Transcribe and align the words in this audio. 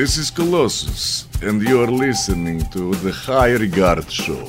this 0.00 0.16
is 0.16 0.30
Colossus, 0.30 1.26
and 1.42 1.60
you're 1.60 1.86
listening 1.86 2.64
to 2.70 2.94
the 3.04 3.12
High 3.12 3.50
Regard 3.52 4.10
Show. 4.10 4.48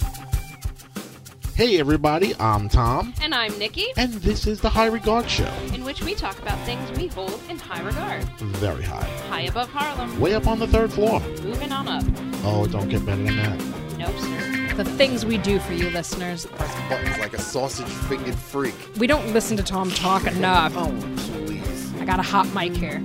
Hey 1.56 1.78
everybody, 1.78 2.34
I'm 2.40 2.70
Tom, 2.70 3.14
And 3.22 3.36
I'm 3.36 3.60
Nikki, 3.60 3.88
and 3.98 4.14
this 4.14 4.48
is 4.48 4.62
the 4.62 4.70
High 4.70 4.86
Regard 4.86 5.30
Show. 5.30 5.52
in 5.74 5.84
which 5.84 6.02
we 6.04 6.16
talk 6.16 6.40
about 6.40 6.58
things 6.60 6.90
we 6.98 7.08
hold 7.08 7.38
in 7.50 7.60
high 7.60 7.82
regard. 7.82 8.24
Very 8.40 8.84
high. 8.84 9.04
High 9.28 9.42
above 9.42 9.68
Harlem, 9.70 10.18
Way 10.22 10.36
up 10.36 10.48
on 10.48 10.58
the 10.58 10.68
third 10.68 10.94
floor. 10.94 11.20
moving 11.44 11.74
on 11.74 11.86
up. 11.90 12.06
Oh, 12.46 12.66
don't 12.66 12.88
get 12.88 13.06
better 13.06 13.22
than 13.22 13.36
that. 13.36 13.60
Nope, 13.98 14.18
sir. 14.20 14.74
The 14.78 14.86
things 14.86 15.26
we 15.26 15.38
do 15.38 15.60
for 15.60 15.74
you 15.74 15.90
listeners. 15.90 16.46
press 16.46 16.74
buttons 16.90 17.20
like 17.20 17.34
a 17.34 17.42
sausage 17.42 17.90
fingered 18.08 18.36
freak. 18.36 18.76
We 18.98 19.06
don't 19.06 19.34
listen 19.34 19.58
to 19.58 19.64
Tom 19.64 19.92
talk 19.92 20.26
enough. 20.28 20.72
Oh, 20.78 20.96
please. 21.18 21.94
I 22.00 22.06
got 22.06 22.20
a 22.20 22.24
hot 22.24 22.48
mic 22.56 22.74
here. 22.74 23.04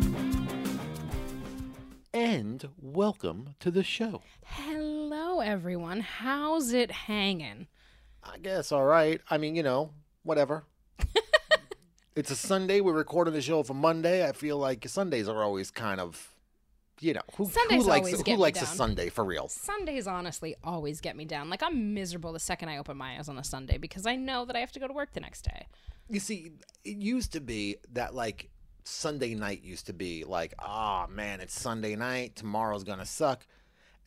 And 2.16 2.70
welcome 2.80 3.56
to 3.60 3.70
the 3.70 3.82
show. 3.84 4.22
Hello, 4.42 5.40
everyone. 5.40 6.00
How's 6.00 6.72
it 6.72 6.90
hanging? 6.90 7.66
I 8.24 8.38
guess, 8.38 8.72
all 8.72 8.86
right. 8.86 9.20
I 9.28 9.36
mean, 9.36 9.54
you 9.54 9.62
know, 9.62 9.90
whatever. 10.22 10.64
it's 12.16 12.30
a 12.30 12.34
Sunday. 12.34 12.80
We're 12.80 12.94
recording 12.94 13.34
the 13.34 13.42
show 13.42 13.62
for 13.62 13.74
Monday. 13.74 14.26
I 14.26 14.32
feel 14.32 14.56
like 14.56 14.88
Sundays 14.88 15.28
are 15.28 15.42
always 15.42 15.70
kind 15.70 16.00
of, 16.00 16.34
you 17.00 17.12
know, 17.12 17.20
who, 17.36 17.44
who 17.44 17.82
likes, 17.82 18.10
who 18.22 18.36
likes 18.36 18.62
a. 18.62 18.66
Sunday 18.66 19.10
for 19.10 19.22
real? 19.22 19.48
Sundays 19.48 20.06
honestly 20.06 20.56
always 20.64 21.02
get 21.02 21.16
me 21.16 21.26
down. 21.26 21.50
Like 21.50 21.62
I'm 21.62 21.92
miserable 21.92 22.32
the 22.32 22.40
second 22.40 22.70
I 22.70 22.78
open 22.78 22.96
my 22.96 23.18
eyes 23.18 23.28
on 23.28 23.36
a 23.36 23.44
Sunday 23.44 23.76
because 23.76 24.06
I 24.06 24.16
know 24.16 24.46
that 24.46 24.56
I 24.56 24.60
have 24.60 24.72
to 24.72 24.80
go 24.80 24.88
to 24.88 24.94
work 24.94 25.12
the 25.12 25.20
next 25.20 25.42
day. 25.42 25.66
You 26.08 26.20
see, 26.20 26.52
it 26.82 26.96
used 26.96 27.32
to 27.32 27.40
be 27.40 27.76
that, 27.92 28.14
like, 28.14 28.48
Sunday 28.90 29.34
night 29.34 29.62
used 29.64 29.86
to 29.86 29.92
be 29.92 30.24
like, 30.24 30.54
ah, 30.60 31.06
man, 31.10 31.40
it's 31.40 31.58
Sunday 31.60 31.96
night. 31.96 32.36
Tomorrow's 32.36 32.84
going 32.84 32.98
to 33.00 33.06
suck. 33.06 33.44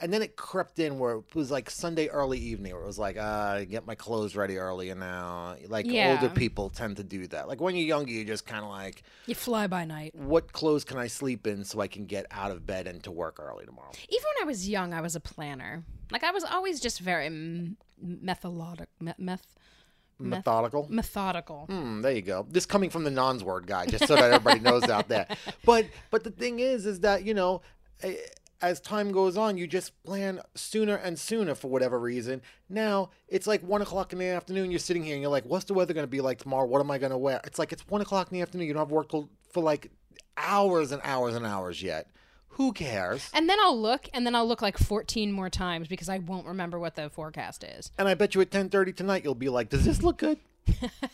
And 0.01 0.13
then 0.13 0.21
it 0.21 0.37
crept 0.37 0.79
in 0.79 0.97
where 0.97 1.15
it 1.17 1.35
was 1.35 1.51
like 1.51 1.69
Sunday 1.69 2.07
early 2.07 2.37
evening, 2.39 2.71
where 2.73 2.83
it 2.83 2.87
was 2.87 2.97
like, 2.97 3.17
uh, 3.17 3.65
get 3.65 3.85
my 3.85 3.95
clothes 3.95 4.33
ready 4.33 4.57
early. 4.57 4.89
And 4.91 5.01
now, 5.01 5.57
like, 5.67 5.85
Yeah. 5.85 6.11
older 6.21 6.33
people 6.33 6.69
tend 6.69 6.95
to 6.97 7.03
do 7.03 7.27
that. 7.27 7.49
Like, 7.49 7.59
when 7.59 7.75
you're 7.75 7.85
younger, 7.85 8.09
you're 8.09 8.23
just 8.23 8.45
kind 8.45 8.63
of 8.63 8.69
like, 8.71 9.03
You 9.25 9.35
fly 9.35 9.67
by 9.67 9.83
night. 9.83 10.15
what 10.15 10.53
clothes 10.53 10.85
can 10.85 10.97
I 10.97 11.07
sleep 11.07 11.45
in 11.45 11.65
so 11.65 11.81
I 11.81 11.87
can 11.87 12.05
get 12.05 12.25
out 12.31 12.51
of 12.51 12.65
bed 12.65 12.87
and 12.87 13.03
to 13.03 13.11
work 13.11 13.41
early 13.41 13.65
tomorrow? 13.65 13.91
Even 14.07 14.23
when 14.37 14.43
I 14.43 14.45
was 14.47 14.69
young, 14.69 14.93
I 14.93 15.01
was 15.01 15.17
a 15.17 15.19
planner. 15.19 15.83
Like 16.11 16.23
I 16.23 16.31
was 16.31 16.45
always 16.45 16.79
just 16.79 17.01
very 17.01 17.25
m- 17.25 17.75
methodologic, 18.01 18.87
me- 19.01 19.07
meth, 19.17 19.19
meth- 19.19 19.55
Methodical. 20.19 20.87
methodical. 20.89 21.65
Hmm, 21.67 22.01
there 22.01 22.11
you 22.11 22.21
go. 22.21 22.45
This 22.49 22.65
coming 22.65 22.89
from 22.89 23.03
the 23.05 23.09
nons 23.11 23.43
word 23.43 23.65
guy, 23.67 23.85
just 23.85 24.05
so 24.07 24.15
that 24.15 24.31
everybody 24.31 24.59
knows 24.59 24.83
out 24.83 25.07
there. 25.07 25.27
But 25.65 25.85
but 26.11 26.23
the 26.23 26.31
thing 26.31 26.59
is, 26.59 26.85
is 26.85 26.99
that 27.01 27.23
you 27.23 27.33
know, 27.33 27.61
eh, 28.01 28.15
as 28.61 28.81
time 28.81 29.11
goes 29.11 29.37
on, 29.37 29.57
you 29.57 29.67
just 29.67 30.01
plan 30.03 30.41
sooner 30.55 30.95
and 30.95 31.17
sooner 31.17 31.55
for 31.55 31.69
whatever 31.69 31.97
reason. 31.99 32.41
Now 32.67 33.11
it's 33.27 33.47
like 33.47 33.61
one 33.63 33.81
o'clock 33.81 34.11
in 34.11 34.19
the 34.19 34.25
afternoon. 34.27 34.71
You're 34.71 34.79
sitting 34.79 35.03
here 35.03 35.13
and 35.13 35.21
you're 35.21 35.31
like, 35.31 35.45
"What's 35.45 35.65
the 35.65 35.73
weather 35.73 35.93
going 35.93 36.03
to 36.03 36.07
be 36.11 36.21
like 36.21 36.39
tomorrow? 36.39 36.65
What 36.67 36.81
am 36.81 36.91
I 36.91 36.97
going 36.97 37.11
to 37.11 37.17
wear?" 37.17 37.39
It's 37.45 37.59
like 37.59 37.71
it's 37.71 37.87
one 37.87 38.01
o'clock 38.01 38.31
in 38.31 38.37
the 38.37 38.41
afternoon. 38.41 38.67
You 38.67 38.73
don't 38.73 38.81
have 38.81 38.91
work 38.91 39.11
for 39.51 39.63
like 39.63 39.91
hours 40.35 40.91
and 40.91 41.01
hours 41.03 41.35
and 41.35 41.45
hours 41.45 41.81
yet. 41.81 42.07
Who 42.53 42.73
cares? 42.73 43.29
And 43.33 43.47
then 43.49 43.57
I'll 43.61 43.79
look, 43.79 44.09
and 44.13 44.25
then 44.25 44.35
I'll 44.35 44.47
look 44.47 44.61
like 44.61 44.77
14 44.77 45.31
more 45.31 45.49
times 45.49 45.87
because 45.87 46.09
I 46.09 46.17
won't 46.17 46.45
remember 46.47 46.77
what 46.77 46.95
the 46.95 47.09
forecast 47.09 47.63
is. 47.63 47.91
And 47.97 48.07
I 48.07 48.15
bet 48.15 48.35
you 48.35 48.41
at 48.41 48.51
ten 48.51 48.69
thirty 48.69 48.91
tonight 48.91 49.23
you'll 49.23 49.35
be 49.35 49.49
like, 49.49 49.69
"Does 49.69 49.85
this 49.85 50.03
look 50.03 50.17
good?" 50.17 50.39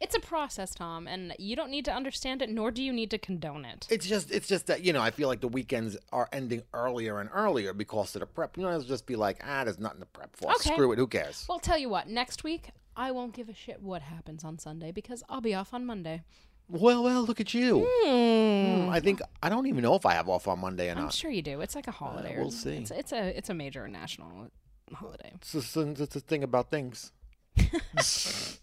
It's 0.00 0.14
a 0.14 0.20
process, 0.20 0.74
Tom, 0.74 1.06
and 1.06 1.34
you 1.38 1.54
don't 1.54 1.70
need 1.70 1.84
to 1.84 1.92
understand 1.92 2.40
it, 2.40 2.48
nor 2.48 2.70
do 2.70 2.82
you 2.82 2.90
need 2.90 3.10
to 3.10 3.18
condone 3.18 3.66
it. 3.66 3.86
It's 3.90 4.06
just 4.06 4.30
it's 4.30 4.48
just 4.48 4.66
that 4.68 4.82
you 4.82 4.94
know 4.94 5.02
I 5.02 5.10
feel 5.10 5.28
like 5.28 5.42
the 5.42 5.48
weekends 5.48 5.98
are 6.10 6.26
ending 6.32 6.62
earlier 6.72 7.20
and 7.20 7.28
earlier 7.34 7.74
because 7.74 8.16
of 8.16 8.20
the 8.20 8.26
prep. 8.26 8.56
You 8.56 8.62
know, 8.62 8.70
I'll 8.70 8.80
just 8.80 9.04
be 9.04 9.14
like, 9.14 9.42
ah, 9.46 9.64
there's 9.64 9.78
nothing 9.78 10.00
to 10.00 10.06
prep 10.06 10.34
for. 10.34 10.52
Okay. 10.54 10.72
Screw 10.72 10.92
it. 10.92 10.98
Who 10.98 11.06
cares? 11.06 11.44
Well, 11.50 11.58
tell 11.58 11.76
you 11.76 11.90
what, 11.90 12.08
next 12.08 12.44
week, 12.44 12.70
I 12.96 13.10
won't 13.10 13.34
give 13.34 13.50
a 13.50 13.54
shit 13.54 13.82
what 13.82 14.00
happens 14.00 14.42
on 14.42 14.58
Sunday 14.58 14.90
because 14.90 15.22
I'll 15.28 15.42
be 15.42 15.54
off 15.54 15.74
on 15.74 15.84
Monday. 15.84 16.22
Well, 16.70 17.02
well, 17.02 17.22
look 17.22 17.40
at 17.40 17.52
you. 17.52 17.86
Hmm, 18.04 18.88
I 18.90 19.00
think 19.00 19.20
I 19.42 19.48
don't 19.48 19.66
even 19.66 19.82
know 19.82 19.94
if 19.96 20.06
I 20.06 20.14
have 20.14 20.28
off 20.28 20.46
on 20.46 20.60
Monday 20.60 20.88
or 20.88 20.92
I'm 20.92 21.02
not. 21.04 21.12
sure 21.12 21.30
you 21.30 21.42
do. 21.42 21.60
It's 21.60 21.74
like 21.74 21.88
a 21.88 21.92
holiday. 21.92 22.36
or- 22.36 22.42
we'll 22.42 22.50
see. 22.50 22.76
It's, 22.76 22.90
it's 22.90 23.12
a 23.12 23.36
it's 23.36 23.50
a 23.50 23.54
major 23.54 23.88
national 23.88 24.50
holiday. 24.92 25.32
It's 25.34 25.52
just 25.52 25.76
it's 25.76 26.16
a 26.16 26.20
thing 26.20 26.44
about 26.44 26.70
things. 26.70 27.12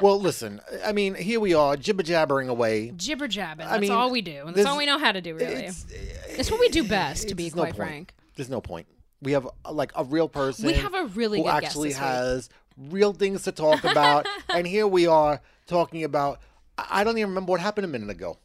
well, 0.00 0.20
listen. 0.20 0.60
I 0.84 0.92
mean, 0.92 1.14
here 1.14 1.40
we 1.40 1.54
are, 1.54 1.76
jibber 1.76 2.02
jabbering 2.02 2.48
away. 2.48 2.92
Jibber 2.96 3.28
jabbing. 3.28 3.66
I 3.66 3.70
That's 3.70 3.80
mean, 3.82 3.92
all 3.92 4.10
we 4.10 4.20
do. 4.22 4.44
That's 4.52 4.66
all 4.66 4.76
we 4.76 4.86
know 4.86 4.98
how 4.98 5.12
to 5.12 5.20
do, 5.20 5.34
really. 5.34 5.64
It's, 5.64 5.86
It's, 6.28 6.50
what 6.50 6.60
we 6.60 6.68
do 6.68 6.86
best, 6.86 7.28
to 7.28 7.34
be 7.34 7.48
no 7.48 7.54
quite 7.54 7.64
point. 7.64 7.76
frank. 7.76 8.14
There's 8.36 8.50
no 8.50 8.60
point. 8.60 8.86
We 9.20 9.32
have 9.32 9.46
uh, 9.64 9.72
like 9.72 9.92
a 9.94 10.04
real 10.04 10.28
person. 10.28 10.66
We 10.66 10.74
have 10.74 10.94
a 10.94 11.06
really 11.06 11.40
who 11.40 11.48
actually 11.48 11.90
this 11.90 11.98
week. 11.98 12.04
has 12.04 12.48
real 12.76 13.12
things 13.12 13.42
to 13.44 13.52
talk 13.52 13.84
about, 13.84 14.26
and 14.48 14.66
here 14.66 14.86
we 14.86 15.06
are 15.06 15.40
talking 15.66 16.04
about. 16.04 16.40
I 16.78 17.00
I 17.00 17.04
don't 17.04 17.16
even 17.18 17.30
remember 17.30 17.50
what 17.50 17.60
happened 17.60 17.84
a 17.84 17.88
minute 17.88 18.10
ago. 18.10 18.38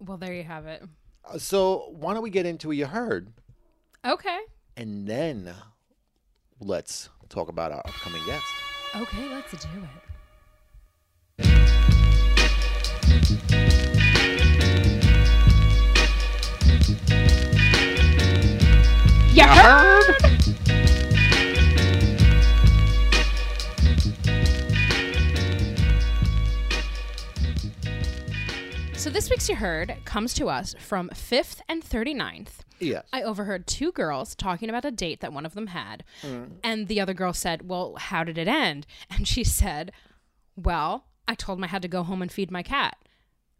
Well, 0.00 0.16
there 0.16 0.34
you 0.34 0.44
have 0.44 0.66
it. 0.66 0.82
Uh, 1.24 1.38
So 1.38 1.88
why 1.92 2.14
don't 2.14 2.22
we 2.22 2.30
get 2.30 2.46
into 2.46 2.68
what 2.68 2.76
you 2.76 2.86
heard, 2.86 3.32
Okay. 4.04 4.38
and 4.76 5.06
then 5.06 5.54
let's 6.60 7.08
talk 7.28 7.48
about 7.48 7.72
our 7.72 7.78
upcoming 7.80 8.22
guest. 8.26 8.44
Okay, 8.96 9.28
let's 9.30 9.50
do 9.52 9.68
it. 9.82 11.44
You 19.32 19.42
heard? 19.48 20.23
So 29.04 29.10
this 29.10 29.28
week's 29.28 29.50
You 29.50 29.56
Heard 29.56 29.96
comes 30.06 30.32
to 30.32 30.48
us 30.48 30.74
from 30.78 31.10
5th 31.10 31.60
and 31.68 31.84
39th. 31.84 32.60
Yes. 32.80 33.04
I 33.12 33.20
overheard 33.20 33.66
two 33.66 33.92
girls 33.92 34.34
talking 34.34 34.70
about 34.70 34.86
a 34.86 34.90
date 34.90 35.20
that 35.20 35.30
one 35.30 35.44
of 35.44 35.52
them 35.52 35.66
had. 35.66 36.04
Mm. 36.22 36.52
And 36.64 36.88
the 36.88 37.02
other 37.02 37.12
girl 37.12 37.34
said, 37.34 37.68
Well, 37.68 37.96
how 37.98 38.24
did 38.24 38.38
it 38.38 38.48
end? 38.48 38.86
And 39.10 39.28
she 39.28 39.44
said, 39.44 39.92
Well, 40.56 41.04
I 41.28 41.34
told 41.34 41.58
him 41.58 41.64
I 41.64 41.66
had 41.66 41.82
to 41.82 41.88
go 41.88 42.02
home 42.02 42.22
and 42.22 42.32
feed 42.32 42.50
my 42.50 42.62
cat. 42.62 42.96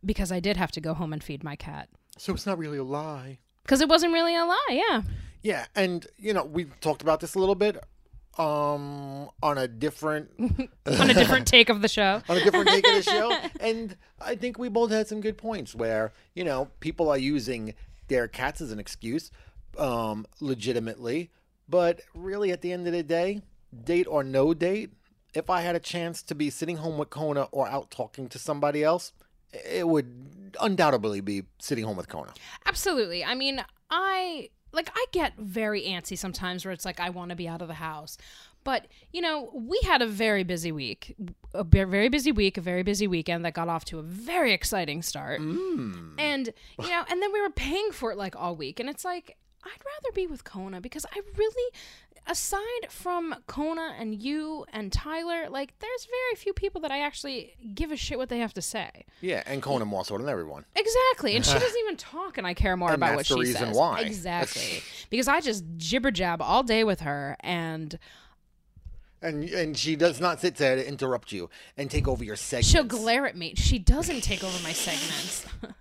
Because 0.03 0.33
I 0.33 0.41
did 0.41 0.57
have 0.57 0.73
to 0.73 0.81
go 0.81 0.95
home 0.95 1.13
and 1.13 1.23
feed 1.23 1.45
my 1.45 1.57
cat. 1.57 1.91
So 2.17 2.33
it's 2.33 2.47
not 2.47 2.57
really 2.57 2.79
a 2.79 2.83
lie. 2.83 3.41
Because 3.65 3.83
it 3.83 3.89
wasn't 3.91 4.15
really 4.15 4.35
a 4.35 4.47
lie, 4.47 4.67
yeah. 4.71 5.03
Yeah, 5.43 5.67
and 5.75 6.07
you 6.17 6.33
know 6.33 6.45
we 6.45 6.65
talked 6.81 7.03
about 7.03 7.21
this 7.21 7.35
a 7.35 7.39
little 7.39 7.55
bit 7.55 7.77
um 8.39 9.31
on 9.43 9.59
a 9.59 9.69
different 9.69 10.31
On 10.87 11.11
a 11.11 11.15
different 11.15 11.47
take 11.47 11.69
of 11.69 11.83
the 11.83 11.89
show. 11.89 12.23
on 12.29 12.37
a 12.37 12.45
different 12.45 12.69
take 12.69 12.87
of 12.87 12.95
the 12.95 13.03
show. 13.03 13.37
And 13.61 13.97
I 14.21 14.35
think 14.35 14.59
we 14.59 14.69
both 14.69 14.91
had 14.91 15.07
some 15.07 15.21
good 15.21 15.39
points 15.39 15.75
where, 15.75 16.13
you 16.35 16.45
know, 16.45 16.69
people 16.81 17.09
are 17.09 17.19
using 17.19 17.75
their 18.09 18.29
cats 18.29 18.61
as 18.61 18.71
an 18.71 18.79
excuse, 18.79 19.31
um, 19.79 20.27
legitimately. 20.41 21.31
But 21.69 22.03
really, 22.15 22.53
at 22.53 22.61
the 22.61 22.73
end 22.73 22.87
of 22.87 22.93
the 22.93 23.03
day, 23.03 23.43
date 23.85 24.07
or 24.07 24.23
no 24.23 24.53
date, 24.53 24.91
if 25.33 25.49
I 25.49 25.63
had 25.63 25.75
a 25.75 25.81
chance 25.81 26.23
to 26.25 26.35
be 26.35 26.51
sitting 26.51 26.77
home 26.79 26.99
with 26.99 27.11
Kona 27.11 27.45
or 27.45 27.67
out 27.67 27.91
talking 27.91 28.29
to 28.29 28.39
somebody 28.39 28.85
else, 28.85 29.13
it 29.53 29.89
would 29.89 30.57
undoubtedly 30.61 31.21
be 31.21 31.45
sitting 31.59 31.85
home 31.85 31.97
with 31.97 32.09
Kona. 32.09 32.33
Absolutely. 32.67 33.25
I 33.25 33.35
mean, 33.35 33.65
I 33.91 34.51
like 34.75 34.91
I 34.95 35.05
get 35.13 35.37
very 35.39 35.83
antsy 35.83 36.19
sometimes 36.19 36.65
where 36.65 36.73
it's 36.73 36.85
like 36.85 37.01
I 37.01 37.11
want 37.11 37.31
to 37.31 37.37
be 37.37 37.49
out 37.49 37.63
of 37.63 37.69
the 37.69 37.75
house. 37.75 38.19
But, 38.65 38.87
you 39.13 39.21
know, 39.21 39.51
we 39.53 39.79
had 39.85 40.01
a 40.01 40.07
very 40.07 40.43
busy 40.43 40.73
week. 40.73 41.15
A 41.53 41.65
very 41.65 42.09
busy 42.09 42.33
week, 42.33 42.57
a 42.57 42.63
very 42.63 42.83
busy 42.83 43.07
weekend 43.07 43.45
that 43.45 43.53
got 43.53 43.69
off 43.69 43.85
to 43.87 43.99
a 43.99 44.03
very 44.03 44.55
exciting 44.55 45.03
start. 45.03 45.43
Mm. 45.43 46.15
And, 46.17 46.51
you 46.81 46.89
know, 46.89 47.05
and 47.11 47.23
then 47.23 47.31
we 47.31 47.43
were 47.43 47.51
paying 47.51 47.93
for 47.93 48.11
it 48.11 48.17
like 48.17 48.35
all 48.35 48.57
week 48.57 48.81
and 48.81 48.89
it's 48.89 49.05
like 49.05 49.37
I'd 49.65 49.85
rather 49.85 50.13
be 50.15 50.27
with 50.27 50.45
Kona 50.45 50.81
because 50.81 51.07
I 51.07 51.21
really 51.37 51.73
aside 52.27 52.91
from 52.91 53.35
Kona 53.47 53.95
and 53.99 54.15
you 54.21 54.65
and 54.73 54.93
Tyler, 54.93 55.49
like 55.51 55.79
there's 55.81 56.07
very 56.07 56.37
few 56.37 56.53
people 56.53 56.81
that 56.83 56.91
I 56.91 57.01
actually 57.01 57.55
give 57.75 57.93
a 57.93 57.97
shit 57.97 58.19
what 58.19 58.29
they 58.29 58.39
have 58.39 58.55
to 58.55 58.63
say. 58.63 59.05
Yeah, 59.21 59.43
and 59.47 59.63
Kona 59.63 59.85
more 59.85 60.05
so 60.05 60.17
than 60.19 60.29
everyone. 60.29 60.65
Exactly. 60.75 61.37
And 61.37 61.45
she 61.45 61.53
doesn't 61.59 61.81
even 61.81 61.97
talk 61.97 62.39
and 62.39 62.47
I 62.47 62.55
care 62.55 62.77
more 62.77 62.89
And 62.91 62.97
about 62.97 63.17
that's 63.17 63.31
what 63.31 63.39
the 63.41 63.45
she 63.45 63.51
reason 63.53 63.69
says. 63.69 63.77
why. 63.77 64.01
Exactly. 64.01 64.83
because 65.11 65.29
I 65.29 65.41
just 65.41 65.65
jibber 65.77 66.11
jab 66.11 66.41
all 66.43 66.63
day 66.63 66.85
with 66.85 67.01
her 67.01 67.37
and 67.41 67.99
And 69.23 69.45
and 69.51 69.77
she 69.77 69.97
does 69.97 70.21
not 70.21 70.41
sit 70.41 70.57
there 70.57 70.77
to 70.77 70.87
interrupt 70.87 71.33
you 71.33 71.51
and 71.77 71.91
take 71.91 72.07
over 72.09 72.25
your 72.25 72.37
segment. 72.37 72.67
she'll 72.67 72.85
glare 72.85 73.27
at 73.27 73.37
me. 73.37 73.55
She 73.57 73.79
doesn't 73.79 74.23
take 74.23 74.43
over 74.45 74.63
my 74.63 74.73
segments. 74.73 75.47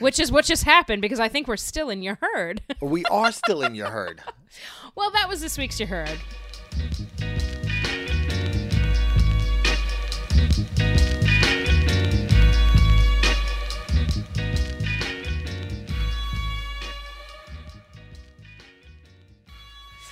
Which 0.00 0.20
is 0.20 0.30
what 0.30 0.44
just 0.44 0.62
happened 0.62 1.02
because 1.02 1.18
I 1.18 1.26
think 1.28 1.48
we're 1.48 1.56
still 1.56 1.90
in 1.90 2.02
your 2.02 2.18
herd. 2.20 2.62
We 2.80 3.04
are 3.06 3.32
still 3.32 3.62
in 3.62 3.74
your 3.74 3.88
herd. 3.98 4.22
Well, 4.98 5.12
that 5.12 5.28
was 5.28 5.40
this 5.40 5.56
week's 5.56 5.78
You 5.78 5.86
Heard. 5.86 6.18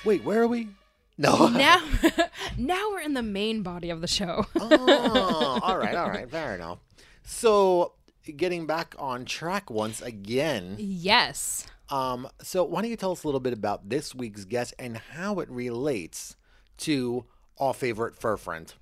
Wait, 0.05 0.23
where 0.23 0.41
are 0.41 0.47
we? 0.47 0.69
No. 1.17 1.49
Now, 1.49 1.83
now 2.57 2.89
we're 2.91 3.01
in 3.01 3.13
the 3.13 3.21
main 3.21 3.63
body 3.63 3.89
of 3.89 3.99
the 3.99 4.07
show. 4.07 4.45
oh, 4.55 5.59
all 5.63 5.77
right, 5.77 5.95
all 5.95 6.07
right, 6.07 6.31
fair 6.31 6.55
enough. 6.55 6.79
So, 7.23 7.91
getting 8.37 8.65
back 8.65 8.95
on 8.97 9.25
track 9.25 9.69
once 9.69 10.01
again. 10.01 10.77
Yes. 10.79 11.67
Um, 11.89 12.27
so 12.41 12.63
why 12.63 12.81
don't 12.81 12.91
you 12.91 12.97
tell 12.97 13.11
us 13.11 13.23
a 13.23 13.27
little 13.27 13.39
bit 13.39 13.53
about 13.53 13.89
this 13.89 14.13
week's 14.13 14.45
guest 14.45 14.73
and 14.77 14.97
how 14.97 15.39
it 15.39 15.49
relates 15.49 16.35
to 16.79 17.25
our 17.57 17.73
favorite 17.73 18.15
fur 18.15 18.37
friend? 18.37 18.73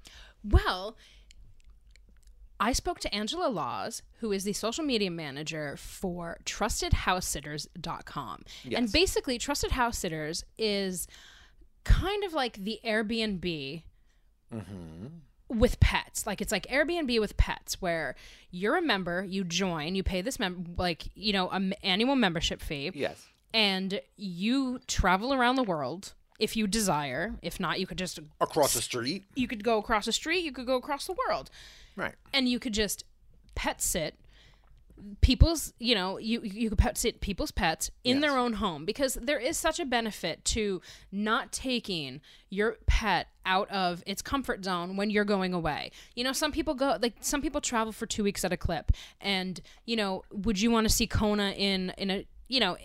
Well, 0.43 0.97
I 2.59 2.71
spoke 2.73 2.99
to 3.01 3.13
Angela 3.13 3.49
Laws, 3.49 4.01
who 4.19 4.31
is 4.31 4.43
the 4.43 4.53
social 4.53 4.83
media 4.83 5.11
manager 5.11 5.75
for 5.77 6.37
trustedhousesitters.com. 6.45 8.43
And 8.77 8.91
basically, 8.91 9.37
Trusted 9.37 9.71
House 9.71 9.97
Sitters 9.97 10.43
is 10.57 11.07
kind 11.83 12.23
of 12.23 12.33
like 12.33 12.63
the 12.63 12.79
Airbnb 12.85 13.83
with 15.49 15.79
pets. 15.79 16.25
Like 16.25 16.41
it's 16.41 16.51
like 16.51 16.65
Airbnb 16.67 17.19
with 17.19 17.37
pets 17.37 17.81
where 17.81 18.15
you're 18.51 18.77
a 18.77 18.81
member, 18.81 19.23
you 19.23 19.43
join, 19.43 19.95
you 19.95 20.03
pay 20.03 20.21
this 20.21 20.39
mem- 20.39 20.75
like, 20.77 21.03
you 21.15 21.33
know, 21.33 21.49
an 21.49 21.73
annual 21.83 22.15
membership 22.15 22.61
fee 22.61 22.91
Yes. 22.93 23.27
and 23.53 24.01
you 24.17 24.79
travel 24.87 25.33
around 25.33 25.55
the 25.55 25.63
world 25.63 26.13
if 26.39 26.55
you 26.57 26.67
desire. 26.67 27.35
If 27.41 27.59
not, 27.59 27.79
you 27.79 27.87
could 27.87 27.97
just 27.97 28.19
Across 28.41 28.73
the 28.73 28.81
street. 28.81 29.23
you 29.35 29.47
could 29.47 29.63
go 29.63 29.77
across 29.77 30.05
the 30.05 30.11
street, 30.11 30.39
you 30.43 30.51
could 30.51 30.65
go 30.65 30.75
across 30.75 31.05
the 31.07 31.15
world 31.27 31.49
Right. 31.95 32.15
and 32.33 32.49
you 32.49 32.59
could 32.59 32.73
just 32.73 33.03
pet 33.53 33.81
sit 33.81 34.15
people's 35.21 35.73
you 35.79 35.93
know 35.93 36.17
you 36.17 36.41
you 36.43 36.69
could 36.69 36.77
pet 36.77 36.97
sit 36.97 37.19
people's 37.21 37.51
pets 37.51 37.91
in 38.03 38.21
their 38.21 38.37
own 38.37 38.53
home 38.53 38.85
because 38.85 39.15
there 39.21 39.39
is 39.39 39.57
such 39.57 39.79
a 39.79 39.85
benefit 39.85 40.43
to 40.45 40.81
not 41.11 41.51
taking 41.51 42.21
your 42.49 42.77
pet 42.87 43.27
out 43.45 43.69
of 43.69 44.01
its 44.07 44.21
comfort 44.21 44.63
zone 44.63 44.95
when 44.95 45.09
you're 45.09 45.25
going 45.25 45.53
away 45.53 45.91
you 46.15 46.23
know 46.23 46.31
some 46.31 46.51
people 46.51 46.73
go 46.73 46.97
like 47.01 47.13
some 47.19 47.41
people 47.41 47.59
travel 47.61 47.91
for 47.91 48.05
two 48.05 48.23
weeks 48.23 48.43
at 48.45 48.51
a 48.53 48.57
clip 48.57 48.91
and 49.19 49.61
you 49.85 49.95
know 49.95 50.23
would 50.31 50.59
you 50.59 50.71
want 50.71 50.87
to 50.87 50.93
see 50.93 51.05
kona 51.07 51.51
in 51.51 51.91
in 51.97 52.09
a 52.09 52.25
you 52.47 52.59
know 52.59 52.77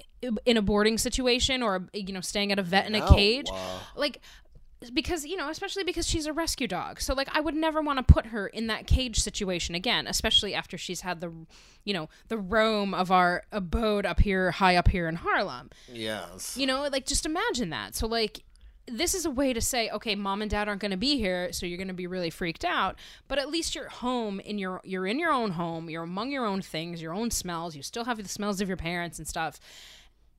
in 0.44 0.56
a 0.56 0.62
boarding 0.62 0.98
situation 0.98 1.62
or 1.62 1.86
you 1.92 2.12
know 2.12 2.20
staying 2.20 2.50
at 2.52 2.58
a 2.58 2.62
vet 2.62 2.86
in 2.86 2.94
a 2.94 3.00
No. 3.00 3.06
cage 3.14 3.46
Wow. 3.50 3.80
like 3.96 4.20
because 4.94 5.26
you 5.26 5.36
know 5.36 5.50
especially 5.50 5.84
because 5.84 6.08
she's 6.08 6.24
a 6.26 6.32
rescue 6.32 6.66
dog. 6.66 7.00
So 7.00 7.12
like 7.12 7.28
i 7.36 7.40
would 7.40 7.54
never 7.54 7.82
want 7.82 7.98
to 7.98 8.02
put 8.14 8.26
her 8.26 8.46
in 8.46 8.66
that 8.68 8.86
cage 8.86 9.20
situation 9.20 9.74
again 9.74 10.06
especially 10.06 10.54
after 10.54 10.78
she's 10.78 11.02
had 11.02 11.20
the 11.20 11.30
you 11.84 11.92
know 11.92 12.08
the 12.28 12.38
roam 12.38 12.94
of 12.94 13.10
our 13.10 13.42
abode 13.52 14.06
up 14.06 14.20
here 14.20 14.50
high 14.52 14.76
up 14.76 14.88
here 14.88 15.08
in 15.08 15.16
harlem. 15.16 15.70
Yes. 15.92 16.56
you 16.56 16.66
know 16.66 16.88
like 16.90 17.04
just 17.06 17.26
imagine 17.26 17.70
that. 17.70 17.94
So 17.94 18.06
like 18.06 18.42
this 18.88 19.14
is 19.14 19.24
a 19.26 19.30
way 19.30 19.52
to 19.52 19.60
say 19.60 19.90
okay 19.90 20.14
mom 20.14 20.40
and 20.40 20.50
dad 20.50 20.66
aren't 20.66 20.80
going 20.80 20.90
to 20.90 20.96
be 20.96 21.18
here 21.18 21.52
so 21.52 21.66
you're 21.66 21.76
going 21.76 21.88
to 21.88 21.94
be 21.94 22.06
really 22.06 22.30
freaked 22.30 22.64
out. 22.64 22.96
But 23.28 23.38
at 23.38 23.50
least 23.50 23.74
you're 23.74 23.88
home 23.88 24.40
in 24.40 24.58
your 24.58 24.80
you're 24.82 25.06
in 25.06 25.18
your 25.18 25.32
own 25.32 25.50
home 25.52 25.90
you're 25.90 26.04
among 26.04 26.32
your 26.32 26.46
own 26.46 26.62
things 26.62 27.02
your 27.02 27.12
own 27.12 27.30
smells 27.30 27.76
you 27.76 27.82
still 27.82 28.04
have 28.04 28.16
the 28.16 28.28
smells 28.28 28.60
of 28.62 28.68
your 28.68 28.78
parents 28.78 29.18
and 29.18 29.28
stuff. 29.28 29.60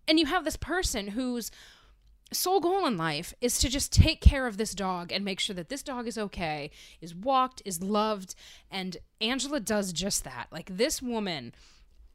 And 0.07 0.19
you 0.19 0.25
have 0.25 0.45
this 0.45 0.57
person 0.57 1.09
who's 1.09 1.51
sole 2.33 2.59
goal 2.59 2.85
in 2.85 2.97
life 2.97 3.33
is 3.41 3.57
to 3.59 3.69
just 3.69 3.91
take 3.91 4.21
care 4.21 4.47
of 4.47 4.57
this 4.57 4.73
dog 4.73 5.11
and 5.11 5.25
make 5.25 5.39
sure 5.39 5.55
that 5.55 5.69
this 5.69 5.83
dog 5.83 6.07
is 6.07 6.17
okay, 6.17 6.71
is 7.01 7.13
walked, 7.13 7.61
is 7.65 7.81
loved. 7.81 8.35
And 8.69 8.97
Angela 9.19 9.59
does 9.59 9.91
just 9.93 10.23
that. 10.23 10.47
Like 10.51 10.77
this 10.77 11.01
woman 11.01 11.53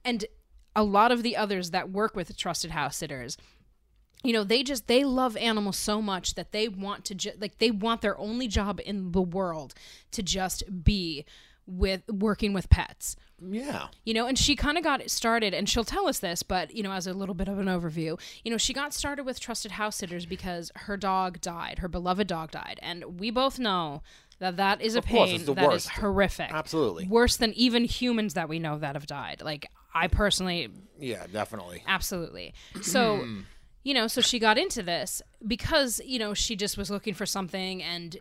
and 0.05 0.25
a 0.75 0.83
lot 0.85 1.13
of 1.13 1.23
the 1.23 1.37
others 1.37 1.71
that 1.71 1.91
work 1.91 2.15
with 2.15 2.37
trusted 2.37 2.71
house 2.71 2.97
sitters 2.97 3.37
you 4.23 4.33
know 4.33 4.45
they 4.45 4.63
just 4.63 4.87
they 4.87 5.05
love 5.05 5.37
animals 5.37 5.77
so 5.77 6.01
much 6.01 6.35
that 6.35 6.53
they 6.53 6.69
want 6.69 7.05
to 7.05 7.15
ju- 7.15 7.33
like 7.41 7.59
they 7.59 7.71
want 7.71 8.01
their 8.01 8.19
only 8.19 8.49
job 8.49 8.81
in 8.85 9.13
the 9.13 9.23
world 9.23 9.75
to 10.11 10.23
just 10.23 10.65
be 10.85 11.25
with 11.67 12.03
working 12.09 12.53
with 12.53 12.71
pets 12.71 13.17
Yeah. 13.41 13.89
you 14.05 14.15
know 14.15 14.27
and 14.27 14.39
she 14.39 14.55
kind 14.57 14.79
of 14.79 14.85
got 14.85 15.11
started 15.11 15.53
and 15.53 15.69
she'll 15.69 15.85
tell 15.85 16.07
us 16.09 16.21
this 16.21 16.43
but 16.43 16.75
you 16.75 16.83
know 16.83 16.93
as 16.93 17.07
a 17.07 17.13
little 17.13 17.35
bit 17.35 17.49
of 17.49 17.59
an 17.59 17.67
overview 17.67 18.19
you 18.45 18.51
know 18.51 18.57
she 18.57 18.73
got 18.73 18.95
started 18.95 19.25
with 19.27 19.41
trusted 19.41 19.73
house 19.73 19.97
sitters 19.97 20.27
because 20.27 20.71
her 20.77 20.97
dog 20.97 21.41
died 21.41 21.81
her 21.81 21.89
beloved 21.89 22.27
dog 22.29 22.51
died 22.53 22.79
and 22.83 23.19
we 23.21 23.31
both 23.31 23.59
know 23.59 24.03
that 24.39 24.57
that 24.59 24.81
is 24.81 24.95
a 24.95 24.99
Of 24.99 25.07
course, 25.07 25.31
pain 25.31 25.45
the 25.45 25.55
that 25.55 25.73
is 25.73 25.89
horrific 25.89 26.53
Absolutely. 26.53 27.09
worse 27.09 27.37
than 27.37 27.53
even 27.55 27.85
humans 27.85 28.35
that 28.35 28.49
we 28.49 28.59
know 28.59 28.79
that 28.79 28.95
have 28.95 29.07
died 29.07 29.43
like 29.45 29.67
i 29.95 30.07
personally 30.07 30.69
Yeah, 31.01 31.27
definitely. 31.33 31.83
Absolutely. 31.87 32.55
So, 32.83 33.27
you 33.83 33.95
know, 33.95 34.07
so 34.09 34.21
she 34.21 34.39
got 34.39 34.57
into 34.59 34.83
this 34.83 35.23
because, 35.47 36.01
you 36.05 36.19
know, 36.19 36.35
she 36.35 36.55
just 36.57 36.77
was 36.79 36.91
looking 36.91 37.15
for 37.15 37.25
something 37.27 37.83
and 37.83 38.17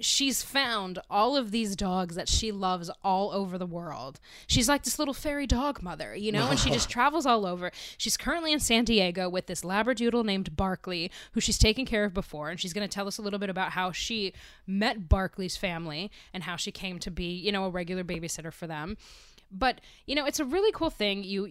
she's 0.00 0.42
found 0.42 0.98
all 1.10 1.36
of 1.36 1.50
these 1.50 1.76
dogs 1.76 2.14
that 2.14 2.28
she 2.28 2.52
loves 2.52 2.90
all 3.02 3.30
over 3.32 3.58
the 3.58 3.66
world. 3.66 4.20
She's 4.46 4.68
like 4.68 4.84
this 4.84 4.98
little 4.98 5.14
fairy 5.14 5.46
dog 5.46 5.82
mother, 5.82 6.14
you 6.14 6.32
know, 6.32 6.48
and 6.48 6.58
she 6.58 6.70
just 6.70 6.90
travels 6.90 7.26
all 7.26 7.46
over. 7.46 7.70
She's 7.96 8.16
currently 8.16 8.52
in 8.52 8.60
San 8.60 8.84
Diego 8.84 9.28
with 9.28 9.46
this 9.46 9.62
labradoodle 9.62 10.24
named 10.24 10.56
Barkley, 10.56 11.10
who 11.32 11.40
she's 11.40 11.58
taken 11.58 11.86
care 11.86 12.04
of 12.04 12.14
before, 12.14 12.50
and 12.50 12.60
she's 12.60 12.72
going 12.72 12.86
to 12.86 12.92
tell 12.92 13.06
us 13.06 13.18
a 13.18 13.22
little 13.22 13.38
bit 13.38 13.50
about 13.50 13.72
how 13.72 13.92
she 13.92 14.32
met 14.66 15.08
Barkley's 15.08 15.56
family 15.56 16.10
and 16.32 16.42
how 16.42 16.56
she 16.56 16.70
came 16.70 16.98
to 17.00 17.10
be, 17.10 17.32
you 17.32 17.52
know, 17.52 17.64
a 17.64 17.70
regular 17.70 18.04
babysitter 18.04 18.52
for 18.52 18.66
them. 18.66 18.96
But, 19.50 19.80
you 20.06 20.14
know, 20.14 20.26
it's 20.26 20.40
a 20.40 20.44
really 20.44 20.72
cool 20.72 20.90
thing. 20.90 21.24
You 21.24 21.50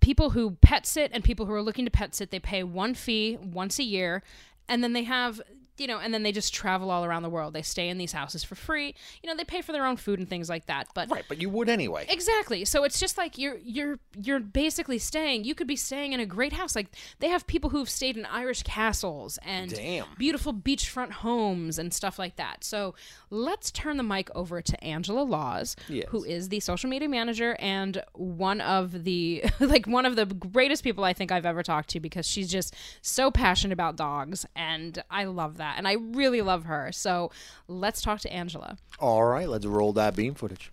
people 0.00 0.30
who 0.30 0.52
pet 0.60 0.86
sit 0.86 1.10
and 1.12 1.24
people 1.24 1.46
who 1.46 1.52
are 1.52 1.62
looking 1.62 1.84
to 1.84 1.90
pet 1.90 2.14
sit, 2.14 2.30
they 2.30 2.38
pay 2.38 2.62
one 2.62 2.94
fee 2.94 3.38
once 3.42 3.78
a 3.78 3.82
year, 3.82 4.22
and 4.68 4.82
then 4.82 4.92
they 4.92 5.04
have 5.04 5.40
you 5.78 5.86
know, 5.86 5.98
and 5.98 6.12
then 6.14 6.22
they 6.22 6.32
just 6.32 6.52
travel 6.54 6.90
all 6.90 7.04
around 7.04 7.22
the 7.22 7.30
world. 7.30 7.54
They 7.54 7.62
stay 7.62 7.88
in 7.88 7.98
these 7.98 8.12
houses 8.12 8.42
for 8.44 8.54
free. 8.54 8.94
You 9.22 9.28
know, 9.28 9.36
they 9.36 9.44
pay 9.44 9.60
for 9.62 9.72
their 9.72 9.84
own 9.86 9.96
food 9.96 10.18
and 10.18 10.28
things 10.28 10.48
like 10.48 10.66
that. 10.66 10.88
But 10.94 11.10
Right, 11.10 11.24
but 11.28 11.40
you 11.40 11.48
would 11.50 11.68
anyway. 11.68 12.06
Exactly. 12.08 12.64
So 12.64 12.84
it's 12.84 12.98
just 13.00 13.18
like 13.18 13.38
you're 13.38 13.58
you're 13.64 13.98
you're 14.20 14.40
basically 14.40 14.98
staying. 14.98 15.44
You 15.44 15.54
could 15.54 15.66
be 15.66 15.76
staying 15.76 16.12
in 16.12 16.20
a 16.20 16.26
great 16.26 16.52
house. 16.52 16.74
Like 16.76 16.88
they 17.18 17.28
have 17.28 17.46
people 17.46 17.70
who've 17.70 17.88
stayed 17.90 18.16
in 18.16 18.24
Irish 18.26 18.62
castles 18.62 19.38
and 19.44 19.74
Damn. 19.74 20.06
beautiful 20.18 20.52
beachfront 20.54 21.10
homes 21.12 21.78
and 21.78 21.92
stuff 21.92 22.18
like 22.18 22.36
that. 22.36 22.64
So 22.64 22.94
let's 23.30 23.70
turn 23.70 23.96
the 23.96 24.02
mic 24.02 24.30
over 24.34 24.62
to 24.62 24.84
Angela 24.84 25.22
Laws, 25.22 25.76
Yes. 25.88 26.06
who 26.10 26.24
is 26.24 26.48
the 26.48 26.60
social 26.60 26.88
media 26.88 27.08
manager 27.08 27.56
and 27.58 28.02
one 28.12 28.60
of 28.60 29.04
the 29.04 29.44
like 29.60 29.86
one 29.86 30.06
of 30.06 30.16
the 30.16 30.26
greatest 30.26 30.84
people 30.84 31.04
I 31.04 31.12
think 31.12 31.32
I've 31.32 31.46
ever 31.46 31.62
talked 31.62 31.90
to 31.90 32.00
because 32.00 32.26
she's 32.26 32.50
just 32.50 32.74
so 33.02 33.30
passionate 33.30 33.72
about 33.72 33.96
dogs 33.96 34.46
and 34.54 35.02
I 35.10 35.24
love 35.24 35.56
that. 35.58 35.65
And 35.76 35.88
I 35.88 35.94
really 35.94 36.42
love 36.42 36.64
her. 36.64 36.90
So 36.92 37.30
let's 37.68 38.02
talk 38.02 38.20
to 38.20 38.32
Angela. 38.32 38.78
All 38.98 39.24
right, 39.24 39.48
let's 39.48 39.66
roll 39.66 39.92
that 39.94 40.16
beam 40.16 40.34
footage. 40.34 40.70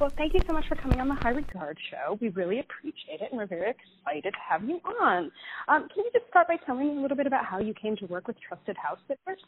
Well, 0.00 0.10
thank 0.16 0.32
you 0.32 0.40
so 0.46 0.54
much 0.54 0.66
for 0.66 0.76
coming 0.76 0.98
on 0.98 1.08
the 1.08 1.14
High 1.14 1.30
Regard 1.30 1.76
Show. 1.90 2.16
We 2.22 2.30
really 2.30 2.58
appreciate 2.58 3.20
it, 3.20 3.28
and 3.30 3.38
we're 3.38 3.46
very 3.46 3.70
excited 3.70 4.32
to 4.32 4.40
have 4.48 4.64
you 4.64 4.80
on. 4.98 5.30
Um, 5.68 5.88
can 5.94 6.04
you 6.04 6.10
just 6.14 6.26
start 6.30 6.48
by 6.48 6.56
telling 6.64 6.88
me 6.88 6.98
a 6.98 7.02
little 7.02 7.18
bit 7.18 7.26
about 7.26 7.44
how 7.44 7.60
you 7.60 7.74
came 7.74 7.96
to 7.96 8.06
work 8.06 8.26
with 8.26 8.36
Trusted 8.40 8.78
House 8.78 8.98
Sitters? 9.06 9.40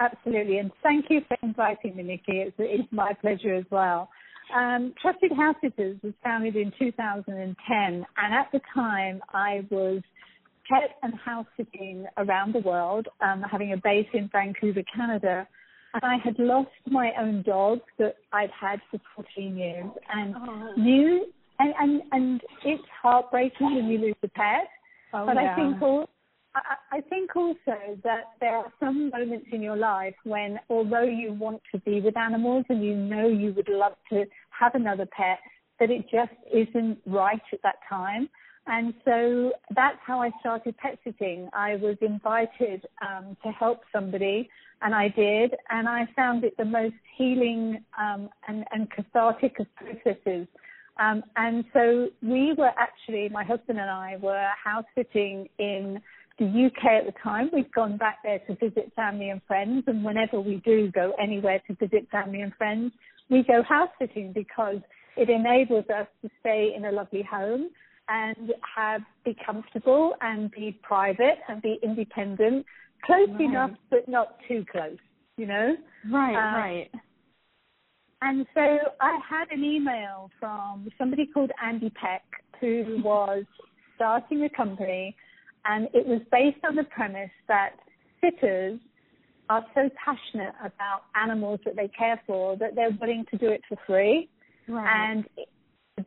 Absolutely, 0.00 0.58
and 0.58 0.70
thank 0.82 1.06
you 1.10 1.20
for 1.28 1.36
inviting 1.42 1.94
me, 1.96 2.02
Nikki. 2.02 2.38
It's, 2.38 2.56
it's 2.58 2.90
my 2.90 3.12
pleasure 3.20 3.54
as 3.54 3.66
well. 3.70 4.08
Um, 4.56 4.94
Trusted 5.00 5.32
House 5.32 5.56
Sitters 5.62 5.98
was 6.02 6.14
founded 6.24 6.56
in 6.56 6.72
2010, 6.78 7.56
and 7.76 8.06
at 8.34 8.48
the 8.52 8.60
time 8.74 9.20
I 9.32 9.66
was 9.70 10.00
pet 10.70 10.96
and 11.02 11.14
house 11.14 11.46
sitting 11.56 12.06
around 12.16 12.54
the 12.54 12.60
world, 12.60 13.08
um, 13.20 13.42
having 13.50 13.72
a 13.72 13.76
base 13.76 14.06
in 14.12 14.28
Vancouver, 14.32 14.82
Canada. 14.94 15.46
And 15.92 16.02
I 16.04 16.16
had 16.22 16.38
lost 16.38 16.70
my 16.86 17.10
own 17.18 17.42
dog 17.42 17.80
that 17.98 18.16
I'd 18.32 18.50
had 18.58 18.80
for 18.90 19.00
14 19.16 19.56
years, 19.56 19.86
and 20.14 20.34
knew, 20.76 21.26
and, 21.58 21.74
and 21.78 22.02
and 22.12 22.40
it's 22.64 22.82
heartbreaking 23.02 23.74
when 23.74 23.86
you 23.86 23.98
lose 23.98 24.14
a 24.22 24.28
pet. 24.28 24.68
Oh, 25.12 25.26
but 25.26 25.34
yeah. 25.34 25.52
I 25.52 25.56
think 25.56 25.82
all, 25.82 26.08
I, 26.54 27.00
think 27.02 27.36
also 27.36 27.76
that 28.02 28.32
there 28.40 28.56
are 28.56 28.72
some 28.80 29.10
moments 29.10 29.46
in 29.52 29.62
your 29.62 29.76
life 29.76 30.14
when, 30.24 30.58
although 30.68 31.04
you 31.04 31.32
want 31.32 31.62
to 31.72 31.78
be 31.80 32.00
with 32.00 32.16
animals 32.16 32.64
and 32.68 32.84
you 32.84 32.96
know 32.96 33.28
you 33.28 33.52
would 33.52 33.68
love 33.68 33.92
to 34.10 34.24
have 34.50 34.74
another 34.74 35.06
pet, 35.06 35.38
that 35.78 35.90
it 35.90 36.06
just 36.10 36.32
isn't 36.52 36.98
right 37.06 37.40
at 37.52 37.62
that 37.62 37.76
time. 37.88 38.28
And 38.66 38.94
so 39.04 39.52
that's 39.74 39.98
how 40.04 40.20
I 40.20 40.30
started 40.40 40.76
pet 40.76 40.98
sitting. 41.04 41.48
I 41.52 41.76
was 41.76 41.96
invited 42.00 42.86
um, 43.00 43.36
to 43.42 43.50
help 43.50 43.80
somebody, 43.92 44.48
and 44.82 44.94
I 44.94 45.08
did, 45.08 45.54
and 45.70 45.88
I 45.88 46.08
found 46.14 46.44
it 46.44 46.56
the 46.56 46.64
most 46.64 46.94
healing 47.16 47.82
um, 47.98 48.28
and, 48.48 48.64
and 48.72 48.90
cathartic 48.90 49.58
of 49.60 49.66
processes. 49.76 50.46
Um, 50.98 51.22
and 51.36 51.64
so 51.72 52.08
we 52.22 52.52
were 52.52 52.72
actually, 52.78 53.28
my 53.30 53.42
husband 53.42 53.80
and 53.80 53.90
I 53.90 54.18
were 54.20 54.48
house 54.62 54.84
sitting 54.94 55.48
in 55.58 56.00
the 56.40 56.46
UK 56.46 56.84
at 56.86 57.06
the 57.06 57.14
time. 57.22 57.50
We've 57.52 57.70
gone 57.72 57.98
back 57.98 58.18
there 58.24 58.40
to 58.48 58.54
visit 58.56 58.90
family 58.96 59.28
and 59.28 59.40
friends, 59.46 59.84
and 59.86 60.02
whenever 60.02 60.40
we 60.40 60.56
do 60.64 60.90
go 60.90 61.12
anywhere 61.22 61.60
to 61.68 61.74
visit 61.74 62.08
family 62.10 62.40
and 62.40 62.52
friends, 62.54 62.92
we 63.28 63.44
go 63.44 63.62
house 63.62 63.90
sitting 64.00 64.32
because 64.32 64.78
it 65.16 65.28
enables 65.28 65.84
us 65.90 66.06
to 66.22 66.30
stay 66.40 66.72
in 66.74 66.86
a 66.86 66.90
lovely 66.92 67.22
home 67.22 67.68
and 68.08 68.52
have 68.76 69.02
be 69.24 69.36
comfortable 69.44 70.14
and 70.22 70.50
be 70.50 70.80
private 70.82 71.38
and 71.48 71.60
be 71.62 71.78
independent, 71.82 72.64
close 73.04 73.28
Right. 73.28 73.40
enough 73.42 73.70
but 73.90 74.08
not 74.08 74.36
too 74.48 74.64
close. 74.72 74.98
You 75.36 75.46
know. 75.46 75.76
Right, 76.10 76.34
Uh, 76.34 76.58
right. 76.58 76.90
And 78.22 78.46
so 78.54 78.78
I 79.00 79.18
had 79.28 79.50
an 79.50 79.62
email 79.64 80.30
from 80.40 80.90
somebody 80.98 81.26
called 81.26 81.50
Andy 81.62 81.90
Peck 81.90 82.22
who 82.60 83.00
was 83.02 83.44
starting 83.96 84.44
a 84.44 84.50
company 84.50 85.16
and 85.64 85.88
it 85.92 86.06
was 86.06 86.20
based 86.30 86.64
on 86.64 86.76
the 86.76 86.84
premise 86.84 87.30
that 87.48 87.70
sitters 88.20 88.78
are 89.48 89.64
so 89.74 89.90
passionate 90.02 90.54
about 90.60 91.02
animals 91.16 91.60
that 91.64 91.74
they 91.76 91.88
care 91.88 92.20
for 92.26 92.56
that 92.56 92.74
they're 92.74 92.96
willing 93.00 93.24
to 93.30 93.36
do 93.36 93.48
it 93.48 93.62
for 93.68 93.76
free. 93.86 94.28
Right. 94.68 95.10
And 95.10 95.28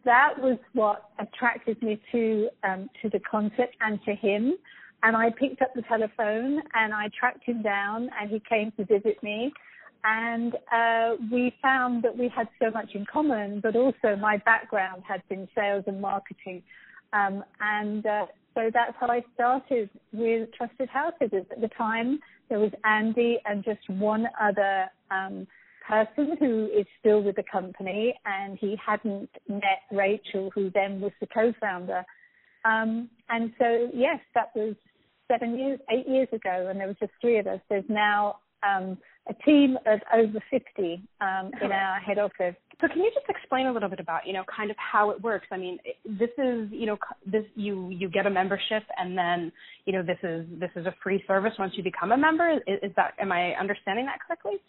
that 0.06 0.34
was 0.40 0.58
what 0.74 1.10
attracted 1.20 1.82
me 1.84 2.02
to 2.12 2.50
um, 2.64 2.90
to 3.02 3.10
the 3.10 3.20
concept 3.20 3.76
and 3.82 4.00
to 4.06 4.16
him. 4.16 4.54
And 5.04 5.18
I 5.18 5.30
picked 5.30 5.62
up 5.62 5.74
the 5.76 5.82
telephone 5.84 6.62
and 6.74 6.94
I 6.94 7.10
tracked 7.20 7.44
him 7.44 7.62
down, 7.62 8.10
and 8.20 8.30
he 8.30 8.42
came 8.48 8.72
to 8.78 8.86
visit 8.86 9.22
me. 9.22 9.52
And 10.06 10.56
uh, 10.72 11.16
we 11.32 11.54
found 11.62 12.04
that 12.04 12.18
we 12.18 12.30
had 12.30 12.48
so 12.62 12.72
much 12.72 12.92
in 12.94 13.06
common, 13.06 13.60
but 13.62 13.76
also 13.76 14.16
my 14.20 14.38
background 14.38 15.04
had 15.08 15.22
been 15.30 15.48
sales 15.56 15.84
and 15.88 16.02
marketing. 16.02 16.64
Um, 17.14 17.44
and 17.62 18.06
uh, 18.06 18.26
so 18.56 18.70
that's 18.74 18.94
how 19.00 19.08
I 19.08 19.24
started 19.34 19.90
with 20.12 20.50
Trusted 20.54 20.90
Houses. 20.90 21.30
At 21.52 21.62
the 21.62 21.70
time, 21.78 22.20
there 22.50 22.60
was 22.60 22.72
Andy 22.86 23.40
and 23.46 23.64
just 23.64 23.88
one 23.90 24.28
other 24.40 24.88
um, 25.12 25.48
person 25.88 26.38
who 26.40 26.70
is 26.76 26.86
still 27.00 27.22
with 27.22 27.36
the 27.36 27.44
company, 27.52 28.14
and 28.26 28.58
he 28.58 28.78
hadn't 28.84 29.30
met 29.48 29.82
Rachel, 29.92 30.52
who 30.54 30.70
then 30.72 31.02
was 31.02 31.12
the 31.20 31.28
co-founder. 31.28 32.04
Um, 32.66 33.10
and 33.30 33.54
so, 33.60 33.90
yes, 33.94 34.20
that 34.36 34.50
was 34.56 34.76
seven 35.28 35.58
years, 35.58 35.80
eight 35.92 36.08
years 36.08 36.30
ago, 36.32 36.68
and 36.70 36.80
there 36.80 36.88
was 36.88 36.98
just 37.00 37.12
three 37.20 37.40
of 37.40 37.48
us. 37.48 37.60
There's 37.70 37.84
now 37.90 38.38
um, 38.62 38.98
a 39.28 39.34
team 39.46 39.78
of 39.86 40.00
over 40.14 40.40
50 40.52 41.02
um, 41.22 41.52
in 41.62 41.72
our 41.72 42.00
head 42.00 42.20
office. 42.20 42.56
So 42.82 42.88
can 42.88 43.02
you 43.02 43.12
just 43.14 43.28
explain 43.30 43.68
a 43.68 43.72
little 43.72 43.88
bit 43.88 44.00
about, 44.00 44.28
you 44.28 44.34
know, 44.34 44.44
kind 44.54 44.70
of 44.70 44.76
how 44.78 45.12
it 45.12 45.22
works? 45.22 45.48
I 45.52 45.58
mean, 45.58 45.78
this 46.06 46.30
is, 46.38 46.68
you 46.72 46.86
know, 46.86 46.98
this 47.26 47.46
you 47.56 47.90
you 47.90 48.10
get 48.10 48.26
a 48.26 48.30
membership 48.30 48.84
and 48.98 49.18
then, 49.18 49.52
you 49.86 49.94
know, 49.94 50.04
this 50.04 50.18
is 50.24 50.46
this 50.60 50.72
is 50.76 50.86
a 50.86 50.94
free 51.02 51.24
service 51.28 51.54
once 51.58 51.74
you 51.78 51.84
become 51.84 52.12
a 52.12 52.18
member. 52.18 52.60
Is, 52.68 52.80
is 52.82 52.92
that 52.98 53.14
am 53.20 53.32
I 53.32 53.54
understanding 53.54 54.06
that 54.08 54.20
correctly? 54.26 54.60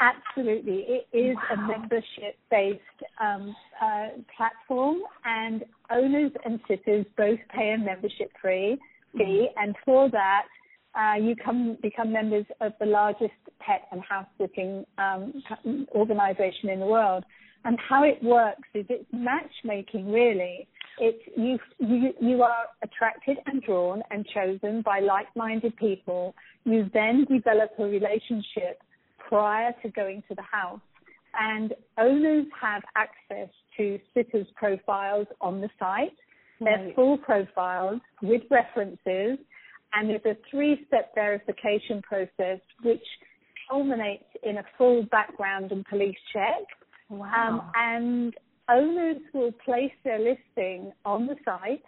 Absolutely. 0.00 0.86
It 0.88 1.06
is 1.12 1.36
a 1.52 1.56
membership 1.56 2.38
based 2.50 2.80
um, 3.20 3.54
uh, 3.82 4.08
platform, 4.34 5.00
and 5.26 5.62
owners 5.90 6.32
and 6.46 6.58
sitters 6.66 7.04
both 7.18 7.38
pay 7.54 7.74
a 7.74 7.78
membership 7.78 8.30
fee, 8.42 8.78
fee 9.18 9.48
and 9.56 9.74
for 9.84 10.08
that, 10.10 10.44
uh, 10.94 11.14
you 11.16 11.36
come 11.36 11.76
become 11.82 12.12
members 12.12 12.46
of 12.60 12.72
the 12.80 12.86
largest 12.86 13.32
pet 13.60 13.82
and 13.92 14.02
house 14.02 14.26
sitting 14.38 14.84
um, 14.98 15.42
organization 15.94 16.68
in 16.70 16.80
the 16.80 16.86
world. 16.86 17.24
And 17.64 17.78
how 17.88 18.04
it 18.04 18.22
works 18.22 18.68
is 18.74 18.86
it's 18.88 19.04
matchmaking, 19.12 20.10
really. 20.10 20.66
It's 20.98 21.22
you, 21.36 21.58
you, 21.78 22.12
you 22.20 22.42
are 22.42 22.64
attracted 22.82 23.36
and 23.46 23.62
drawn 23.62 24.02
and 24.10 24.26
chosen 24.34 24.82
by 24.82 25.00
like-minded 25.00 25.76
people. 25.76 26.34
You 26.64 26.90
then 26.92 27.26
develop 27.30 27.70
a 27.78 27.84
relationship 27.84 28.80
prior 29.18 29.72
to 29.82 29.88
going 29.90 30.22
to 30.28 30.34
the 30.34 30.42
house. 30.42 30.80
And 31.38 31.74
owners 31.98 32.46
have 32.60 32.82
access 32.96 33.48
to 33.76 34.00
sitters' 34.14 34.48
profiles 34.56 35.26
on 35.40 35.60
the 35.60 35.68
site, 35.78 36.16
their 36.60 36.78
Right. 36.78 36.94
full 36.94 37.18
profiles 37.18 38.00
with 38.22 38.42
references, 38.50 39.38
and 39.92 40.08
there's 40.08 40.24
a 40.24 40.36
three-step 40.50 41.14
verification 41.14 42.02
process 42.02 42.60
which 42.82 43.04
culminates 43.68 44.24
in 44.42 44.58
a 44.58 44.64
full 44.76 45.04
background 45.10 45.72
and 45.72 45.84
police 45.86 46.16
check. 46.32 46.64
Um, 47.10 47.70
and 47.74 48.34
owners 48.68 49.18
will 49.34 49.52
place 49.64 49.92
their 50.04 50.18
listing 50.18 50.92
on 51.04 51.26
the 51.26 51.36
site. 51.44 51.82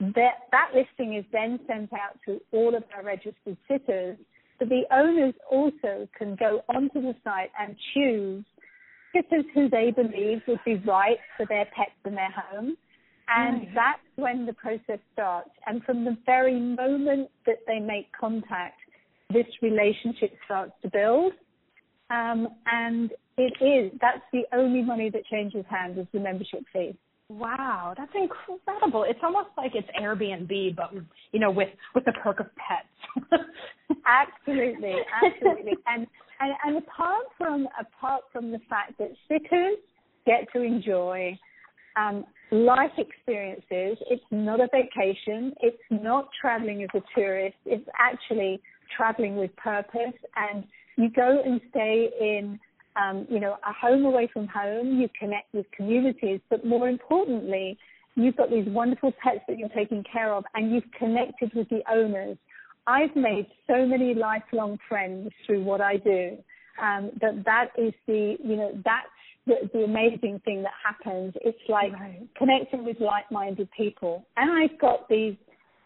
That, 0.00 0.48
that 0.52 0.70
listing 0.74 1.16
is 1.16 1.24
then 1.32 1.58
sent 1.66 1.92
out 1.92 2.18
to 2.26 2.40
all 2.52 2.74
of 2.74 2.84
our 2.94 3.04
registered 3.04 3.56
sitters. 3.66 4.16
But 4.58 4.68
the 4.68 4.82
owners 4.90 5.34
also 5.50 6.08
can 6.16 6.34
go 6.36 6.62
onto 6.68 7.00
the 7.00 7.14
site 7.24 7.50
and 7.60 7.76
choose 7.94 8.44
sitters 9.14 9.44
who 9.54 9.68
they 9.68 9.90
believe 9.90 10.42
would 10.46 10.60
be 10.64 10.76
right 10.76 11.18
for 11.36 11.46
their 11.46 11.66
pets 11.76 11.90
and 12.04 12.16
their 12.16 12.30
home. 12.30 12.76
And 13.28 13.60
Right. 13.60 13.74
that's 13.74 14.02
when 14.16 14.46
the 14.46 14.54
process 14.54 14.98
starts. 15.12 15.50
And 15.66 15.82
from 15.84 16.04
the 16.04 16.16
very 16.26 16.58
moment 16.58 17.30
that 17.46 17.58
they 17.66 17.78
make 17.78 18.10
contact, 18.18 18.80
this 19.30 19.46
relationship 19.62 20.34
starts 20.44 20.72
to 20.82 20.88
build. 20.90 21.34
Um, 22.10 22.48
and 22.66 23.12
it 23.36 23.52
is, 23.62 23.92
that's 24.00 24.22
the 24.32 24.44
only 24.52 24.82
money 24.82 25.10
that 25.10 25.26
changes 25.26 25.64
hands 25.68 25.98
is 25.98 26.06
the 26.12 26.20
membership 26.20 26.64
fee. 26.72 26.96
Wow, 27.30 27.92
that's 27.96 28.10
incredible. 28.14 29.04
It's 29.06 29.20
almost 29.22 29.50
like 29.58 29.72
it's 29.74 29.88
Airbnb, 30.00 30.74
but 30.74 30.94
you 31.32 31.38
know, 31.38 31.50
with 31.50 31.68
with 31.94 32.06
the 32.06 32.12
perk 32.24 32.40
of 32.40 32.46
pets. 32.56 32.88
Absolutely, 34.06 34.94
absolutely. 35.22 35.72
and, 35.86 36.06
and 36.40 36.52
and 36.64 36.78
apart 36.78 37.24
from 37.36 37.68
apart 37.78 38.22
from 38.32 38.50
the 38.50 38.58
fact 38.70 38.96
that 38.98 39.10
sitters 39.28 39.76
get 40.24 40.50
to 40.54 40.62
enjoy 40.62 41.38
um, 41.98 42.24
life 42.50 42.92
experiences, 42.96 43.98
it's 44.10 44.24
not 44.30 44.60
a 44.60 44.68
vacation. 44.72 45.52
It's 45.60 45.82
not 45.90 46.28
traveling 46.40 46.82
as 46.82 46.88
a 46.94 47.02
tourist. 47.14 47.56
It's 47.66 47.88
actually 47.98 48.60
traveling 48.96 49.36
with 49.36 49.54
purpose. 49.56 50.14
And 50.36 50.64
you 50.96 51.10
go 51.10 51.42
and 51.44 51.60
stay 51.70 52.10
in, 52.20 52.58
um, 52.96 53.26
you 53.30 53.40
know, 53.40 53.56
a 53.66 53.72
home 53.72 54.04
away 54.04 54.28
from 54.32 54.46
home. 54.46 55.00
You 55.00 55.08
connect 55.18 55.52
with 55.52 55.66
communities, 55.76 56.40
but 56.50 56.64
more 56.64 56.88
importantly, 56.88 57.78
you've 58.14 58.36
got 58.36 58.50
these 58.50 58.66
wonderful 58.68 59.12
pets 59.22 59.40
that 59.48 59.58
you're 59.58 59.68
taking 59.70 60.04
care 60.10 60.32
of, 60.32 60.44
and 60.54 60.72
you've 60.72 60.90
connected 60.98 61.52
with 61.54 61.68
the 61.68 61.82
owners. 61.90 62.36
I've 62.86 63.14
made 63.14 63.46
so 63.66 63.86
many 63.86 64.14
lifelong 64.14 64.78
friends 64.88 65.30
through 65.46 65.62
what 65.62 65.80
I 65.80 65.98
do. 65.98 66.38
Um, 66.82 67.10
that 67.20 67.44
that 67.44 67.66
is 67.76 67.92
the 68.06 68.36
you 68.42 68.56
know 68.56 68.70
that's 68.84 69.08
the, 69.48 69.68
the 69.72 69.84
amazing 69.84 70.40
thing 70.44 70.62
that 70.62 70.72
happens. 70.84 71.34
It's 71.42 71.58
like 71.68 71.92
Right. 71.92 72.28
connecting 72.36 72.84
with 72.84 73.00
like-minded 73.00 73.68
people. 73.76 74.24
And 74.36 74.50
I've 74.52 74.78
got 74.78 75.08
these. 75.08 75.36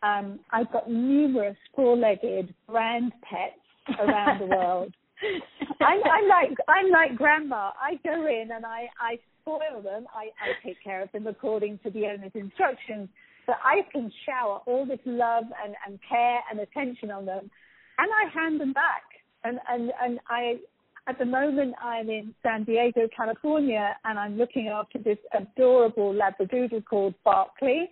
Um, 0.02 0.40
I've 0.50 0.70
got 0.72 0.90
numerous 0.90 1.56
four-legged 1.76 2.52
brand 2.68 3.12
pets 3.22 4.00
around 4.00 4.40
the 4.40 4.46
world. 4.46 4.92
I'm, 5.80 6.00
I'm 6.02 6.28
like 6.28 6.50
I'm 6.68 6.90
like 6.90 7.16
grandma. 7.16 7.70
I 7.80 7.94
go 8.04 8.26
in 8.26 8.50
and 8.52 8.66
I 8.66 8.88
I 9.00 9.18
spoil 9.40 9.80
them. 9.82 10.06
I 10.14 10.24
I 10.44 10.66
take 10.66 10.82
care 10.82 11.02
of 11.02 11.12
them 11.12 11.26
according 11.28 11.78
to 11.84 11.90
the 11.90 12.06
owner's 12.06 12.32
instructions. 12.34 13.08
But 13.46 13.56
I 13.64 13.82
can 13.92 14.10
shower 14.26 14.60
all 14.66 14.84
this 14.86 15.00
love 15.06 15.44
and 15.64 15.74
and 15.86 15.98
care 16.08 16.40
and 16.50 16.60
attention 16.60 17.10
on 17.10 17.24
them, 17.26 17.50
and 17.98 18.10
I 18.10 18.30
hand 18.32 18.60
them 18.60 18.72
back. 18.72 19.02
And 19.44 19.58
and 19.68 19.92
and 20.02 20.20
I 20.28 20.56
at 21.08 21.18
the 21.18 21.24
moment 21.24 21.74
I'm 21.82 22.08
in 22.10 22.34
San 22.42 22.64
Diego, 22.64 23.08
California, 23.16 23.96
and 24.04 24.18
I'm 24.18 24.36
looking 24.38 24.68
after 24.68 24.98
this 24.98 25.18
adorable 25.34 26.14
Labradoodle 26.14 26.84
called 26.84 27.14
Barkley 27.24 27.90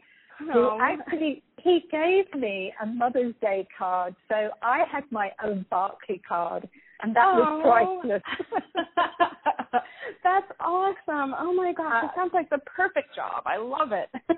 who 0.53 0.59
Oh. 0.59 0.79
actually 0.81 1.43
he 1.59 1.81
gave 1.91 2.33
me 2.35 2.73
a 2.81 2.87
Mother's 2.87 3.35
Day 3.43 3.69
card, 3.77 4.15
so 4.29 4.51
I 4.63 4.85
had 4.91 5.05
my 5.11 5.31
own 5.45 5.67
Barkley 5.69 6.19
card, 6.27 6.67
and 7.03 7.15
that 7.15 7.27
was 7.27 7.47
Oh. 7.47 8.01
priceless. 8.01 8.23
That's 10.25 10.51
awesome. 10.61 11.35
Oh 11.39 11.53
my 11.53 11.73
gosh, 11.73 12.05
uh, 12.05 12.07
it 12.07 12.13
sounds 12.17 12.33
like 12.33 12.49
the 12.51 12.59
perfect 12.59 13.15
job. 13.15 13.43
I 13.47 13.57
love 13.57 13.93
it. 13.93 14.09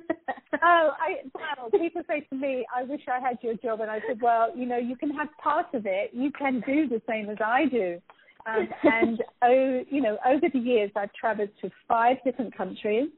oh, 0.63 0.91
I 0.99 1.23
well, 1.35 1.71
people 1.71 2.03
say 2.09 2.21
to 2.21 2.35
me, 2.35 2.67
"I 2.75 2.83
wish 2.83 3.03
I 3.09 3.21
had 3.21 3.39
your 3.43 3.55
job," 3.55 3.81
and 3.81 3.91
I 3.91 4.01
said, 4.07 4.21
"Well, 4.21 4.57
you 4.57 4.67
know, 4.67 4.77
you 4.79 4.97
can 4.97 5.11
have 5.11 5.29
part 5.43 5.73
of 5.75 5.87
it. 5.87 6.11
You 6.13 6.31
can 6.33 6.61
do 6.67 6.89
the 6.89 7.01
same 7.09 7.31
as 7.31 7.39
I 7.45 7.67
do." 7.67 8.01
Um, 8.47 8.69
and 8.83 9.23
oh, 9.43 9.85
you 9.89 10.01
know, 10.01 10.19
over 10.27 10.49
the 10.53 10.59
years, 10.59 10.91
I've 10.97 11.13
travelled 11.13 11.51
to 11.61 11.71
five 11.89 12.17
different 12.25 12.57
countries. 12.57 13.09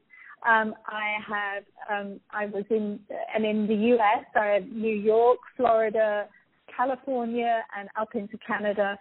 Um, 0.47 0.75
I 0.85 1.15
have, 1.27 1.63
um, 1.89 2.19
I 2.31 2.45
was 2.45 2.65
in, 2.69 2.99
and 3.33 3.45
in 3.45 3.67
the 3.67 3.95
US, 3.95 4.25
I 4.35 4.45
have 4.45 4.67
New 4.67 4.93
York, 4.93 5.39
Florida, 5.57 6.27
California, 6.75 7.63
and 7.77 7.89
up 7.99 8.15
into 8.15 8.37
Canada. 8.37 8.97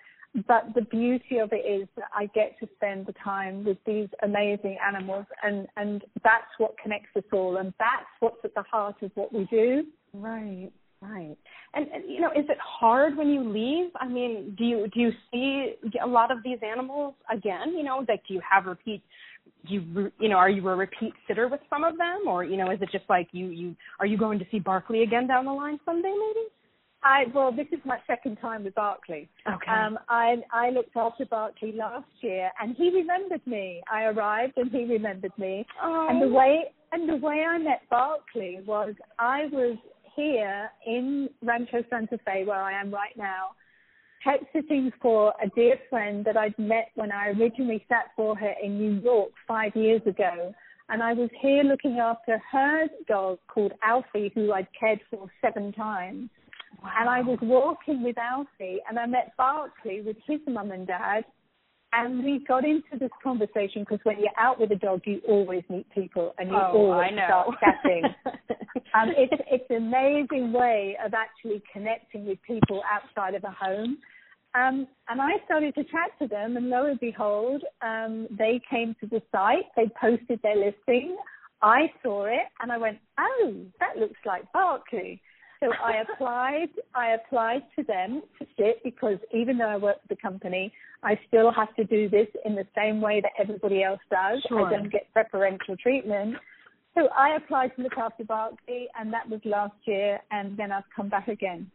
But 0.49 0.75
the 0.75 0.83
beauty 0.83 1.39
of 1.39 1.53
it 1.53 1.65
is 1.65 1.87
that 1.97 2.07
I 2.13 2.27
get 2.27 2.59
to 2.61 2.69
spend 2.77 3.07
the 3.07 3.15
time 3.23 3.63
with 3.63 3.79
these 3.87 4.09
amazing 4.23 4.79
animals, 4.85 5.27
and 5.45 5.69
and 5.77 6.03
that's 6.25 6.51
what 6.59 6.77
connects 6.83 7.11
us 7.15 7.23
all, 7.33 7.59
and 7.59 7.73
that's 7.79 8.09
what's 8.19 8.45
at 8.45 8.53
the 8.55 8.63
heart 8.63 8.97
of 9.03 9.13
what 9.15 9.33
we 9.33 9.45
do. 9.45 9.85
right. 10.13 10.71
Right. 11.11 11.37
And, 11.75 11.87
and 11.89 12.05
you 12.09 12.21
know, 12.21 12.31
is 12.31 12.47
it 12.49 12.59
hard 12.63 13.17
when 13.17 13.29
you 13.29 13.43
leave? 13.43 13.91
I 14.01 14.09
mean, 14.09 14.55
do 14.57 14.65
you 14.65 14.89
do 14.93 15.01
you 15.01 15.11
see 15.31 15.75
a 16.03 16.07
lot 16.07 16.31
of 16.31 16.39
these 16.43 16.59
animals 16.67 17.15
again? 17.31 17.75
You 17.77 17.83
know, 17.83 18.05
like 18.09 18.23
do 18.27 18.35
you 18.35 18.41
have 18.49 18.67
repeat? 18.67 19.03
Do 19.69 19.75
you 19.75 20.13
you 20.19 20.29
know 20.29 20.37
are 20.37 20.49
you 20.49 20.67
a 20.69 20.77
repeat 20.77 21.13
sitter 21.27 21.49
with 21.49 21.61
some 21.69 21.85
of 21.85 21.99
them, 21.99 22.23
or 22.27 22.45
you 22.45 22.57
know 22.57 22.71
is 22.71 22.81
it 22.81 22.91
just 22.93 23.05
like 23.09 23.29
you 23.33 23.47
you 23.47 23.77
are 24.01 24.07
you 24.07 24.17
going 24.17 24.39
to 24.39 24.47
see 24.51 24.59
Barkley 24.59 25.03
again 25.03 25.27
down 25.27 25.45
the 25.45 25.53
line 25.53 25.79
someday 25.85 26.13
maybe? 26.13 26.47
I 27.03 27.25
well, 27.35 27.53
this 27.53 27.67
is 27.71 27.81
my 27.85 27.99
second 28.07 28.37
time 28.37 28.65
with 28.65 28.75
Barkley. 28.75 29.29
Okay. 29.47 29.71
Um, 29.71 29.99
I 30.09 30.37
I 30.53 30.71
looked 30.71 30.97
after 30.97 31.27
Barkley 31.27 31.73
last 31.73 32.09
year, 32.21 32.51
and 32.61 32.75
he 32.77 32.91
remembered 32.91 33.47
me. 33.47 33.83
I 33.93 34.05
arrived, 34.05 34.55
and 34.57 34.71
he 34.71 34.85
remembered 34.85 35.37
me. 35.37 35.67
Oh. 35.83 36.07
And 36.09 36.23
the 36.23 36.29
way 36.29 36.73
and 36.93 37.09
the 37.09 37.17
way 37.17 37.45
I 37.47 37.59
met 37.59 37.83
Barkley 37.91 38.61
was 38.65 38.95
I 39.19 39.47
was 39.53 39.77
here 40.15 40.71
in 40.87 41.29
Rancho 41.43 41.83
Santa 41.91 42.19
Fe, 42.25 42.45
where 42.45 42.63
I 42.63 42.81
am 42.81 42.93
right 42.93 43.17
now, 43.17 43.51
pet 44.23 44.41
sitting 44.53 44.91
for 45.03 45.35
a 45.43 45.49
dear 45.49 45.77
friend 45.91 46.25
that 46.25 46.37
I'd 46.37 46.59
met 46.59 46.91
when 46.95 47.13
I 47.13 47.29
originally 47.29 47.85
sat 47.89 48.07
for 48.17 48.37
her 48.37 48.55
in 48.63 48.79
New 48.79 49.01
York 49.03 49.31
five 49.47 49.77
years 49.77 50.03
ago. 50.07 50.55
And 50.89 51.03
I 51.03 51.15
was 51.15 51.31
here 51.41 51.63
looking 51.63 51.99
after 51.99 52.41
her 52.53 52.87
dog 53.09 53.39
called 53.49 53.73
Alfie, 53.83 54.31
who 54.35 54.53
I'd 54.53 54.69
cared 54.79 55.01
for 55.11 55.31
seven 55.41 55.73
times. 55.73 56.29
And 56.99 57.09
I 57.09 57.21
was 57.23 57.39
walking 57.41 58.03
with 58.03 58.19
Alfie, 58.19 58.81
and 58.89 58.99
I 58.99 59.07
met 59.07 59.33
Barkley 59.37 60.03
with 60.03 60.17
his 60.27 60.41
mum 60.47 60.71
and 60.71 60.87
dad, 60.87 61.25
and 61.97 62.25
we 62.25 62.45
got 62.47 62.65
into 62.65 62.99
this 62.99 63.11
conversation 63.23 63.83
because 63.83 64.01
when 64.03 64.19
you're 64.19 64.39
out 64.39 64.61
with 64.61 64.73
a 64.73 64.77
dog, 64.77 65.03
you 65.05 65.21
always 65.29 65.63
meet 65.69 65.87
people, 65.91 66.35
and 66.39 66.51
you 66.51 66.57
Oh, 66.57 66.93
always 66.93 67.13
start 67.13 67.49
chatting. 67.61 68.05
um, 68.95 69.11
it's 69.17 69.43
it's 69.51 69.65
an 69.71 69.77
amazing 69.77 70.53
way 70.53 70.97
of 71.05 71.15
actually 71.15 71.63
connecting 71.73 72.27
with 72.27 72.39
people 72.43 72.83
outside 72.91 73.35
of 73.35 73.45
a 73.45 73.51
home. 73.51 73.99
Um, 74.55 74.87
and 75.09 75.21
I 75.21 75.33
started 75.45 75.75
to 75.75 75.85
chat 75.85 76.11
to 76.21 76.29
them, 76.29 76.57
and 76.57 76.71
lo 76.71 76.87
and 76.87 77.01
behold, 77.01 77.63
um, 77.83 78.29
they 78.31 78.61
came 78.71 78.95
to 79.01 79.07
the 79.07 79.21
site. 79.33 79.65
They 79.77 79.91
posted 80.01 80.41
their 80.43 80.57
listing. 80.57 81.17
I 81.63 81.91
saw 82.03 82.27
it, 82.27 82.47
and 82.61 82.71
I 82.71 82.79
went, 82.79 82.99
"Oh, 83.19 83.55
that 83.81 83.97
looks 83.97 84.21
like 84.25 84.51
Barkley." 84.53 85.21
So 85.65 85.71
I 85.83 86.03
applied. 86.03 86.69
I 86.95 87.13
applied 87.13 87.63
to 87.77 87.85
them 87.85 88.23
to 88.39 88.47
sit 88.59 88.83
because 88.85 89.17
even 89.33 89.57
though 89.57 89.69
I 89.69 89.79
work 89.79 89.97
for 90.03 90.15
the 90.15 90.21
company, 90.21 90.71
I 91.03 91.19
still 91.29 91.51
have 91.53 91.75
to 91.77 91.85
do 91.85 92.09
this 92.11 92.27
in 92.45 92.55
the 92.55 92.67
same 92.77 93.01
way 93.01 93.23
that 93.23 93.33
everybody 93.39 93.83
else 93.83 94.01
does. 94.11 94.43
Sure. 94.47 94.67
I 94.67 94.71
don't 94.71 94.93
get 94.93 95.11
preferential 95.15 95.75
treatment. 95.83 96.37
So 96.95 97.09
I 97.17 97.37
applied 97.37 97.75
to 97.77 97.83
look 97.83 97.97
after 97.97 98.25
Barkley, 98.25 98.89
and 98.99 99.11
that 99.13 99.29
was 99.29 99.41
last 99.45 99.75
year, 99.85 100.21
and 100.31 100.57
then 100.57 100.71
I've 100.71 100.85
come 100.95 101.09
back 101.09 101.29
again. 101.29 101.71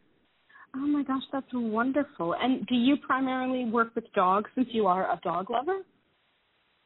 Oh 0.75 0.85
my 0.85 1.01
gosh, 1.01 1.23
that's 1.33 1.47
wonderful. 1.51 2.35
And 2.39 2.67
do 2.67 2.75
you 2.75 2.95
primarily 2.97 3.65
work 3.65 3.95
with 3.95 4.05
dogs 4.13 4.51
since 4.53 4.67
you 4.71 4.85
are 4.85 5.11
a 5.11 5.19
dog 5.23 5.49
lover? 5.49 5.79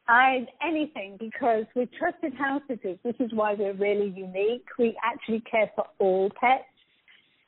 I 0.08 0.46
anything 0.66 1.16
because 1.18 1.64
with 1.76 1.88
trusted 1.98 2.34
house 2.34 2.62
sitters, 2.66 2.98
this 3.04 3.14
is 3.20 3.30
why 3.32 3.54
we're 3.54 3.74
really 3.74 4.12
unique. 4.16 4.66
We 4.78 4.96
actually 5.04 5.42
care 5.50 5.70
for 5.74 5.84
all 5.98 6.30
pets. 6.40 6.64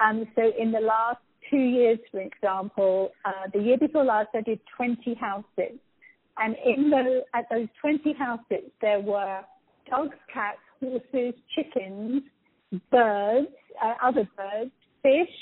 Um, 0.00 0.26
so 0.34 0.42
in 0.58 0.72
the 0.72 0.80
last 0.80 1.18
two 1.50 1.56
years, 1.56 1.98
for 2.10 2.20
example, 2.20 3.10
uh, 3.24 3.48
the 3.52 3.60
year 3.60 3.78
before 3.78 4.04
last, 4.04 4.28
I 4.34 4.42
did 4.42 4.60
20 4.76 5.14
houses. 5.14 5.78
and 6.38 6.54
in 6.64 6.90
the 6.90 7.22
at 7.34 7.46
those 7.50 7.68
20 7.80 8.12
houses, 8.14 8.70
there 8.80 9.00
were 9.00 9.40
dogs, 9.88 10.16
cats, 10.32 10.58
horses, 10.80 11.34
chickens, 11.54 12.22
birds, 12.90 13.48
uh, 13.82 13.94
other 14.02 14.28
birds, 14.36 14.70
fish, 15.02 15.34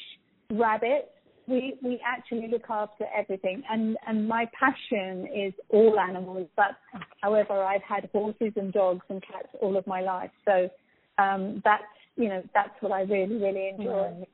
rabbits. 0.50 1.08
We 1.46 1.76
we 1.82 2.00
actually 2.06 2.48
look 2.48 2.70
after 2.70 3.06
everything, 3.14 3.62
and 3.68 3.96
and 4.06 4.26
my 4.28 4.48
passion 4.58 5.26
is 5.34 5.52
all 5.68 5.98
animals. 5.98 6.48
But 6.56 6.76
however, 7.20 7.62
I've 7.62 7.82
had 7.82 8.08
horses 8.12 8.52
and 8.56 8.72
dogs 8.72 9.04
and 9.10 9.22
cats 9.22 9.48
all 9.60 9.76
of 9.76 9.86
my 9.86 10.00
life, 10.00 10.30
so 10.46 10.70
um, 11.18 11.60
that's 11.64 11.82
you 12.16 12.28
know 12.28 12.42
that's 12.54 12.70
what 12.80 12.92
I 12.92 13.02
really 13.02 13.36
really 13.36 13.68
enjoy. 13.76 14.26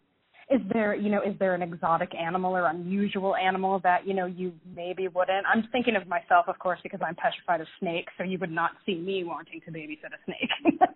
Is 0.51 0.61
there, 0.73 0.95
you 0.95 1.11
know, 1.11 1.23
is 1.23 1.39
there 1.39 1.55
an 1.55 1.63
exotic 1.63 2.13
animal 2.15 2.57
or 2.57 2.67
unusual 2.67 3.37
animal 3.37 3.79
that, 3.85 4.07
you 4.07 4.15
know, 4.15 4.27
you 4.27 4.53
maybe 4.75 5.07
wouldn't? 5.07 5.47
I'm 5.47 5.69
thinking 5.71 5.95
of 5.95 6.09
myself, 6.09 6.47
of 6.49 6.59
course, 6.59 6.81
because 6.83 7.01
I'm 7.05 7.15
petrified 7.15 7.61
of 7.61 7.69
snakes, 7.79 8.13
so 8.19 8.25
you 8.25 8.37
would 8.39 8.51
not 8.51 8.73
see 8.85 8.97
me 8.97 9.23
wanting 9.23 9.61
to 9.65 9.71
babysit 9.71 10.07
a 10.07 10.19
snake. 10.25 10.81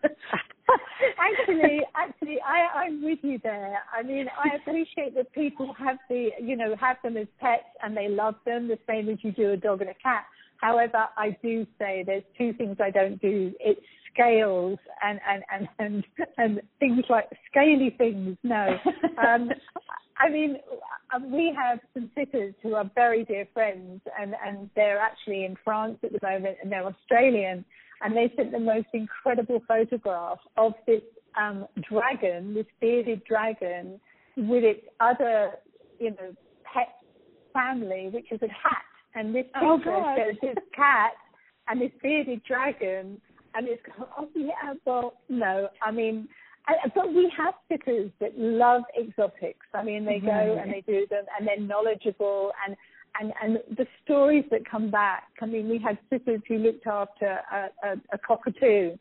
actually, 1.18 1.80
actually, 1.94 2.38
I, 2.44 2.84
I'm 2.84 3.04
with 3.04 3.20
you 3.22 3.38
there. 3.42 3.78
I 3.96 4.02
mean, 4.02 4.26
I 4.42 4.56
appreciate 4.56 5.14
that 5.14 5.32
people 5.32 5.72
have 5.78 5.98
the, 6.08 6.30
you 6.40 6.56
know, 6.56 6.74
have 6.80 6.96
them 7.04 7.16
as 7.16 7.28
pets 7.40 7.62
and 7.82 7.96
they 7.96 8.08
love 8.08 8.34
them 8.44 8.66
the 8.66 8.78
same 8.88 9.08
as 9.08 9.18
you 9.22 9.32
do 9.32 9.52
a 9.52 9.56
dog 9.56 9.80
and 9.82 9.90
a 9.90 9.94
cat. 9.94 10.24
However, 10.56 11.06
I 11.16 11.36
do 11.42 11.66
say 11.78 12.04
there's 12.06 12.24
two 12.38 12.52
things 12.54 12.78
I 12.82 12.90
don't 12.90 13.20
do. 13.20 13.52
It's 13.60 13.80
scales 14.14 14.79
and 15.03 15.20
and 15.29 15.42
and 15.53 15.68
and, 15.79 16.05
and 16.38 16.62
things 16.81 17.05
like 17.11 17.29
scaly 17.50 17.94
things. 17.98 18.37
No, 18.42 18.77
um, 19.18 19.50
I 20.18 20.31
mean 20.31 20.57
uh, 21.14 21.18
we 21.27 21.53
have 21.61 21.81
some 21.92 22.11
sitters 22.14 22.55
who 22.62 22.74
are 22.74 22.90
very 22.94 23.24
dear 23.24 23.46
friends, 23.53 24.00
and 24.18 24.35
and 24.46 24.70
they're 24.77 24.98
actually 25.00 25.44
in 25.44 25.57
France 25.64 25.98
at 26.03 26.12
the 26.12 26.18
moment, 26.22 26.57
and 26.62 26.70
they're 26.72 26.87
Australian, 26.87 27.64
and 28.03 28.16
they 28.16 28.33
sent 28.37 28.53
the 28.53 28.61
most 28.61 28.87
incredible 28.92 29.62
photograph 29.68 30.38
of 30.57 30.72
this 30.87 31.03
um, 31.40 31.66
dragon, 31.90 32.55
this 32.55 32.66
bearded 32.81 33.22
dragon, 33.24 34.00
with 34.37 34.64
its 34.64 34.87
other, 35.00 35.53
you 35.98 36.11
know, 36.11 36.35
pet 36.72 36.88
family, 37.53 38.09
which 38.12 38.31
is 38.31 38.40
a 38.42 38.48
cat. 38.48 38.85
And 39.16 39.35
this 39.35 39.46
Oh, 39.61 39.77
picture 39.79 39.90
God. 39.90 40.16
shows 40.16 40.35
this 40.42 40.64
cat 40.74 41.12
and 41.68 41.81
this 41.81 41.92
bearded 42.03 42.42
dragon, 42.44 43.20
and 43.54 43.68
it's 43.68 43.82
oh 44.18 44.28
yeah, 44.34 44.74
well 44.84 45.14
no, 45.28 45.68
I 45.82 45.90
mean, 45.90 46.28
I, 46.66 46.74
but 46.94 47.12
we 47.12 47.30
have 47.36 47.54
sitters 47.68 48.10
that 48.20 48.38
love 48.38 48.82
exotics. 48.98 49.66
I 49.74 49.82
mean, 49.82 50.04
they 50.04 50.18
go 50.18 50.58
and 50.60 50.72
they 50.72 50.82
do 50.86 51.06
them, 51.08 51.24
and 51.38 51.46
they're 51.46 51.60
knowledgeable, 51.60 52.52
and 52.66 52.76
and 53.20 53.32
and 53.42 53.76
the 53.76 53.86
stories 54.04 54.44
that 54.50 54.68
come 54.68 54.90
back. 54.90 55.24
I 55.40 55.46
mean, 55.46 55.68
we 55.68 55.78
had 55.78 55.98
sitters 56.10 56.40
who 56.48 56.58
looked 56.58 56.86
after 56.86 57.38
a, 57.52 57.68
a, 57.86 57.92
a 58.12 58.18
cockatoo, 58.18 58.96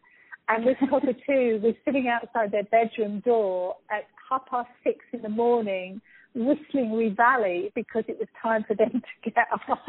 and 0.50 0.68
this 0.68 0.76
cockatoo 0.90 1.60
was 1.62 1.76
sitting 1.86 2.08
outside 2.08 2.52
their 2.52 2.64
bedroom 2.64 3.22
door 3.22 3.76
at 3.92 4.04
half 4.30 4.46
past 4.48 4.70
six 4.84 5.00
in 5.14 5.22
the 5.22 5.30
morning, 5.30 6.02
whistling 6.36 6.94
"Reveille" 6.94 7.70
because 7.76 8.04
it 8.08 8.18
was 8.20 8.28
time 8.42 8.66
for 8.68 8.76
them 8.76 8.92
to 8.92 9.32
get 9.32 9.48
up. 9.52 9.80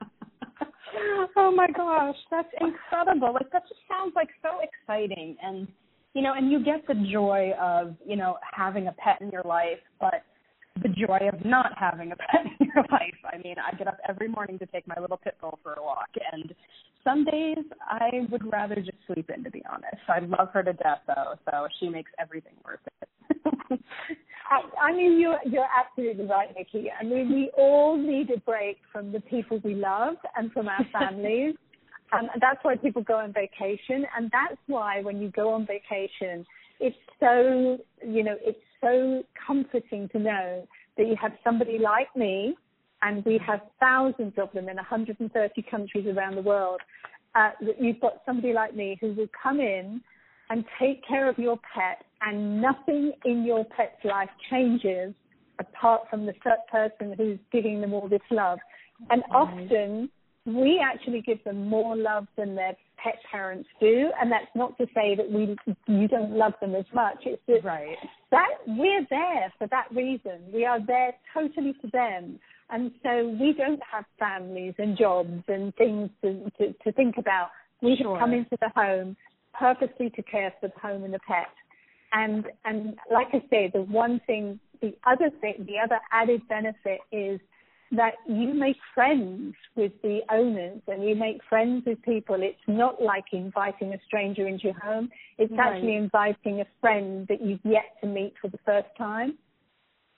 oh 1.36 1.52
my 1.54 1.68
gosh, 1.74 2.16
that's 2.30 2.48
incredible. 2.60 3.32
Like 3.34 3.50
that 3.52 3.62
just 3.68 3.80
sounds 3.88 4.12
like 4.14 4.28
so 4.42 4.60
exciting 4.62 5.36
and 5.42 5.68
you 6.14 6.22
know, 6.22 6.32
and 6.34 6.50
you 6.50 6.64
get 6.64 6.86
the 6.86 6.94
joy 7.12 7.52
of, 7.60 7.94
you 8.04 8.16
know, 8.16 8.38
having 8.52 8.88
a 8.88 8.92
pet 8.92 9.20
in 9.20 9.30
your 9.30 9.42
life, 9.44 9.78
but 10.00 10.24
the 10.82 10.88
joy 10.88 11.28
of 11.32 11.44
not 11.44 11.72
having 11.78 12.12
a 12.12 12.16
pet 12.16 12.40
in 12.60 12.66
your 12.74 12.84
life. 12.90 13.14
I 13.30 13.38
mean, 13.38 13.56
I 13.58 13.76
get 13.76 13.86
up 13.86 13.98
every 14.08 14.28
morning 14.28 14.58
to 14.58 14.66
take 14.66 14.86
my 14.88 14.96
little 15.00 15.18
pit 15.18 15.36
bull 15.40 15.58
for 15.62 15.74
a 15.74 15.82
walk 15.82 16.08
and 16.32 16.54
some 17.04 17.24
days 17.24 17.64
I 17.82 18.26
would 18.30 18.50
rather 18.50 18.76
just 18.76 18.98
sleep 19.06 19.30
in 19.34 19.44
to 19.44 19.50
be 19.50 19.62
honest. 19.70 20.02
I 20.08 20.20
love 20.20 20.48
her 20.52 20.62
to 20.62 20.72
death 20.72 21.00
though, 21.06 21.34
so 21.50 21.66
she 21.80 21.88
makes 21.88 22.10
everything 22.18 22.54
worth 22.64 22.80
it. 23.00 23.80
I, 24.50 24.88
I 24.88 24.92
mean, 24.92 25.20
you're 25.20 25.38
you're 25.44 25.68
absolutely 25.78 26.26
right, 26.26 26.48
Nikki. 26.56 26.90
I 26.90 27.04
mean, 27.04 27.30
we 27.30 27.50
all 27.56 27.96
need 27.96 28.30
a 28.30 28.40
break 28.40 28.78
from 28.92 29.12
the 29.12 29.20
people 29.20 29.60
we 29.62 29.74
love 29.74 30.16
and 30.36 30.50
from 30.52 30.68
our 30.68 30.84
families. 30.92 31.54
Um, 32.10 32.28
and 32.32 32.40
that's 32.40 32.58
why 32.62 32.76
people 32.76 33.02
go 33.02 33.18
on 33.18 33.34
vacation, 33.34 34.06
and 34.16 34.30
that's 34.32 34.58
why 34.66 35.02
when 35.02 35.20
you 35.20 35.30
go 35.30 35.52
on 35.52 35.66
vacation, 35.66 36.46
it's 36.80 36.96
so 37.20 37.78
you 38.06 38.24
know 38.24 38.36
it's 38.40 38.58
so 38.80 39.22
comforting 39.46 40.08
to 40.10 40.18
know 40.18 40.66
that 40.96 41.06
you 41.06 41.16
have 41.20 41.32
somebody 41.44 41.78
like 41.78 42.14
me, 42.16 42.56
and 43.02 43.24
we 43.24 43.40
have 43.46 43.60
thousands 43.80 44.34
of 44.38 44.52
them 44.52 44.68
in 44.68 44.76
130 44.76 45.62
countries 45.70 46.06
around 46.06 46.36
the 46.36 46.42
world. 46.42 46.80
Uh, 47.34 47.50
that 47.60 47.80
you've 47.80 48.00
got 48.00 48.14
somebody 48.24 48.52
like 48.52 48.74
me 48.74 48.96
who 49.00 49.12
will 49.12 49.28
come 49.40 49.60
in 49.60 50.00
and 50.50 50.64
take 50.80 51.06
care 51.06 51.28
of 51.28 51.38
your 51.38 51.58
pet, 51.74 52.04
and 52.22 52.60
nothing 52.60 53.12
in 53.24 53.44
your 53.44 53.64
pet's 53.64 54.02
life 54.04 54.30
changes 54.50 55.14
apart 55.60 56.02
from 56.08 56.26
the 56.26 56.32
person 56.70 57.14
who's 57.16 57.38
giving 57.52 57.80
them 57.80 57.92
all 57.92 58.08
this 58.08 58.22
love. 58.30 58.58
And 59.10 59.22
often 59.30 60.08
we 60.46 60.80
actually 60.82 61.20
give 61.20 61.42
them 61.44 61.68
more 61.68 61.96
love 61.96 62.26
than 62.36 62.54
their 62.54 62.74
pet 63.02 63.16
parents 63.30 63.68
do, 63.80 64.10
and 64.20 64.32
that's 64.32 64.46
not 64.54 64.76
to 64.78 64.86
say 64.94 65.14
that 65.14 65.30
we 65.30 65.56
you 65.86 66.08
don't 66.08 66.32
love 66.32 66.54
them 66.60 66.74
as 66.74 66.86
much. 66.94 67.18
It's 67.26 67.42
just 67.48 67.64
right. 67.64 67.96
that 68.30 68.48
we're 68.66 69.06
there 69.10 69.52
for 69.58 69.68
that 69.68 69.86
reason. 69.94 70.40
We 70.52 70.64
are 70.64 70.84
there 70.84 71.12
totally 71.34 71.74
for 71.80 71.88
them. 71.88 72.40
And 72.70 72.90
so 73.02 73.28
we 73.40 73.52
don't 73.54 73.80
have 73.90 74.04
families 74.18 74.74
and 74.78 74.96
jobs 74.96 75.42
and 75.48 75.74
things 75.76 76.10
to, 76.22 76.50
to, 76.58 76.72
to 76.84 76.92
think 76.92 77.16
about. 77.18 77.48
We 77.82 77.96
Sure. 77.96 78.16
have 78.18 78.20
come 78.20 78.34
into 78.34 78.56
the 78.60 78.70
home 78.74 79.16
purposely 79.54 80.10
to 80.10 80.22
care 80.22 80.52
for 80.60 80.68
the 80.68 80.78
home 80.80 81.04
and 81.04 81.14
the 81.14 81.18
pet. 81.26 81.48
and 82.12 82.46
and 82.64 82.96
like 83.12 83.28
I 83.34 83.42
say, 83.50 83.70
the 83.72 83.82
one 83.82 84.20
thing, 84.26 84.58
the 84.80 84.94
other 85.06 85.30
thing, 85.40 85.54
the 85.66 85.78
other 85.78 85.98
added 86.12 86.40
benefit 86.48 87.00
is 87.12 87.38
that 87.92 88.14
you 88.26 88.52
make 88.54 88.76
friends 88.94 89.54
with 89.74 89.92
the 90.02 90.20
owners 90.30 90.80
and 90.88 91.02
you 91.08 91.14
make 91.14 91.38
friends 91.48 91.84
with 91.86 92.00
people. 92.02 92.36
It's 92.42 92.58
not 92.66 93.00
like 93.02 93.24
inviting 93.32 93.94
a 93.94 93.98
stranger 94.06 94.46
into 94.46 94.64
your 94.64 94.78
home. 94.80 95.10
It's 95.38 95.50
Right. 95.52 95.60
actually 95.76 95.96
inviting 95.96 96.60
a 96.60 96.66
friend 96.80 97.26
that 97.28 97.40
you've 97.40 97.64
yet 97.64 97.86
to 98.02 98.06
meet 98.06 98.34
for 98.40 98.48
the 98.48 98.58
first 98.58 98.88
time. 98.96 99.38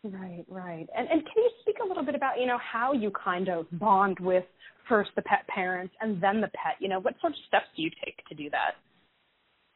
Right, 0.03 0.45
right. 0.49 0.89
And 0.97 1.09
and 1.09 1.23
can 1.23 1.33
you 1.37 1.51
speak 1.61 1.77
a 1.85 1.87
little 1.87 2.05
bit 2.05 2.15
about, 2.15 2.41
you 2.41 2.47
know, 2.47 2.59
how 2.59 2.93
you 2.93 3.11
kind 3.11 3.49
of 3.49 3.67
bond 3.73 4.19
with 4.19 4.45
first 4.89 5.11
the 5.15 5.23
pet 5.23 5.47
parents 5.49 5.95
and 6.01 6.23
then 6.23 6.41
the 6.41 6.49
pet? 6.49 6.77
You 6.79 6.89
know, 6.89 7.01
what 7.01 7.15
sort 7.21 7.33
of 7.33 7.39
steps 7.47 7.67
do 7.77 7.83
you 7.83 7.91
take 8.05 8.25
to 8.29 8.35
do 8.35 8.49
that? 8.51 8.77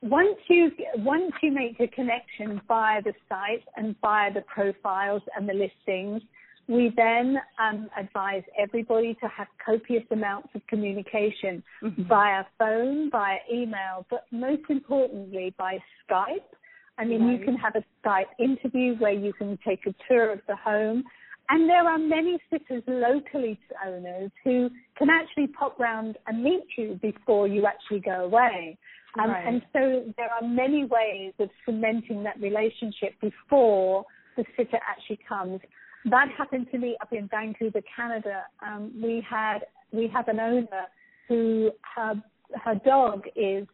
Once 0.02 0.38
you 0.48 0.70
once 0.96 1.32
you 1.42 1.52
make 1.52 1.78
a 1.80 1.88
connection 1.88 2.60
via 2.66 3.02
the 3.02 3.12
site 3.28 3.64
and 3.76 3.94
via 4.00 4.32
the 4.32 4.42
profiles 4.42 5.22
and 5.36 5.46
the 5.46 5.52
listings, 5.52 6.22
we 6.68 6.92
then 6.96 7.36
um, 7.58 7.90
advise 7.98 8.42
everybody 8.58 9.14
to 9.22 9.28
have 9.28 9.46
copious 9.64 10.04
amounts 10.10 10.48
of 10.54 10.66
communication 10.66 11.62
via 12.08 12.44
phone, 12.58 13.10
via 13.10 13.38
email, 13.52 14.06
but 14.10 14.24
most 14.30 14.62
importantly 14.70 15.54
by 15.58 15.78
Skype. 16.08 16.48
I 16.98 17.04
mean, 17.04 17.28
you 17.28 17.44
can 17.44 17.56
have 17.56 17.74
a 17.74 17.84
Skype 18.02 18.26
interview 18.38 18.94
where 18.96 19.12
you 19.12 19.32
can 19.32 19.58
take 19.66 19.80
a 19.86 19.94
tour 20.08 20.32
of 20.32 20.40
the 20.46 20.56
home. 20.56 21.04
And 21.50 21.68
there 21.68 21.86
are 21.86 21.98
many 21.98 22.38
sitters 22.50 22.82
locally 22.86 23.58
to 23.68 23.88
owners 23.88 24.30
who 24.44 24.70
can 24.96 25.08
actually 25.10 25.48
pop 25.48 25.78
round 25.78 26.16
and 26.26 26.42
meet 26.42 26.64
you 26.78 26.98
before 27.02 27.46
you 27.48 27.66
actually 27.66 28.00
go 28.00 28.24
away. 28.24 28.78
Um, 29.20 29.30
Right. 29.30 29.46
And 29.46 29.62
so 29.72 30.12
there 30.16 30.30
are 30.30 30.42
many 30.42 30.84
ways 30.84 31.34
of 31.38 31.50
cementing 31.64 32.24
that 32.24 32.40
relationship 32.40 33.12
before 33.20 34.04
the 34.36 34.44
sitter 34.56 34.78
actually 34.88 35.20
comes. 35.28 35.60
That 36.06 36.28
happened 36.36 36.68
to 36.72 36.78
me 36.78 36.96
up 37.00 37.12
in 37.12 37.28
Vancouver, 37.28 37.80
Canada. 37.94 38.44
Um, 38.66 38.92
we 39.00 39.24
had 39.28 39.60
we 39.92 40.08
have 40.08 40.28
an 40.28 40.40
owner 40.40 40.86
who 41.28 41.70
her 41.94 42.22
her 42.64 42.74
dog 42.84 43.24
is 43.36 43.66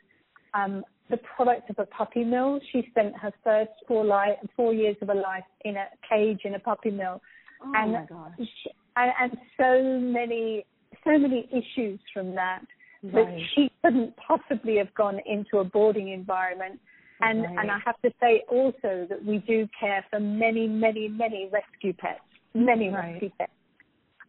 um, 0.55 0.85
the 1.11 1.19
product 1.37 1.71
of 1.71 1.79
a 1.79 1.87
puppy 1.87 2.25
mill. 2.25 2.61
She 2.73 2.87
spent 2.91 3.17
her 3.17 3.33
first 3.45 3.71
four 3.87 4.05
life 4.05 4.37
four 4.57 4.73
years 4.73 4.97
of 5.03 5.09
her 5.09 5.15
life 5.15 5.45
in 5.65 5.77
a 5.77 5.87
cage 6.09 6.41
in 6.45 6.55
a 6.55 6.59
puppy 6.59 6.91
mill, 6.91 7.21
Oh 7.63 7.73
and 7.75 7.93
my 7.93 8.05
gosh. 8.09 8.33
she, 8.39 8.71
and, 8.97 9.13
and 9.21 9.33
so 9.59 10.01
many 10.01 10.65
so 11.05 11.19
many 11.19 11.49
issues 11.53 12.01
from 12.13 12.35
that 12.35 12.63
that 13.03 13.25
Right. 13.25 13.43
she 13.55 13.71
couldn't 13.83 14.15
possibly 14.17 14.77
have 14.77 14.93
gone 14.95 15.21
into 15.27 15.59
a 15.59 15.65
boarding 15.65 16.09
environment. 16.09 16.79
And 17.23 17.43
Right. 17.45 17.59
and 17.59 17.71
I 17.71 17.79
have 17.85 18.01
to 18.03 18.13
say 18.21 18.43
also 18.49 19.07
that 19.09 19.25
we 19.25 19.39
do 19.39 19.69
care 19.79 20.05
for 20.11 20.21
many, 20.21 20.67
many, 20.67 21.09
many 21.09 21.49
rescue 21.53 21.93
pets, 21.95 22.21
many 22.55 22.89
Right. 22.89 23.13
rescue 23.13 23.31
pets. 23.39 23.53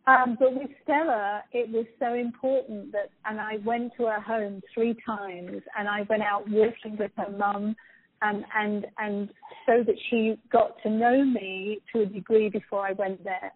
Um, 0.08 0.36
but 0.40 0.54
with 0.54 0.72
Stella, 0.84 1.44
it 1.52 1.70
was 1.70 1.86
so 2.00 2.14
important 2.14 2.92
that, 2.92 3.12
and 3.26 3.40
I 3.40 3.58
went 3.64 3.94
to 3.98 4.06
her 4.06 4.20
home 4.20 4.62
three 4.74 4.96
times, 5.06 5.62
and 5.78 5.88
I 5.88 6.02
went 6.10 6.24
out 6.24 6.50
walking 6.50 6.98
with 6.98 7.12
her 7.18 7.30
mum, 7.30 7.76
um, 8.24 8.46
and 8.56 8.88
and 8.98 9.30
so 9.66 9.84
that 9.84 9.96
she 10.10 10.38
got 10.52 10.82
to 10.84 10.90
know 10.90 11.24
me 11.24 11.80
to 11.94 12.02
a 12.02 12.06
degree 12.06 12.50
before 12.50 12.86
I 12.86 12.94
went 12.94 13.24
there. 13.24 13.52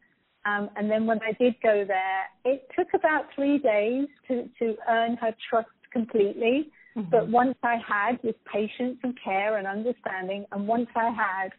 Um, 0.45 0.69
and 0.75 0.89
then 0.89 1.07
when 1.07 1.19
I 1.23 1.31
did 1.41 1.55
go 1.63 1.83
there, 1.87 2.23
it 2.43 2.67
took 2.77 2.89
about 2.93 3.25
three 3.33 3.57
days 3.57 4.07
to, 4.27 4.47
to 4.59 4.75
earn 4.87 5.17
her 5.17 5.33
trust 5.49 5.69
completely. 5.91 6.69
But 7.11 7.27
once 7.27 7.55
I 7.61 7.75
had, 7.85 8.19
with 8.23 8.37
patience 8.45 8.99
and 9.03 9.17
care 9.21 9.57
and 9.57 9.67
understanding, 9.67 10.45
and 10.53 10.65
once 10.65 10.87
I 10.95 11.09
had, 11.09 11.49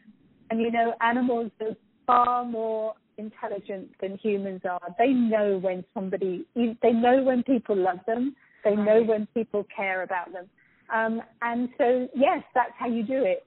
and 0.49 0.61
you 0.61 0.71
know, 0.71 0.95
animals 1.03 1.51
are 1.61 1.77
far 2.07 2.45
more 2.45 2.95
intelligent 3.19 3.91
than 4.01 4.19
humans 4.23 4.63
are. 4.69 4.95
They 4.99 5.09
know 5.09 5.59
when 5.59 5.85
somebody, 5.95 6.47
they 6.55 6.93
know 6.93 7.23
when 7.23 7.43
people 7.43 7.77
love 7.77 7.99
them. 8.07 8.35
They 8.65 8.75
know 8.75 9.03
when 9.03 9.27
people 9.33 9.67
care 9.75 10.03
about 10.03 10.33
them. 10.33 10.47
Um, 10.93 11.23
and 11.43 11.69
so, 11.79 12.09
yes, 12.15 12.43
that's 12.55 12.73
how 12.79 12.89
you 12.89 13.03
do 13.05 13.25
it. 13.25 13.45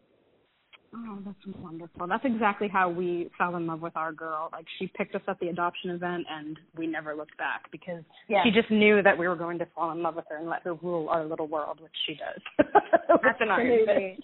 Oh, 0.93 1.19
that's 1.23 1.57
wonderful. 1.59 2.07
That's 2.07 2.25
exactly 2.25 2.67
how 2.67 2.89
we 2.89 3.29
fell 3.37 3.55
in 3.57 3.67
love 3.67 3.81
with 3.81 3.95
our 3.95 4.11
girl. 4.11 4.49
Like 4.51 4.65
she 4.79 4.87
picked 4.87 5.13
us 5.13 5.21
at 5.27 5.39
the 5.39 5.49
adoption 5.49 5.91
event 5.91 6.25
and 6.29 6.57
we 6.75 6.87
never 6.87 7.13
looked 7.15 7.37
back 7.37 7.69
because 7.71 8.03
Yeah. 8.27 8.43
she 8.43 8.49
just 8.49 8.71
knew 8.71 9.03
that 9.03 9.15
we 9.17 9.27
were 9.27 9.35
going 9.35 9.59
to 9.59 9.67
fall 9.75 9.91
in 9.91 10.01
love 10.01 10.15
with 10.15 10.25
her 10.29 10.37
and 10.37 10.49
let 10.49 10.63
her 10.63 10.73
rule 10.73 11.07
our 11.09 11.25
little 11.25 11.47
world, 11.47 11.79
which 11.79 11.93
she 12.07 12.15
does. 12.15 12.67
Absolutely. 13.23 14.17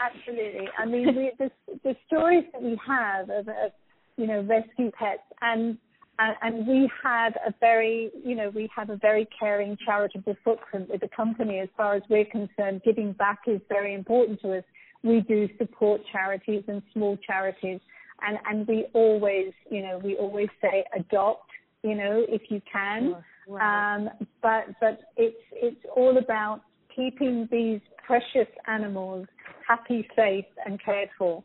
Absolutely. 0.00 0.68
I 0.78 0.84
mean, 0.86 1.14
we, 1.14 1.32
the 1.38 1.50
the 1.84 1.96
stories 2.06 2.44
that 2.52 2.62
we 2.62 2.78
have 2.86 3.28
of, 3.30 3.48
of 3.48 3.72
you 4.18 4.26
know 4.26 4.42
rescue 4.42 4.90
pets, 4.90 5.22
and 5.40 5.78
and 6.18 6.36
and 6.42 6.66
we 6.66 6.90
have 7.02 7.32
a 7.46 7.54
very 7.60 8.10
you 8.24 8.34
know 8.34 8.50
we 8.54 8.68
have 8.74 8.90
a 8.90 8.96
very 8.96 9.26
caring 9.38 9.76
charitable 9.84 10.36
footprint 10.44 10.90
with 10.90 11.00
the 11.00 11.08
company 11.08 11.60
as 11.60 11.68
far 11.76 11.94
as 11.94 12.02
we're 12.10 12.26
concerned. 12.26 12.82
Giving 12.84 13.12
back 13.12 13.38
is 13.46 13.60
very 13.68 13.94
important 13.94 14.40
to 14.42 14.58
us. 14.58 14.64
We 15.02 15.20
do 15.20 15.48
support 15.58 16.00
charities 16.12 16.64
and 16.68 16.82
small 16.92 17.16
charities, 17.26 17.80
and 18.20 18.38
and 18.46 18.66
we 18.66 18.86
always 18.92 19.52
you 19.70 19.82
know 19.82 20.00
we 20.02 20.16
always 20.16 20.48
say 20.60 20.84
adopt 20.94 21.50
you 21.82 21.94
know 21.94 22.26
if 22.28 22.42
you 22.50 22.60
can. 22.70 23.14
Um, 23.48 24.10
but 24.42 24.64
but 24.80 25.00
it's 25.16 25.36
it's 25.52 25.80
all 25.96 26.18
about 26.18 26.62
keeping 26.94 27.48
these 27.50 27.80
precious 28.04 28.48
animals 28.66 29.26
happy, 29.68 30.08
safe, 30.16 30.46
and 30.64 30.82
cared 30.82 31.10
for. 31.18 31.44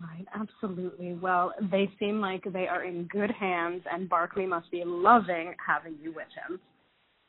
Right, 0.00 0.26
absolutely. 0.34 1.14
Well, 1.14 1.54
they 1.70 1.90
seem 1.98 2.20
like 2.20 2.44
they 2.52 2.66
are 2.66 2.84
in 2.84 3.04
good 3.04 3.30
hands, 3.30 3.82
and 3.90 4.08
Barkley 4.08 4.46
must 4.46 4.70
be 4.70 4.82
loving 4.84 5.54
having 5.66 5.96
you 6.02 6.12
with 6.14 6.28
him. 6.36 6.60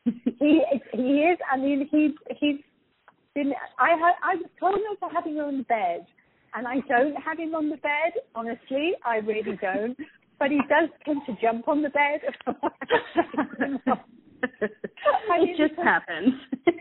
He 0.40 0.62
he 0.94 1.20
is. 1.20 1.38
I 1.52 1.58
mean, 1.58 1.88
he 1.92 2.14
he's 2.40 2.60
been. 3.34 3.54
I 3.80 3.96
ha- 3.98 4.20
I 4.24 4.36
was 4.36 4.50
told 4.60 4.80
not 4.84 5.08
to 5.08 5.14
have 5.16 5.26
him 5.26 5.38
on 5.38 5.58
the 5.60 5.64
bed, 5.64 6.06
and 6.54 6.68
I 6.68 6.76
don't 6.88 7.16
have 7.16 7.40
him 7.40 7.56
on 7.56 7.70
the 7.70 7.78
bed. 7.78 8.14
Honestly, 8.36 8.92
I 9.06 9.18
really 9.18 9.58
don't. 9.62 9.98
But 10.40 10.52
he 10.52 10.60
does 10.70 10.90
tend 11.06 11.22
to 11.26 11.36
jump 11.42 11.68
on 11.68 11.82
the 11.82 11.90
bed. 11.90 12.22
I 15.32 15.40
mean, 15.40 15.50
it 15.50 15.58
just 15.58 15.72
because- 15.72 15.86
happens. 15.86 16.34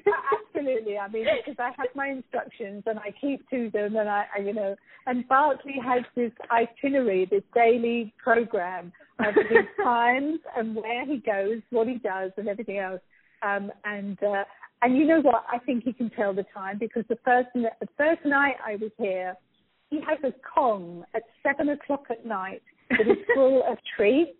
Absolutely. 0.54 0.98
I 0.98 1.08
mean, 1.08 1.26
because 1.44 1.58
I 1.58 1.70
have 1.76 1.88
my 1.94 2.08
instructions 2.08 2.82
and 2.86 2.98
I 2.98 3.12
keep 3.20 3.48
to 3.50 3.70
them, 3.70 3.96
and 3.96 4.08
I, 4.08 4.24
I 4.36 4.40
you 4.40 4.54
know, 4.54 4.74
and 5.06 5.26
Barkley 5.28 5.76
has 5.84 6.02
this 6.14 6.32
itinerary, 6.50 7.26
this 7.30 7.42
daily 7.54 8.12
program 8.22 8.92
of 9.18 9.34
his 9.48 9.66
times 9.82 10.40
and 10.56 10.74
where 10.74 11.06
he 11.06 11.18
goes, 11.18 11.60
what 11.70 11.88
he 11.88 11.98
does, 11.98 12.32
and 12.36 12.48
everything 12.48 12.78
else. 12.78 13.00
Um, 13.42 13.70
and 13.84 14.18
uh, 14.22 14.44
and 14.82 14.96
you 14.96 15.06
know 15.06 15.20
what? 15.20 15.44
I 15.52 15.58
think 15.58 15.84
he 15.84 15.92
can 15.92 16.10
tell 16.10 16.34
the 16.34 16.44
time 16.54 16.78
because 16.78 17.04
the 17.08 17.18
first 17.24 17.48
the 17.54 17.88
first 17.96 18.24
night 18.24 18.54
I 18.64 18.76
was 18.76 18.90
here, 18.98 19.34
he 19.90 20.00
has 20.00 20.18
a 20.24 20.32
Kong 20.54 21.04
at 21.14 21.22
seven 21.42 21.70
o'clock 21.70 22.04
at 22.10 22.24
night 22.26 22.62
that 22.90 23.00
is 23.02 23.18
full 23.34 23.62
of 23.68 23.78
treats. 23.96 24.30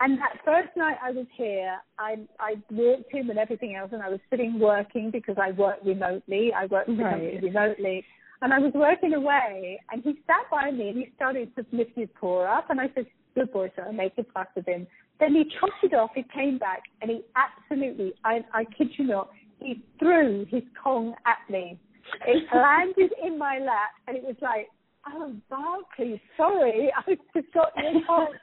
And 0.00 0.18
that 0.18 0.38
first 0.44 0.76
night 0.76 0.96
I 1.02 1.12
was 1.12 1.26
here, 1.36 1.76
I 1.98 2.16
I 2.40 2.54
walked 2.70 3.12
him 3.12 3.30
and 3.30 3.38
everything 3.38 3.76
else, 3.76 3.90
and 3.92 4.02
I 4.02 4.08
was 4.08 4.20
sitting 4.28 4.58
working 4.58 5.10
because 5.10 5.36
I 5.40 5.52
work 5.52 5.78
remotely. 5.84 6.52
I 6.52 6.66
work 6.66 6.86
for 6.86 6.92
the 6.96 7.02
company 7.02 7.34
Right. 7.34 7.42
remotely, 7.42 8.04
and 8.42 8.52
I 8.52 8.58
was 8.58 8.72
working 8.74 9.14
away. 9.14 9.80
And 9.92 10.02
he 10.02 10.14
sat 10.26 10.50
by 10.50 10.70
me 10.70 10.88
and 10.88 10.98
he 10.98 11.12
started 11.16 11.54
to 11.56 11.64
lift 11.72 11.92
his 11.96 12.08
paw 12.20 12.42
up, 12.44 12.70
and 12.70 12.80
I 12.80 12.90
said, 12.94 13.06
"Good 13.34 13.52
boy, 13.52 13.70
sir, 13.76 13.90
make 13.92 14.18
a 14.18 14.24
fuss 14.24 14.48
of 14.56 14.66
him." 14.66 14.86
Then 15.20 15.32
he 15.34 15.44
trotted 15.58 15.94
off. 15.94 16.10
He 16.14 16.24
came 16.24 16.58
back, 16.58 16.82
and 17.00 17.10
he 17.10 17.22
absolutely, 17.36 18.14
I 18.24 18.44
I 18.52 18.64
kid 18.64 18.88
you 18.98 19.06
not, 19.06 19.30
he 19.60 19.80
threw 20.00 20.44
his 20.50 20.64
Kong 20.82 21.14
at 21.24 21.38
me. 21.48 21.78
It 22.26 22.42
landed 22.52 23.12
in 23.22 23.38
my 23.38 23.58
lap, 23.60 23.90
and 24.08 24.16
it 24.16 24.24
was 24.24 24.36
like, 24.42 24.68
"Oh, 25.06 25.32
Barkley, 25.48 26.20
sorry, 26.36 26.92
I 27.06 27.16
forgot 27.32 27.72
your 27.76 28.04
Kong." 28.06 28.34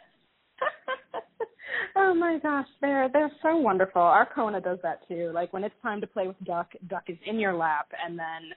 Oh 2.11 2.15
my 2.15 2.37
gosh, 2.43 2.67
they're 2.81 3.09
they're 3.11 3.31
so 3.41 3.55
wonderful. 3.57 4.01
Our 4.01 4.27
Kona 4.33 4.59
does 4.59 4.79
that 4.83 5.07
too. 5.07 5.31
Like 5.33 5.53
when 5.53 5.63
it's 5.63 5.75
time 5.81 6.01
to 6.01 6.07
play 6.07 6.27
with 6.27 6.35
Duck, 6.43 6.71
Duck 6.89 7.03
is 7.07 7.17
in 7.25 7.39
your 7.39 7.53
lap, 7.53 7.87
and 8.05 8.19
then 8.19 8.51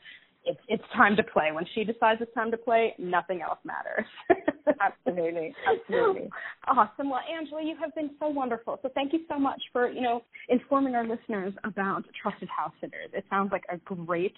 it's 0.44 0.60
it's 0.68 0.82
time 0.96 1.14
to 1.16 1.22
play. 1.22 1.52
When 1.52 1.64
she 1.74 1.84
decides 1.84 2.20
it's 2.20 2.34
time 2.34 2.50
to 2.50 2.56
play, 2.56 2.94
nothing 2.98 3.42
else 3.42 3.58
matters. 3.64 4.06
Absolutely, 4.80 5.54
absolutely. 5.70 6.30
Awesome. 6.66 7.10
Well, 7.10 7.20
Angela, 7.30 7.62
you 7.62 7.76
have 7.80 7.94
been 7.94 8.10
so 8.18 8.28
wonderful. 8.28 8.78
So 8.82 8.88
thank 8.94 9.12
you 9.12 9.20
so 9.28 9.38
much 9.38 9.60
for 9.72 9.90
you 9.90 10.00
know 10.00 10.22
informing 10.48 10.94
our 10.94 11.06
listeners 11.06 11.52
about 11.64 12.02
trusted 12.20 12.48
house 12.48 12.72
sitters. 12.80 13.10
It 13.12 13.24
sounds 13.30 13.52
like 13.52 13.64
a 13.70 13.76
great 13.94 14.34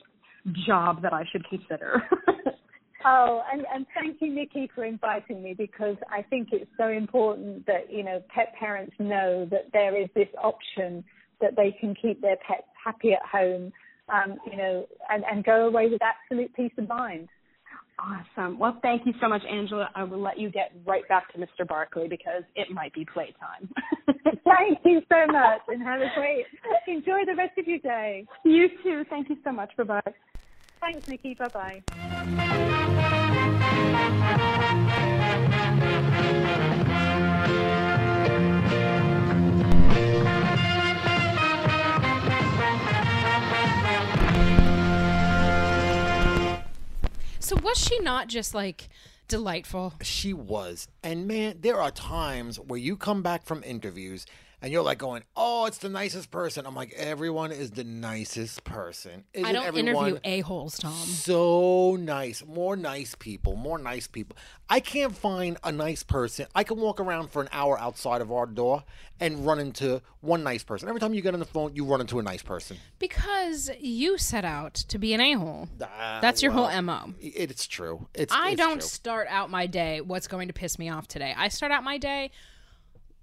job 0.67 1.01
that 1.03 1.13
I 1.13 1.25
should 1.31 1.49
consider. 1.49 2.03
Oh, 3.05 3.43
and, 3.53 3.65
and 3.73 3.87
thank 3.95 4.21
you, 4.21 4.33
Nikki, 4.33 4.71
for 4.75 4.85
inviting 4.85 5.43
me 5.43 5.55
because 5.55 5.97
I 6.11 6.23
think 6.23 6.49
it's 6.53 6.71
so 6.77 6.89
important 6.89 7.67
that, 7.67 7.93
you 7.93 8.03
know, 8.03 8.23
pet 8.35 8.55
parents 8.59 8.95
know 8.99 9.47
that 9.51 9.73
there 9.73 10.01
is 10.01 10.09
this 10.15 10.29
option 10.43 11.05
that 11.41 11.55
they 11.57 11.77
can 11.79 11.95
keep 12.01 12.21
their 12.21 12.37
pets 12.47 12.67
happy 12.83 13.13
at 13.13 13.23
home, 13.31 13.73
um, 14.09 14.39
you 14.51 14.57
know, 14.57 14.87
and, 15.11 15.25
and 15.31 15.45
go 15.45 15.67
away 15.67 15.89
with 15.89 16.01
absolute 16.03 16.55
peace 16.55 16.73
of 16.79 16.89
mind. 16.89 17.29
Awesome. 17.99 18.59
Well, 18.59 18.79
thank 18.83 19.07
you 19.07 19.15
so 19.21 19.29
much, 19.29 19.43
Angela. 19.51 19.89
I 19.95 20.05
will 20.05 20.21
let 20.21 20.39
you 20.39 20.51
get 20.51 20.73
right 20.85 21.07
back 21.09 21.33
to 21.33 21.39
Mr. 21.39 21.67
Barkley 21.67 22.09
because 22.09 22.43
it 22.55 22.71
might 22.71 22.93
be 22.93 23.07
playtime. 23.07 23.71
Thank 24.45 24.79
you 24.85 25.01
so 25.09 25.27
much, 25.33 25.61
and 25.69 25.83
have 25.83 26.01
a 26.01 26.11
great 26.15 26.45
enjoy 26.87 27.25
the 27.27 27.35
rest 27.35 27.57
of 27.59 27.67
your 27.67 27.79
day. 27.79 28.27
you 28.45 28.69
too. 28.83 29.05
Thank 29.09 29.31
you 29.31 29.37
so 29.43 29.51
much. 29.51 29.71
Bye 29.77 29.85
bye. 29.85 30.13
Thanks, 30.81 31.09
Nikki. 31.09 31.35
Bye 31.35 31.49
bye 31.49 32.73
So 47.47 47.55
was 47.63 47.79
she 47.79 48.01
not 48.01 48.27
just 48.27 48.57
like 48.57 48.89
delightful? 49.29 49.95
She 50.03 50.33
was. 50.33 50.89
And 51.05 51.29
man, 51.29 51.59
there 51.61 51.81
are 51.81 51.93
times 51.93 52.59
where 52.59 52.77
you 52.77 52.97
come 52.97 53.23
back 53.23 53.47
from 53.47 53.63
interviews 53.63 54.27
and 54.67 54.73
you're 54.73 54.83
like 54.83 54.99
going, 54.99 55.23
"Oh, 55.37 55.67
it's 55.67 55.79
the 55.79 55.89
nicest 55.89 56.33
person." 56.33 56.67
I'm 56.67 56.75
like, 56.75 56.93
"Everyone 56.95 57.53
is 57.53 57.71
the 57.71 57.85
nicest 57.85 58.65
person." 58.65 59.23
Isn't 59.33 59.47
I 59.47 59.53
don't 59.53 59.77
interview 59.79 60.19
a 60.25 60.41
holes, 60.41 60.77
Tom. 60.77 60.93
so 60.93 61.97
nice. 62.01 62.45
More 62.45 62.75
nice 62.75 63.15
people. 63.15 63.55
More 63.55 63.79
nice 63.79 64.09
people. 64.09 64.37
I 64.69 64.81
can't 64.81 65.17
find 65.17 65.57
a 65.63 65.71
nice 65.71 66.03
person. 66.03 66.47
I 66.53 66.65
can 66.65 66.81
walk 66.81 66.99
around 66.99 67.31
for 67.31 67.41
an 67.41 67.49
hour 67.53 67.79
outside 67.79 68.21
of 68.21 68.33
our 68.33 68.45
door 68.45 68.83
and 69.21 69.47
run 69.47 69.61
into 69.61 70.03
one 70.21 70.43
nice 70.43 70.65
person. 70.65 70.89
Every 70.89 71.01
time 71.01 71.15
you 71.15 71.23
get 71.23 71.33
on 71.33 71.39
the 71.39 71.47
phone, 71.47 71.77
you 71.77 71.85
run 71.85 72.01
into 72.01 72.19
a 72.19 72.23
nice 72.25 72.43
person. 72.43 72.79
Because 72.99 73.71
you 73.79 74.19
set 74.19 74.45
out 74.45 74.75
to 74.75 74.99
be 74.99 75.15
an 75.15 75.21
a 75.21 75.35
hole. 75.35 75.69
Ah, 75.81 76.19
That's 76.21 76.43
your 76.43 76.51
well, 76.53 76.67
whole 76.69 76.83
mo. 76.83 77.15
It's 77.21 77.69
true. 77.69 78.09
It's 78.15 78.35
I 78.35 78.51
it's 78.51 78.59
don't 78.59 78.81
true. 78.81 78.89
start 78.89 79.29
out 79.31 79.49
my 79.49 79.69
day 79.69 80.01
what's 80.01 80.27
going 80.27 80.49
to 80.49 80.55
piss 80.55 80.77
me 80.77 80.89
off 80.89 81.07
today. 81.07 81.33
I 81.37 81.47
start 81.47 81.71
out 81.71 81.85
my 81.85 81.99
day 81.99 82.33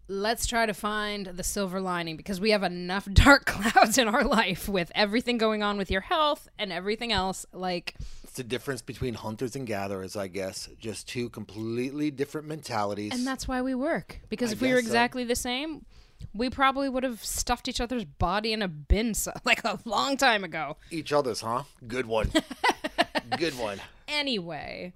let's 0.07 0.45
try 0.45 0.65
to 0.65 0.73
find 0.73 1.27
the 1.27 1.43
silver 1.43 1.79
lining 1.79 2.17
because 2.17 2.41
we 2.41 2.51
have 2.51 2.63
enough 2.63 3.05
dark 3.13 3.45
clouds 3.45 3.97
in 3.97 4.07
our 4.07 4.23
life 4.23 4.67
with 4.67 4.91
everything 4.95 5.37
going 5.37 5.63
on 5.63 5.77
with 5.77 5.89
your 5.89 6.01
health 6.01 6.47
and 6.59 6.71
everything 6.71 7.11
else 7.11 7.45
like 7.53 7.95
It's 8.23 8.33
the 8.33 8.43
difference 8.43 8.81
between 8.81 9.13
hunters 9.13 9.55
and 9.55 9.65
gatherers, 9.65 10.15
I 10.15 10.27
guess. 10.27 10.69
Just 10.79 11.07
two 11.07 11.29
completely 11.29 12.11
different 12.11 12.47
mentalities. 12.47 13.13
and 13.13 13.25
that's 13.25 13.47
why 13.47 13.61
we 13.61 13.73
work 13.75 14.19
because 14.29 14.49
I 14.51 14.53
if 14.53 14.61
we 14.61 14.67
were 14.69 14.75
guess 14.75 14.83
so. 14.83 14.87
exactly 14.87 15.23
the 15.23 15.35
same 15.35 15.85
we 16.33 16.49
probably 16.49 16.87
would 16.89 17.03
have 17.03 17.23
stuffed 17.23 17.67
each 17.67 17.81
other's 17.81 18.05
body 18.05 18.53
in 18.53 18.61
a 18.61 18.67
bin 18.67 19.13
so, 19.13 19.31
like 19.45 19.63
a 19.63 19.77
long 19.85 20.17
time 20.17 20.43
ago 20.43 20.77
Each 20.91 21.11
other's, 21.13 21.41
huh? 21.41 21.63
Good 21.87 22.05
one. 22.05 22.31
Good 23.37 23.57
one. 23.57 23.79
anyway 24.07 24.93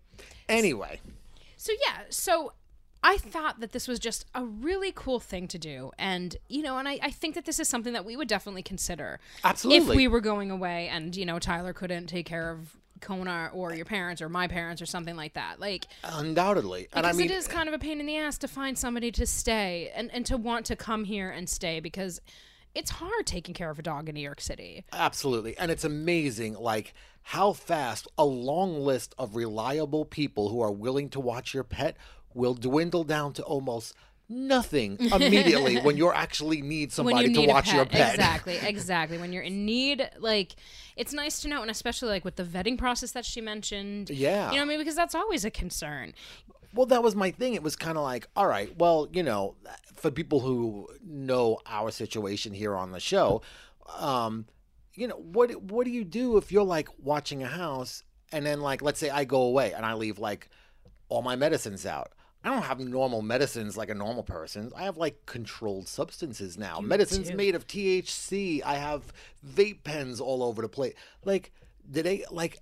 Anyway, 0.50 1.02
So 1.58 1.74
yeah, 1.86 2.04
so 2.10 2.54
I 3.04 3.18
thought 3.18 3.60
that 3.60 3.72
this 3.72 3.88
was 3.88 4.00
just 4.00 4.26
a 4.34 4.44
really 4.44 4.92
cool 4.94 5.20
thing 5.20 5.48
to 5.50 5.58
do. 5.58 5.92
And, 5.98 6.36
you 6.50 6.62
know, 6.62 6.78
and 6.78 6.88
I, 6.88 7.00
I 7.02 7.12
think 7.12 7.36
that 7.36 7.46
this 7.46 7.60
is 7.60 7.68
something 7.68 7.94
that 7.94 8.06
we 8.06 8.16
would 8.18 8.28
definitely 8.28 8.64
consider. 8.64 9.20
Absolutely. 9.44 9.94
If 9.94 9.96
we 9.96 10.08
were 10.08 10.22
going 10.22 10.52
away 10.52 10.90
and, 10.90 11.16
you 11.16 11.26
know, 11.26 11.40
Tyler 11.40 11.74
couldn't 11.74 12.08
take 12.08 12.26
care 12.26 12.50
of 12.50 12.76
Kona 13.00 13.52
or 13.54 13.74
your 13.74 13.86
parents 13.86 14.22
or 14.22 14.30
my 14.30 14.48
parents 14.48 14.82
or 14.82 14.86
something 14.86 15.16
like 15.16 15.34
that. 15.34 15.60
Like 15.60 15.88
undoubtedly. 16.04 16.88
And 16.94 17.06
I 17.06 17.10
because 17.10 17.18
mean, 17.18 17.32
it 17.32 17.36
is 17.36 17.48
kind 17.48 17.68
of 17.68 17.76
a 17.76 17.80
pain 17.80 18.00
in 18.00 18.06
the 18.06 18.18
ass 18.18 18.38
to 18.40 18.48
find 18.48 18.78
somebody 18.78 19.12
to 19.12 19.26
stay 19.26 19.92
and, 19.96 20.12
and 20.12 20.26
to 20.26 20.38
want 20.38 20.66
to 20.68 20.76
come 20.76 21.04
here 21.04 21.30
and 21.30 21.48
stay 21.48 21.80
because 21.80 22.20
it's 22.74 22.92
hard 22.92 23.26
taking 23.26 23.54
care 23.54 23.70
of 23.70 23.80
a 23.80 23.82
dog 23.82 24.08
in 24.10 24.16
New 24.16 24.22
York 24.22 24.42
City. 24.42 24.86
Absolutely. 24.94 25.58
And 25.58 25.72
it's 25.72 25.84
amazing, 25.84 26.54
like, 26.54 26.94
how 27.24 27.52
fast 27.52 28.08
a 28.18 28.24
long 28.24 28.80
list 28.80 29.14
of 29.18 29.36
reliable 29.36 30.06
people 30.06 30.50
who 30.50 30.62
are 30.62 30.72
willing 30.72 31.10
to 31.10 31.20
watch 31.20 31.54
your 31.54 31.64
pet 31.64 31.98
will 32.34 32.54
dwindle 32.54 33.04
down 33.04 33.34
to 33.34 33.44
almost 33.44 33.94
nothing 34.30 34.98
immediately 35.14 35.78
when 35.80 35.98
you 35.98 36.12
actually 36.12 36.62
need 36.62 36.92
somebody 36.92 37.28
you 37.28 37.34
to 37.34 37.40
need 37.42 37.50
watch 37.50 37.66
pet. 37.66 37.76
your 37.76 37.86
pet. 37.86 38.16
Exactly, 38.16 38.58
exactly. 38.62 39.18
When 39.18 39.32
you're 39.32 39.44
in 39.44 39.66
need, 39.66 40.10
like 40.20 40.56
it's 40.96 41.14
nice 41.14 41.40
to 41.42 41.48
know, 41.48 41.62
and 41.62 41.72
especially 41.72 42.10
like 42.10 42.26
with 42.26 42.36
the 42.36 42.44
vetting 42.44 42.78
process 42.78 43.12
that 43.12 43.26
she 43.26 43.42
mentioned. 43.42 44.10
Yeah. 44.10 44.52
you 44.52 44.58
know 44.58 44.62
what 44.62 44.62
I 44.62 44.66
mean, 44.66 44.80
because 44.80 44.96
that's 44.96 45.16
always 45.16 45.46
a 45.46 45.52
concern. 45.52 46.14
Well, 46.74 46.86
that 46.88 47.02
was 47.02 47.16
my 47.16 47.32
thing. 47.32 47.54
It 47.54 47.64
was 47.64 47.76
kind 47.76 47.98
of 47.98 48.04
like, 48.04 48.28
all 48.36 48.46
right, 48.46 48.78
well, 48.78 49.08
you 49.12 49.24
know, 49.24 49.56
for 49.96 50.12
people 50.12 50.42
who 50.42 50.88
know 51.04 51.60
our 51.66 51.92
situation 51.92 52.54
here 52.54 52.76
on 52.76 52.92
the 52.92 53.00
show, 53.00 53.42
um, 53.98 54.46
you 54.94 55.08
know, 55.08 55.16
what 55.16 55.56
what 55.62 55.86
do 55.86 55.92
you 55.92 56.04
do 56.04 56.38
if 56.38 56.52
you're 56.52 56.64
like 56.64 56.90
watching 57.02 57.44
a 57.44 57.48
house 57.48 58.04
and 58.32 58.46
then 58.46 58.60
like 58.60 58.82
let's 58.82 59.00
say 59.00 59.10
I 59.10 59.24
go 59.24 59.44
away 59.44 59.74
and 59.74 59.86
I 59.86 59.94
leave 59.94 60.20
like 60.20 60.50
all 61.10 61.22
my 61.22 61.36
medicines 61.36 61.86
out. 61.86 62.12
I 62.48 62.50
don't 62.50 62.64
have 62.64 62.80
normal 62.80 63.22
medicines 63.22 63.76
like 63.76 63.90
a 63.90 63.94
normal 63.94 64.24
person. 64.24 64.72
I 64.74 64.84
have 64.84 64.96
like 64.96 65.26
controlled 65.26 65.90
substances 65.90 66.58
now. 66.58 66.80
Medicines 66.80 67.30
do. 67.30 67.36
made 67.36 67.56
of 67.56 67.68
THC. 67.68 68.64
I 68.64 68.76
have 68.76 69.12
vape 69.46 69.84
pens 69.84 70.22
all 70.22 70.42
over 70.42 70.62
the 70.62 70.70
place. 70.70 70.94
Like, 71.26 71.52
did 71.92 72.06
they 72.06 72.24
like? 72.32 72.62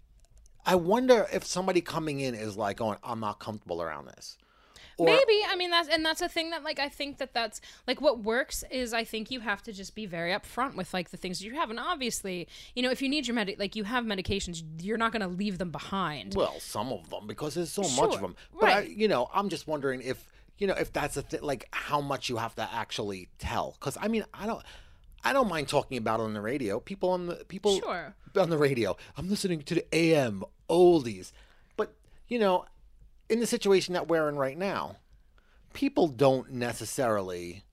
I 0.65 0.73
wonder 0.73 1.27
if 1.31 1.45
somebody 1.45 1.81
coming 1.81 2.19
in 2.19 2.33
is 2.33 2.57
like 2.57 2.77
going, 2.77 2.97
"I'm 3.03 3.19
not 3.19 3.39
comfortable 3.39 3.79
around 3.79 4.07
this." 4.07 4.39
Or, 4.97 5.05
Maybe 5.05 5.41
I 5.49 5.55
mean 5.57 5.71
that's 5.71 5.89
and 5.89 6.05
that's 6.05 6.21
a 6.21 6.29
thing 6.29 6.51
that 6.51 6.63
like 6.63 6.79
I 6.79 6.87
think 6.87 7.17
that 7.17 7.33
that's 7.33 7.59
like 7.85 7.99
what 7.99 8.19
works 8.19 8.63
is 8.71 8.93
I 8.93 9.03
think 9.03 9.29
you 9.29 9.41
have 9.41 9.61
to 9.63 9.73
just 9.73 9.93
be 9.93 10.05
very 10.05 10.31
upfront 10.31 10.75
with 10.75 10.93
like 10.93 11.09
the 11.09 11.17
things 11.17 11.41
you 11.43 11.53
have, 11.55 11.69
and 11.69 11.79
obviously 11.79 12.47
you 12.75 12.81
know 12.81 12.91
if 12.91 13.01
you 13.01 13.09
need 13.09 13.27
your 13.27 13.35
med 13.35 13.53
like 13.59 13.75
you 13.75 13.83
have 13.83 14.05
medications, 14.05 14.63
you're 14.81 14.97
not 14.97 15.11
going 15.11 15.21
to 15.21 15.27
leave 15.27 15.57
them 15.57 15.71
behind. 15.71 16.33
Well, 16.35 16.59
some 16.59 16.93
of 16.93 17.09
them 17.09 17.27
because 17.27 17.55
there's 17.55 17.71
so 17.71 17.81
much 17.81 18.15
of 18.15 18.21
them. 18.21 18.35
But 18.59 18.69
I, 18.69 18.81
you 18.83 19.07
know, 19.07 19.29
I'm 19.33 19.49
just 19.49 19.67
wondering 19.67 20.01
if 20.01 20.25
you 20.57 20.67
know 20.67 20.75
if 20.75 20.93
that's 20.93 21.17
a 21.17 21.21
thing, 21.21 21.41
like 21.41 21.67
how 21.71 21.99
much 21.99 22.29
you 22.29 22.37
have 22.37 22.55
to 22.55 22.69
actually 22.73 23.27
tell. 23.37 23.75
Because 23.79 23.97
I 23.99 24.07
mean, 24.07 24.23
I 24.33 24.45
don't, 24.45 24.63
I 25.25 25.33
don't 25.33 25.49
mind 25.49 25.67
talking 25.67 25.97
about 25.97 26.21
it 26.21 26.23
on 26.23 26.33
the 26.33 26.41
radio. 26.41 26.79
People 26.79 27.09
on 27.09 27.27
the 27.27 27.35
people 27.47 27.79
Sure. 27.79 28.15
on 28.37 28.49
the 28.49 28.57
radio. 28.57 28.95
I'm 29.17 29.27
listening 29.29 29.61
to 29.63 29.75
the 29.75 29.85
AM 29.93 30.43
oldies, 30.69 31.31
but 31.75 31.93
you 32.29 32.39
know, 32.39 32.65
in 33.29 33.39
the 33.39 33.47
situation 33.47 33.93
that 33.93 34.07
we're 34.07 34.29
in 34.29 34.35
right 34.35 34.57
now, 34.57 34.97
people 35.73 36.07
don't 36.07 36.51
necessarily 36.51 37.63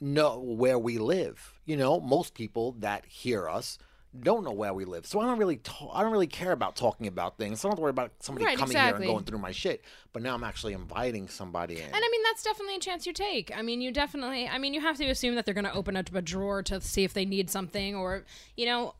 know 0.00 0.38
where 0.38 0.78
we 0.78 0.98
live. 0.98 1.54
You 1.64 1.76
know, 1.76 2.00
most 2.00 2.34
people 2.34 2.72
that 2.80 3.06
hear 3.06 3.48
us 3.48 3.78
don't 4.22 4.44
know 4.44 4.52
where 4.52 4.72
we 4.72 4.84
live. 4.84 5.06
So 5.06 5.20
I 5.20 5.26
don't 5.26 5.38
really 5.38 5.56
ta- 5.58 5.90
I 5.92 6.02
don't 6.02 6.12
really 6.12 6.26
care 6.26 6.52
about 6.52 6.76
talking 6.76 7.06
about 7.06 7.36
things. 7.36 7.62
I 7.64 7.68
don't 7.68 7.72
have 7.72 7.76
to 7.76 7.82
worry 7.82 7.90
about 7.90 8.12
somebody 8.20 8.46
Right, 8.46 8.56
coming 8.56 8.76
here 8.76 8.94
and 8.94 9.04
going 9.04 9.24
through 9.24 9.38
my 9.38 9.52
shit. 9.52 9.84
But 10.12 10.22
now 10.22 10.34
I'm 10.34 10.44
actually 10.44 10.72
inviting 10.72 11.28
somebody 11.28 11.74
in. 11.74 11.84
And 11.84 11.94
I 11.94 12.08
mean, 12.10 12.22
that's 12.24 12.42
definitely 12.42 12.76
a 12.76 12.80
chance 12.80 13.06
you 13.06 13.12
take. 13.12 13.56
I 13.56 13.62
mean, 13.62 13.80
you 13.80 13.92
definitely, 13.92 14.48
I 14.48 14.58
mean, 14.58 14.74
you 14.74 14.80
have 14.80 14.96
to 14.98 15.04
assume 15.06 15.34
that 15.34 15.44
they're 15.44 15.54
going 15.54 15.64
to 15.64 15.74
open 15.74 15.96
up 15.96 16.14
a 16.14 16.22
drawer 16.22 16.62
to 16.64 16.80
see 16.80 17.04
if 17.04 17.12
they 17.12 17.24
need 17.24 17.50
something 17.50 17.94
or, 17.94 18.24
you 18.56 18.66
know, 18.66 18.94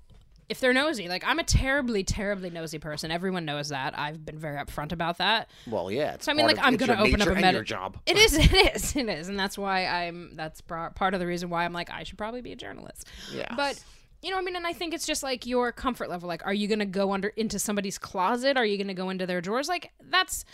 if 0.48 0.61
they're 0.61 0.72
nosy. 0.72 1.09
Like, 1.09 1.24
I'm 1.26 1.38
a 1.38 1.44
terribly, 1.44 2.04
terribly 2.04 2.50
nosy 2.50 2.78
person. 2.78 3.11
Everyone 3.11 3.44
knows 3.44 3.70
that. 3.70 3.98
I've 3.98 4.24
been 4.24 4.38
very 4.38 4.56
upfront 4.59 4.92
about 4.92 5.18
that. 5.18 5.48
well, 5.66 5.90
yeah. 5.90 6.14
It's 6.14 6.26
So, 6.26 6.32
I 6.32 6.35
mean, 6.35 6.46
like, 6.46 6.59
of- 6.59 6.64
I'm 6.64 6.76
going 6.76 6.90
to 6.90 7.00
open 7.00 7.20
up 7.22 7.28
a 7.28 7.35
med- 7.35 7.64
job. 7.64 7.98
It 8.06 8.16
is, 8.16 8.35
it 8.35 8.52
is, 8.76 8.94
it 8.96 9.09
is. 9.09 9.28
And 9.28 9.38
that's 9.38 9.59
why 9.59 9.87
I'm, 9.87 10.37
that's 10.37 10.61
par- 10.61 10.90
part 10.90 11.14
of 11.14 11.20
the 11.20 11.26
reason 11.26 11.50
why 11.50 11.64
I'm 11.64 11.72
like, 11.72 11.90
I 11.90 12.04
should 12.04 12.18
probably 12.18 12.40
be 12.42 12.52
a 12.52 12.56
journalist. 12.56 13.06
Yes. 13.35 13.52
But, 13.56 13.82
you 14.22 14.30
know, 14.30 14.38
I 14.38 14.40
mean, 14.42 14.56
and 14.56 14.66
I 14.66 14.72
think 14.72 14.94
it's 14.94 15.06
just 15.06 15.22
like 15.22 15.46
your 15.46 15.72
comfort 15.72 16.09
level. 16.09 16.28
Like, 16.28 16.46
are 16.46 16.54
you 16.54 16.68
going 16.68 16.78
to 16.78 16.85
go 16.87 17.12
under 17.12 17.28
into 17.28 17.59
somebody's 17.59 17.98
closet? 17.98 18.56
Are 18.56 18.64
you 18.64 18.76
going 18.76 18.88
to 18.88 18.94
go 18.94 19.11
into 19.11 19.26
their 19.26 19.40
drawers? 19.40 19.68
Like, 19.68 19.90
that's, 20.11 20.44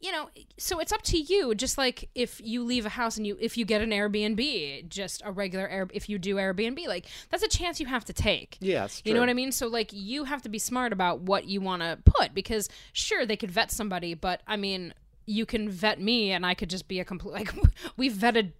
you 0.00 0.12
know, 0.12 0.28
so 0.58 0.78
it's 0.78 0.92
up 0.92 1.02
to 1.02 1.18
you. 1.18 1.54
Just 1.54 1.76
like 1.76 2.08
if 2.14 2.40
you 2.42 2.62
leave 2.62 2.86
a 2.86 2.90
house 2.90 3.16
and 3.16 3.26
you, 3.26 3.36
if 3.40 3.56
you 3.56 3.64
get 3.64 3.82
an 3.82 3.90
Airbnb, 3.90 4.88
just 4.88 5.22
a 5.24 5.32
regular 5.32 5.68
Air, 5.68 5.88
if 5.92 6.08
you 6.08 6.18
do 6.18 6.36
Airbnb, 6.36 6.86
like 6.86 7.06
that's 7.30 7.42
a 7.42 7.48
chance 7.48 7.80
you 7.80 7.86
have 7.86 8.04
to 8.04 8.12
take. 8.12 8.56
Yeah, 8.60 8.86
You 9.04 9.14
know 9.14 9.20
what 9.20 9.28
I 9.28 9.34
mean? 9.34 9.50
So 9.52 9.66
like 9.66 9.90
you 9.92 10.24
have 10.24 10.42
to 10.42 10.48
be 10.48 10.58
smart 10.58 10.92
about 10.92 11.20
what 11.22 11.46
you 11.46 11.60
want 11.60 11.82
to 11.82 11.98
put 12.04 12.32
because 12.32 12.68
sure 12.92 13.26
they 13.26 13.36
could 13.36 13.50
vet 13.50 13.72
somebody, 13.72 14.14
but 14.14 14.42
I 14.46 14.56
mean 14.56 14.94
you 15.26 15.44
can 15.44 15.68
vet 15.68 16.00
me 16.00 16.32
and 16.32 16.46
I 16.46 16.54
could 16.54 16.70
just 16.70 16.88
be 16.88 17.00
a 17.00 17.04
complete 17.04 17.32
like 17.32 17.52
we've 17.96 18.14
vetted 18.14 18.52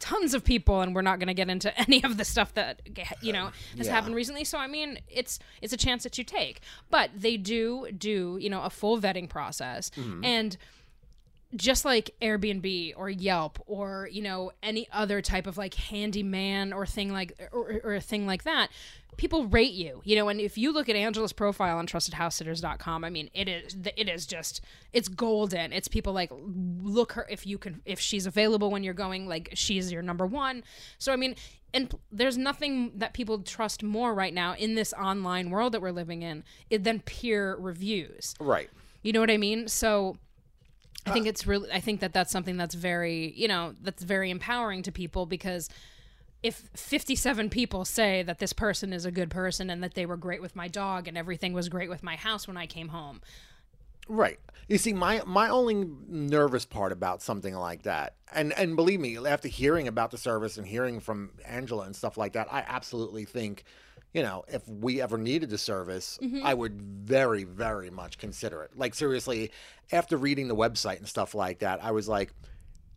tons 0.00 0.32
of 0.34 0.44
people 0.44 0.80
and 0.80 0.94
we're 0.94 1.02
not 1.02 1.18
going 1.18 1.26
to 1.28 1.34
get 1.34 1.48
into 1.50 1.76
any 1.86 2.02
of 2.04 2.16
the 2.16 2.24
stuff 2.24 2.54
that 2.54 2.80
you 3.20 3.32
know 3.32 3.50
has 3.76 3.86
Yeah. 3.86 3.92
happened 3.92 4.14
recently 4.14 4.44
so 4.44 4.56
i 4.58 4.66
mean 4.68 4.98
it's 5.08 5.38
it's 5.60 5.72
a 5.72 5.76
chance 5.76 6.04
that 6.04 6.16
you 6.18 6.24
take 6.24 6.60
but 6.90 7.10
they 7.16 7.36
do 7.36 7.88
do 7.96 8.38
you 8.40 8.48
know 8.48 8.62
a 8.62 8.70
full 8.70 8.98
vetting 9.00 9.28
process 9.28 9.90
Mm-hmm. 9.96 10.24
and 10.24 10.56
just 11.56 11.84
like 11.84 12.14
Airbnb 12.20 12.92
or 12.96 13.08
Yelp 13.08 13.58
or 13.66 14.08
you 14.12 14.22
know 14.22 14.52
any 14.62 14.88
other 14.92 15.22
type 15.22 15.46
of 15.46 15.56
like 15.56 15.74
handyman 15.74 16.72
or 16.72 16.84
thing 16.86 17.12
like 17.12 17.32
or, 17.52 17.80
or 17.84 17.94
a 17.94 18.00
thing 18.00 18.26
like 18.26 18.44
that, 18.44 18.68
people 19.16 19.46
rate 19.46 19.72
you. 19.72 20.00
You 20.04 20.16
know, 20.16 20.28
and 20.28 20.40
if 20.40 20.58
you 20.58 20.72
look 20.72 20.88
at 20.88 20.96
Angela's 20.96 21.32
profile 21.32 21.78
on 21.78 21.86
trustedhousesitters.com, 21.86 23.04
I 23.04 23.10
mean, 23.10 23.30
it 23.34 23.48
is 23.48 23.76
it 23.96 24.08
is 24.08 24.26
just 24.26 24.60
it's 24.92 25.08
golden. 25.08 25.72
It's 25.72 25.88
people 25.88 26.12
like 26.12 26.30
look 26.32 27.12
her 27.12 27.26
if 27.30 27.46
you 27.46 27.58
can 27.58 27.80
if 27.84 27.98
she's 27.98 28.26
available 28.26 28.70
when 28.70 28.84
you're 28.84 28.94
going 28.94 29.26
like 29.26 29.50
she's 29.54 29.90
your 29.90 30.02
number 30.02 30.26
one. 30.26 30.64
So 30.98 31.12
I 31.12 31.16
mean, 31.16 31.34
and 31.74 31.94
there's 32.12 32.38
nothing 32.38 32.92
that 32.96 33.12
people 33.14 33.40
trust 33.40 33.82
more 33.82 34.14
right 34.14 34.32
now 34.32 34.54
in 34.54 34.74
this 34.74 34.92
online 34.94 35.50
world 35.50 35.72
that 35.72 35.82
we're 35.82 35.90
living 35.92 36.22
in 36.22 36.44
it- 36.70 36.84
than 36.84 37.00
peer 37.00 37.56
reviews 37.56 38.34
right. 38.40 38.70
You 39.02 39.12
know 39.12 39.20
what 39.20 39.30
I 39.30 39.36
mean? 39.36 39.68
So 39.68 40.16
I 41.08 41.12
think 41.12 41.26
it's 41.26 41.46
really 41.46 41.70
I 41.72 41.80
think 41.80 42.00
that 42.00 42.12
that's 42.12 42.30
something 42.30 42.56
that's 42.56 42.74
very, 42.74 43.32
you 43.36 43.48
know, 43.48 43.74
that's 43.82 44.02
very 44.02 44.30
empowering 44.30 44.82
to 44.82 44.92
people 44.92 45.26
because 45.26 45.68
if 46.42 46.68
57 46.74 47.50
people 47.50 47.84
say 47.84 48.22
that 48.22 48.38
this 48.38 48.52
person 48.52 48.92
is 48.92 49.04
a 49.04 49.10
good 49.10 49.30
person 49.30 49.70
and 49.70 49.82
that 49.82 49.94
they 49.94 50.06
were 50.06 50.16
great 50.16 50.40
with 50.40 50.54
my 50.54 50.68
dog 50.68 51.08
and 51.08 51.18
everything 51.18 51.52
was 51.52 51.68
great 51.68 51.88
with 51.88 52.02
my 52.02 52.16
house 52.16 52.46
when 52.46 52.56
I 52.56 52.66
came 52.66 52.88
home. 52.88 53.20
Right. 54.08 54.38
You 54.68 54.78
see, 54.78 54.92
my 54.92 55.22
my 55.26 55.48
only 55.48 55.86
nervous 56.08 56.64
part 56.64 56.92
about 56.92 57.22
something 57.22 57.54
like 57.54 57.82
that, 57.82 58.14
and 58.32 58.52
and 58.58 58.76
believe 58.76 59.00
me, 59.00 59.16
after 59.16 59.48
hearing 59.48 59.88
about 59.88 60.10
the 60.10 60.18
service 60.18 60.58
and 60.58 60.66
hearing 60.66 61.00
from 61.00 61.30
Angela 61.46 61.84
and 61.84 61.96
stuff 61.96 62.16
like 62.16 62.34
that, 62.34 62.48
I 62.52 62.64
absolutely 62.66 63.24
think, 63.24 63.64
you 64.12 64.22
know, 64.22 64.44
if 64.48 64.66
we 64.68 65.00
ever 65.00 65.18
needed 65.18 65.50
the 65.50 65.58
service, 65.58 66.18
mm-hmm. 66.22 66.44
I 66.44 66.54
would 66.54 66.80
very 66.80 67.44
very 67.44 67.90
much 67.90 68.18
consider 68.18 68.62
it. 68.62 68.76
Like 68.76 68.94
seriously, 68.94 69.50
after 69.92 70.16
reading 70.16 70.48
the 70.48 70.56
website 70.56 70.98
and 70.98 71.08
stuff 71.08 71.34
like 71.34 71.60
that, 71.60 71.82
I 71.82 71.92
was 71.92 72.08
like, 72.08 72.32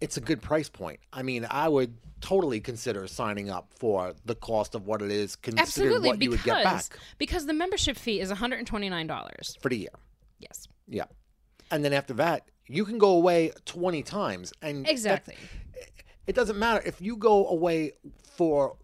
it's 0.02 0.18
a 0.18 0.22
good 0.22 0.42
price 0.42 0.68
point. 0.68 1.00
I 1.14 1.22
mean, 1.22 1.46
I 1.50 1.70
would 1.70 1.96
totally 2.22 2.60
consider 2.60 3.08
signing 3.08 3.50
up 3.50 3.72
for 3.78 4.14
the 4.26 4.36
cost 4.36 4.74
of 4.76 4.88
what 4.88 5.02
it 5.02 5.12
is, 5.12 5.36
considering 5.36 5.62
Absolutely 5.62 6.10
what 6.10 6.22
you 6.22 6.30
would 6.32 6.44
get 6.44 6.64
back 6.64 6.86
because 7.18 7.46
the 7.46 7.54
membership 7.54 7.98
fee 7.98 8.20
is 8.20 8.32
$129. 8.32 9.62
for 9.62 9.70
the 9.70 9.78
year. 9.78 9.90
Yes. 10.40 10.68
Yeah. 10.88 11.06
And 11.70 11.86
then 11.86 11.94
after 11.94 12.14
that, 12.16 12.50
you 12.68 12.84
can 12.84 12.98
go 12.98 13.12
away 13.12 13.52
20 13.66 14.02
times. 14.04 14.54
And 14.62 14.86
that- 14.86 14.92
Exactly. 14.92 15.36
it 16.28 16.36
doesn't 16.36 16.58
matter. 16.58 16.82
If 16.86 17.00
you 17.02 17.16
go 17.16 17.48
away 17.48 17.94
for 18.24 18.78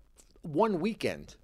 one 0.44 0.80
weekend, 0.80 1.36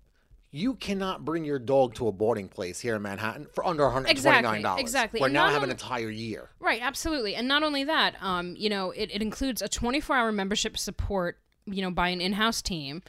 you 0.55 0.75
cannot 0.75 1.25
bring 1.25 1.43
your 1.43 1.57
dog 1.57 1.95
to 1.95 2.07
a 2.07 2.11
boarding 2.11 2.47
place 2.47 2.79
here 2.79 2.95
in 2.95 3.01
Manhattan 3.01 3.47
for 3.53 3.65
under 3.65 3.83
$129. 3.83 4.07
Exactly, 4.07 4.81
exactly. 4.81 5.19
We're 5.19 5.25
And 5.25 5.33
now 5.33 5.49
have 5.49 5.63
an 5.63 5.71
entire 5.71 6.11
year. 6.11 6.51
Right, 6.59 6.79
absolutely. 6.79 7.33
And 7.33 7.47
not 7.47 7.63
only 7.63 7.83
that, 7.85 8.15
um, 8.21 8.55
you 8.55 8.69
know, 8.69 8.91
it, 8.91 9.09
it 9.11 9.23
includes 9.23 9.63
a 9.63 9.67
24 9.67 10.15
hour 10.15 10.31
membership 10.31 10.77
support, 10.77 11.39
you 11.65 11.81
know, 11.81 11.89
by 11.89 12.09
an 12.09 12.21
in 12.21 12.33
house 12.33 12.61
team. 12.61 13.01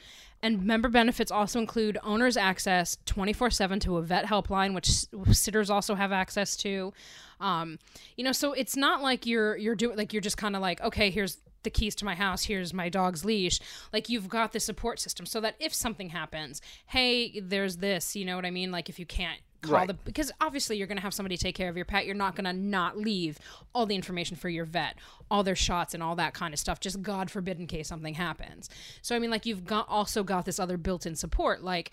And 0.42 0.64
member 0.64 0.88
benefits 0.88 1.30
also 1.30 1.58
include 1.58 1.98
owner's 2.02 2.38
access 2.38 2.96
24 3.04 3.50
7 3.50 3.78
to 3.80 3.98
a 3.98 4.02
vet 4.02 4.24
helpline, 4.24 4.74
which 4.74 4.88
sitters 5.36 5.68
also 5.68 5.94
have 5.94 6.12
access 6.12 6.56
to. 6.58 6.94
Um, 7.40 7.78
you 8.16 8.24
know, 8.24 8.32
so 8.32 8.54
it's 8.54 8.76
not 8.76 9.02
like 9.02 9.26
you're 9.26 9.56
you're 9.56 9.74
doing 9.74 9.98
like 9.98 10.14
you're 10.14 10.22
just 10.22 10.38
kind 10.38 10.56
of 10.56 10.62
like, 10.62 10.80
okay, 10.80 11.10
here's 11.10 11.38
the 11.64 11.70
keys 11.70 11.94
to 11.96 12.04
my 12.04 12.14
house, 12.14 12.44
here's 12.44 12.72
my 12.72 12.88
dog's 12.88 13.24
leash. 13.24 13.60
Like 13.92 14.08
you've 14.08 14.28
got 14.28 14.52
the 14.52 14.60
support 14.60 15.00
system 15.00 15.26
so 15.26 15.40
that 15.40 15.56
if 15.58 15.74
something 15.74 16.10
happens, 16.10 16.60
hey, 16.86 17.40
there's 17.40 17.78
this, 17.78 18.14
you 18.14 18.24
know 18.24 18.36
what 18.36 18.46
I 18.46 18.50
mean? 18.50 18.70
Like 18.70 18.88
if 18.88 18.98
you 18.98 19.06
can't 19.06 19.40
call 19.62 19.74
Right. 19.74 19.88
the 19.88 19.94
because 19.94 20.30
obviously 20.42 20.76
you're 20.76 20.86
going 20.86 20.98
to 20.98 21.02
have 21.02 21.14
somebody 21.14 21.38
take 21.38 21.54
care 21.54 21.70
of 21.70 21.76
your 21.76 21.86
pet. 21.86 22.04
You're 22.04 22.14
not 22.14 22.36
going 22.36 22.44
to 22.44 22.52
not 22.52 22.98
leave 22.98 23.38
all 23.74 23.86
the 23.86 23.94
information 23.94 24.36
for 24.36 24.50
your 24.50 24.66
vet, 24.66 24.96
all 25.30 25.42
their 25.42 25.56
shots 25.56 25.94
and 25.94 26.02
all 26.02 26.16
that 26.16 26.34
kind 26.34 26.52
of 26.52 26.60
stuff. 26.60 26.80
Just 26.80 27.00
God 27.02 27.30
forbid 27.30 27.58
in 27.58 27.66
case 27.66 27.88
something 27.88 28.14
happens. 28.14 28.68
So 29.00 29.16
I 29.16 29.18
mean, 29.18 29.30
like 29.30 29.46
you've 29.46 29.64
got 29.64 29.88
also 29.88 30.22
got 30.22 30.44
this 30.44 30.60
other 30.60 30.76
built-in 30.76 31.16
support, 31.16 31.62
like 31.64 31.92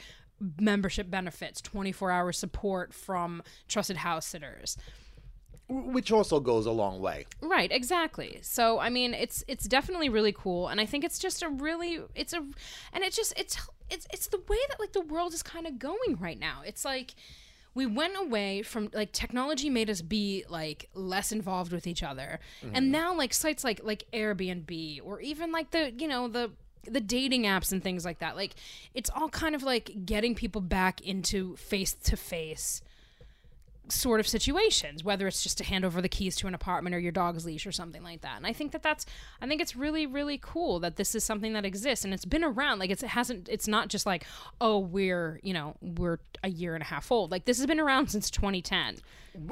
membership 0.60 1.10
benefits, 1.10 1.62
24-hour 1.62 2.32
support 2.34 2.94
from 2.94 3.42
trusted 3.68 3.98
house 3.98 4.26
sitters. 4.26 4.76
Which 5.74 6.12
also 6.12 6.42
goes 6.42 6.66
a 6.66 6.72
long 6.72 7.00
way. 7.00 7.26
Right, 7.42 7.72
exactly. 7.72 8.40
So 8.42 8.80
I 8.80 8.90
mean, 8.90 9.14
it's 9.14 9.44
it's 9.48 9.66
definitely 9.66 10.10
really 10.10 10.34
cool, 10.34 10.68
and 10.68 10.82
I 10.82 10.86
think 10.86 11.06
it's 11.06 11.18
just 11.18 11.42
a 11.44 11.50
really 11.50 12.02
it's 12.14 12.34
a, 12.34 12.40
and 12.92 13.04
it 13.06 13.14
just 13.14 13.34
it's 13.38 13.58
it's 13.90 14.06
it's 14.12 14.28
the 14.28 14.40
way 14.50 14.58
that 14.68 14.82
like 14.82 14.92
the 14.92 15.02
world 15.02 15.34
is 15.34 15.42
kind 15.42 15.66
of 15.66 15.80
going 15.80 16.18
right 16.20 16.38
now. 16.38 16.62
It's 16.66 16.84
like 16.84 17.16
we 17.74 17.86
went 17.86 18.16
away 18.20 18.64
from 18.64 18.90
like 18.94 19.14
technology 19.14 19.70
made 19.70 19.90
us 19.90 20.02
be 20.02 20.44
like 20.50 20.90
less 20.94 21.32
involved 21.32 21.72
with 21.72 21.88
each 21.88 22.04
other, 22.04 22.42
and 22.62 22.74
mm-hmm. 22.74 22.92
now 22.92 23.16
like 23.16 23.34
sites 23.34 23.64
like 23.64 23.82
like 23.82 24.04
Airbnb 24.12 25.00
or 25.06 25.22
even 25.22 25.54
like 25.54 25.72
the 25.72 25.92
you 25.92 26.08
know 26.08 26.28
the 26.28 26.52
the 26.84 27.00
dating 27.00 27.44
apps 27.44 27.72
and 27.72 27.84
things 27.84 28.04
like 28.04 28.18
that 28.20 28.36
like 28.36 28.56
it's 28.96 29.12
all 29.12 29.30
kind 29.30 29.54
of 29.54 29.62
like 29.62 29.92
getting 30.04 30.34
people 30.34 30.62
back 30.62 31.00
into 31.02 31.56
face 31.58 31.94
to 31.94 32.18
face 32.18 32.82
sort 33.92 34.20
of 34.20 34.28
situations 34.28 35.04
whether 35.04 35.28
it's 35.28 35.44
just 35.44 35.58
to 35.58 35.64
hand 35.64 35.86
over 35.86 36.02
the 36.02 36.10
keys 36.10 36.36
to 36.38 36.48
an 36.48 36.54
apartment 36.54 36.96
or 36.96 37.00
your 37.00 37.12
dog's 37.12 37.46
leash 37.46 37.66
or 37.66 37.72
something 37.72 38.04
like 38.04 38.22
that. 38.22 38.38
And 38.38 38.48
i 38.48 38.54
think 38.54 38.72
that 38.72 38.84
that's 38.84 39.06
i 39.42 39.48
think 39.48 39.62
it's 39.62 39.76
really 39.76 40.06
really 40.06 40.40
cool 40.42 40.80
that 40.80 40.96
this 40.96 41.16
is 41.16 41.24
something 41.24 41.54
that 41.54 41.66
exists. 41.66 42.06
And 42.06 42.14
it's 42.14 42.26
been 42.26 42.44
around 42.44 42.80
like 42.80 42.90
it's, 42.90 43.04
it 43.04 43.10
hasn't 43.10 43.50
it's 43.50 43.68
not 43.68 43.88
just 43.90 44.06
like 44.06 44.26
oh 44.60 44.80
we're 44.80 45.40
you 45.44 45.54
know 45.54 45.76
we're 45.82 46.20
a 46.44 46.50
year 46.50 46.74
and 46.74 46.82
a 46.82 46.86
half 46.86 47.12
old. 47.12 47.32
Like 47.32 47.46
this 47.46 47.58
has 47.58 47.68
been 47.68 47.80
around 47.80 48.08
since 48.10 48.30
2010 48.30 48.98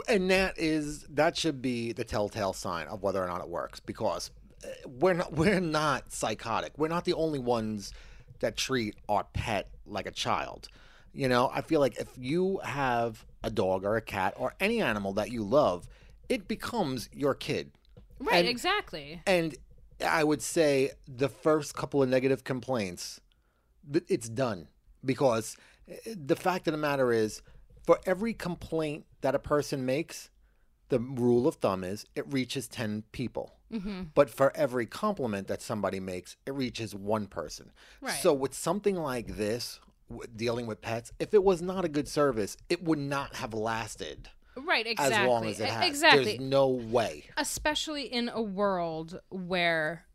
and 0.07 0.29
that 0.29 0.57
is 0.57 1.03
that 1.09 1.37
should 1.37 1.61
be 1.61 1.93
the 1.93 2.03
telltale 2.03 2.53
sign 2.53 2.87
of 2.87 3.01
whether 3.01 3.23
or 3.23 3.27
not 3.27 3.41
it 3.41 3.49
works 3.49 3.79
because 3.79 4.31
uh, 4.63 4.67
we're 4.87 5.13
not 5.13 5.33
we're 5.33 5.59
not 5.59 6.11
psychotic. 6.11 6.73
We're 6.77 6.87
not 6.87 7.05
the 7.05 7.13
only 7.13 7.39
ones 7.39 7.93
that 8.39 8.55
treat 8.57 8.95
our 9.07 9.25
pet 9.33 9.69
like 9.85 10.05
a 10.05 10.11
child. 10.11 10.69
You 11.11 11.27
know 11.27 11.49
i 11.51 11.61
feel 11.61 11.79
like 11.79 11.97
if 11.97 12.07
you 12.17 12.59
have 12.63 13.25
a 13.43 13.49
dog 13.49 13.83
or 13.85 13.95
a 13.95 14.01
cat 14.01 14.33
or 14.37 14.53
any 14.59 14.81
animal 14.81 15.13
that 15.13 15.31
you 15.31 15.43
love 15.43 15.87
it 16.27 16.47
becomes 16.47 17.09
your 17.13 17.33
kid 17.33 17.71
right 18.19 18.35
And- 18.39 18.47
exactly 18.47 19.21
and 19.25 19.55
i 20.05 20.23
would 20.23 20.41
say 20.41 20.91
the 21.07 21.29
first 21.29 21.73
couple 21.75 22.01
of 22.03 22.09
negative 22.09 22.43
complaints 22.43 23.19
it's 24.07 24.29
done 24.29 24.67
because 25.03 25.55
uh, 25.89 25.95
the 26.15 26.35
fact 26.35 26.67
of 26.67 26.71
the 26.73 26.77
matter 26.77 27.11
is 27.11 27.41
for 27.85 27.99
every 28.05 28.33
complaint 28.33 29.05
that 29.21 29.33
a 29.35 29.39
person 29.39 29.85
makes 29.85 30.29
the 30.89 30.99
rule 30.99 31.47
of 31.47 31.55
thumb 31.55 31.83
is 31.83 32.05
it 32.15 32.31
reaches 32.31 32.67
10 32.67 33.03
people 33.11 33.53
Mm-hmm. 33.71 34.01
but 34.15 34.31
for 34.31 34.51
every 34.57 34.87
compliment 34.87 35.47
that 35.47 35.61
somebody 35.61 35.99
makes 35.99 36.35
it 36.47 36.55
reaches 36.55 36.95
one 36.95 37.27
person 37.27 37.71
Right. 38.01 38.15
so 38.19 38.33
with 38.33 38.55
something 38.55 38.95
like 38.95 39.37
this 39.37 39.79
dealing 40.35 40.65
with 40.65 40.81
pets 40.81 41.11
if 41.19 41.33
it 41.33 41.43
was 41.43 41.61
not 41.61 41.85
a 41.85 41.89
good 41.89 42.07
service 42.07 42.57
it 42.69 42.83
would 42.83 42.99
not 42.99 43.35
have 43.35 43.53
lasted 43.53 44.29
right 44.65 44.87
exactly. 44.87 45.15
as 45.17 45.27
long 45.27 45.45
as 45.45 45.59
it 45.59 45.69
has 45.69 45.87
exactly 45.87 46.23
there's 46.23 46.39
no 46.39 46.67
way. 46.67 47.25
Especially 47.37 48.03
in 48.03 48.29
a 48.29 48.41
world 48.41 49.19
where 49.29 50.05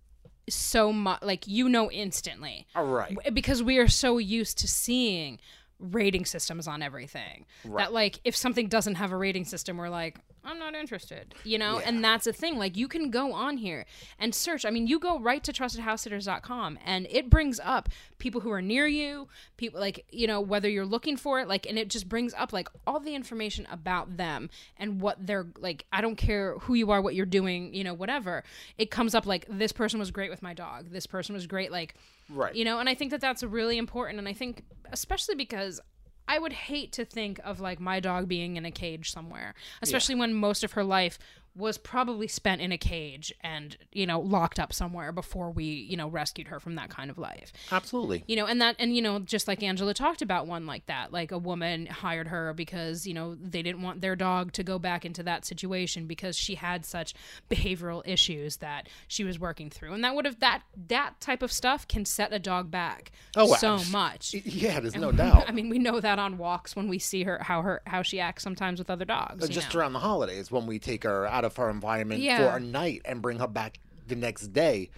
so 0.49 0.93
much 0.93 1.23
like 1.23 1.47
you 1.47 1.69
know 1.69 1.91
instantly. 1.91 2.67
All 2.75 2.87
right. 2.87 3.17
Because 3.33 3.63
we 3.63 3.79
are 3.79 3.89
so 3.89 4.19
used 4.19 4.59
to 4.59 4.69
seeing 4.69 5.39
rating 5.79 6.25
systems 6.25 6.69
on 6.69 6.83
everything. 6.83 7.47
That 7.65 7.93
like 7.93 8.21
if 8.25 8.37
something 8.37 8.69
doesn't 8.69 8.97
have 8.97 9.13
a 9.13 9.17
rating 9.17 9.45
system 9.45 9.77
we're 9.77 9.89
like 9.89 10.19
i'm 10.45 10.59
not 10.59 10.75
interested 10.75 11.35
you 11.45 11.59
know? 11.59 11.79
And 11.79 12.03
that's 12.03 12.27
a 12.27 12.33
thing 12.33 12.59
like 12.59 12.77
you 12.77 12.89
can 12.89 13.11
go 13.11 13.33
on 13.33 13.57
here 13.59 13.85
and 14.19 14.35
search. 14.35 14.65
I 14.65 14.71
mean 14.71 14.87
you 14.87 14.99
go 14.99 15.19
right 15.19 15.43
to 15.45 15.53
trustedhousesitters.com 15.53 16.79
and 16.85 17.07
it 17.11 17.31
brings 17.31 17.61
up 17.61 17.89
people 18.19 18.41
who 18.41 18.51
are 18.51 18.63
near 18.63 18.87
you 18.87 19.29
people 19.57 19.81
like 19.81 20.05
you 20.11 20.27
know 20.27 20.41
whether 20.41 20.69
you're 20.69 20.87
looking 20.87 21.17
for 21.17 21.41
it 21.41 21.49
like 21.49 21.67
and 21.67 21.79
it 21.79 21.89
just 21.89 22.09
brings 22.09 22.33
up 22.35 22.53
like 22.53 22.69
all 22.87 23.01
the 23.01 23.15
information 23.15 23.67
about 23.71 24.17
them 24.17 24.49
and 24.79 25.01
what 25.01 25.27
they're 25.27 25.47
like 25.59 25.85
i 25.93 26.01
don't 26.01 26.17
care 26.17 26.57
who 26.61 26.75
you 26.75 26.91
are 26.91 27.01
what 27.03 27.15
you're 27.15 27.27
doing 27.27 27.75
you 27.75 27.85
know 27.85 27.95
whatever. 27.95 28.43
It 28.79 28.91
comes 28.91 29.15
up 29.15 29.27
like 29.27 29.47
this 29.49 29.73
person 29.73 29.99
was 29.99 30.11
great 30.11 30.31
with 30.31 30.43
my 30.43 30.55
dog. 30.55 30.91
This 30.91 31.07
person 31.07 31.35
was 31.35 31.47
great 31.47 31.71
like 31.71 31.95
Right. 32.31 32.55
you 32.55 32.65
know? 32.65 32.79
And 32.79 32.89
i 32.89 32.95
think 32.95 33.11
that 33.11 33.21
that's 33.21 33.43
really 33.43 33.77
important. 33.77 34.19
And 34.19 34.27
i 34.29 34.33
think 34.33 34.65
especially 34.93 35.35
because 35.35 35.81
i 36.29 36.39
would 36.39 36.53
hate 36.53 36.93
to 36.93 37.05
think 37.05 37.41
of 37.45 37.61
like 37.61 37.81
my 37.81 38.01
dog 38.01 38.29
being 38.29 38.57
in 38.57 38.65
a 38.65 38.71
cage 38.71 39.11
somewhere 39.11 39.55
especially 39.83 40.15
when 40.15 40.35
most 40.35 40.65
of 40.65 40.73
her 40.73 40.85
life 40.85 41.19
was 41.57 41.79
probably 41.79 42.27
spent 42.27 42.61
in 42.61 42.73
a 42.73 42.79
cage 42.79 43.33
and 43.41 43.77
you 43.93 44.07
know 44.07 44.19
locked 44.19 44.59
up 44.59 44.73
somewhere 44.73 45.13
before 45.13 45.51
we 45.51 45.65
you 45.65 45.97
know 45.97 46.09
rescued 46.09 46.49
her 46.49 46.59
from 46.59 46.75
that 46.75 46.91
kind 46.91 47.11
of 47.11 47.19
life. 47.19 47.53
Absolutely. 47.71 48.25
You 48.27 48.37
know 48.37 48.47
and 48.47 48.61
that 48.61 48.75
and 48.79 48.95
you 48.97 49.01
know 49.03 49.21
just 49.21 49.47
like 49.47 49.63
angela 49.63 49.95
talked 49.95 50.21
about 50.23 50.47
one 50.47 50.67
like 50.67 50.87
that 50.87 51.13
like 51.13 51.31
a 51.31 51.39
woman 51.39 51.87
hired 51.87 52.29
her 52.29 52.53
because 52.55 53.07
you 53.07 53.15
know 53.15 53.37
they 53.41 53.63
didn't 53.63 53.83
want 53.83 54.01
their 54.01 54.17
dog 54.17 54.53
to 54.55 54.63
go 54.65 54.79
back 54.79 55.05
into 55.05 55.23
that 55.23 55.45
situation 55.45 56.07
because 56.07 56.37
she 56.37 56.57
had 56.57 56.85
such 56.85 57.15
behavioral 57.49 58.03
issues 58.05 58.57
that 58.57 58.89
she 59.07 59.23
was 59.25 59.39
working 59.39 59.71
through. 59.71 59.93
And 59.93 60.03
that 60.05 60.15
would 60.15 60.25
have 60.25 60.41
that 60.41 60.63
that 60.89 61.21
type 61.21 61.43
of 61.43 61.53
stuff 61.53 61.87
can 61.87 62.05
set 62.05 62.33
a 62.33 62.39
dog 62.39 62.71
back 62.71 63.13
Oh, 63.37 63.55
so 63.55 63.79
much. 63.91 64.35
Yeah 64.45 64.81
there's 64.81 64.97
no 64.97 65.13
doubt. 65.25 65.45
I 65.49 65.53
mean 65.53 65.69
we 65.69 65.79
know 65.79 66.01
that 66.01 66.19
on 66.19 66.39
walks 66.39 66.75
when 66.75 66.89
we 66.89 66.99
see 66.99 67.23
her 67.25 67.39
how 67.43 67.63
her 67.63 67.81
how 67.87 68.03
she 68.03 68.19
acts 68.21 68.43
sometimes 68.43 68.79
with 68.79 68.91
other 68.91 69.05
dogs 69.05 69.45
Uh, 69.45 69.47
just 69.49 69.73
know? 69.73 69.81
around 69.81 69.93
the 69.93 69.99
holidays 70.01 70.51
when 70.51 70.67
we 70.67 70.79
take 70.79 71.05
her 71.05 71.27
out 71.27 71.44
of 71.45 71.57
her 71.57 71.71
environment 71.71 72.21
Yeah. 72.21 72.39
for 72.51 72.57
a 72.57 72.61
night 72.61 73.03
and 73.05 73.23
bring 73.23 73.39
her 73.39 73.47
back 73.47 73.79
the 74.07 74.17
next 74.17 74.49
day 74.53 74.91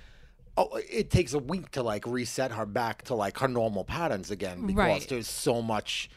oh 0.57 0.81
it 0.91 1.11
takes 1.11 1.35
a 1.35 1.39
week 1.39 1.71
to 1.73 1.83
like 1.83 2.07
reset 2.07 2.51
her 2.53 2.65
back 2.67 3.03
to 3.03 3.15
like 3.15 3.39
her 3.39 3.49
normal 3.49 3.85
patterns 3.85 4.31
again 4.31 4.67
because 4.67 4.77
Right. 4.79 5.07
there's 5.09 5.29
so 5.29 5.61
much 5.63 6.09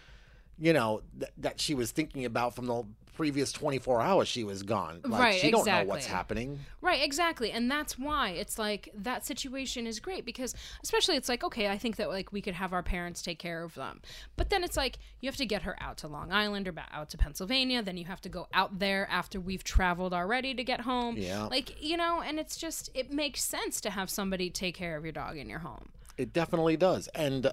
you 0.58 0.74
know 0.74 1.02
th- 1.20 1.32
that 1.38 1.60
she 1.62 1.74
was 1.74 1.92
thinking 1.92 2.26
about 2.26 2.56
from 2.56 2.66
the 2.66 2.84
previous 3.20 3.52
24 3.52 4.00
hours 4.00 4.30
she 4.30 4.46
was 4.46 4.64
gone. 4.64 5.02
Like, 5.04 5.22
Right, 5.22 5.40
She 5.42 5.52
don't 5.52 5.66
know 5.66 5.84
what's 5.84 6.06
exactly. 6.06 6.16
happening. 6.16 6.60
Right, 6.80 7.04
exactly. 7.04 7.52
And 7.52 7.70
that's 7.70 8.00
why 8.00 8.30
it's 8.30 8.58
like 8.58 8.88
that 8.96 9.26
situation 9.26 9.86
is 9.86 10.00
great 10.00 10.24
because 10.24 10.56
especially 10.82 11.18
it's 11.18 11.28
like 11.28 11.44
okay, 11.44 11.68
I 11.68 11.78
think 11.78 11.98
that 11.98 12.08
like 12.08 12.32
we 12.32 12.40
could 12.40 12.54
have 12.54 12.72
our 12.72 12.82
parents 12.82 13.22
take 13.22 13.38
care 13.38 13.62
of 13.62 13.76
them. 13.76 14.00
But 14.38 14.50
then 14.50 14.64
it's 14.64 14.78
like 14.78 15.00
you 15.20 15.28
have 15.28 15.36
to 15.36 15.46
get 15.46 15.64
her 15.64 15.76
out 15.82 15.98
to 15.98 16.08
Long 16.08 16.32
Island 16.32 16.66
or 16.70 16.74
out 16.94 17.10
to 17.10 17.18
Pennsylvania, 17.18 17.84
then 17.84 17.98
you 17.98 18.06
have 18.06 18.22
to 18.22 18.30
go 18.30 18.48
out 18.54 18.80
there 18.80 19.06
after 19.12 19.38
we've 19.38 19.66
traveled 19.66 20.14
already 20.14 20.54
to 20.54 20.64
get 20.64 20.80
home. 20.80 21.18
Yeah. 21.18 21.44
Like, 21.44 21.84
you 21.84 21.98
know, 21.98 22.22
and 22.22 22.40
it's 22.40 22.56
just 22.56 22.90
it 22.94 23.12
makes 23.12 23.44
sense 23.44 23.82
to 23.82 23.90
have 23.90 24.10
somebody 24.10 24.50
take 24.50 24.76
care 24.76 24.96
of 24.96 25.04
your 25.04 25.12
dog 25.12 25.36
in 25.36 25.50
your 25.50 25.60
home. 25.60 25.90
It 26.18 26.32
definitely 26.32 26.78
does. 26.78 27.10
And 27.10 27.48
uh, 27.48 27.52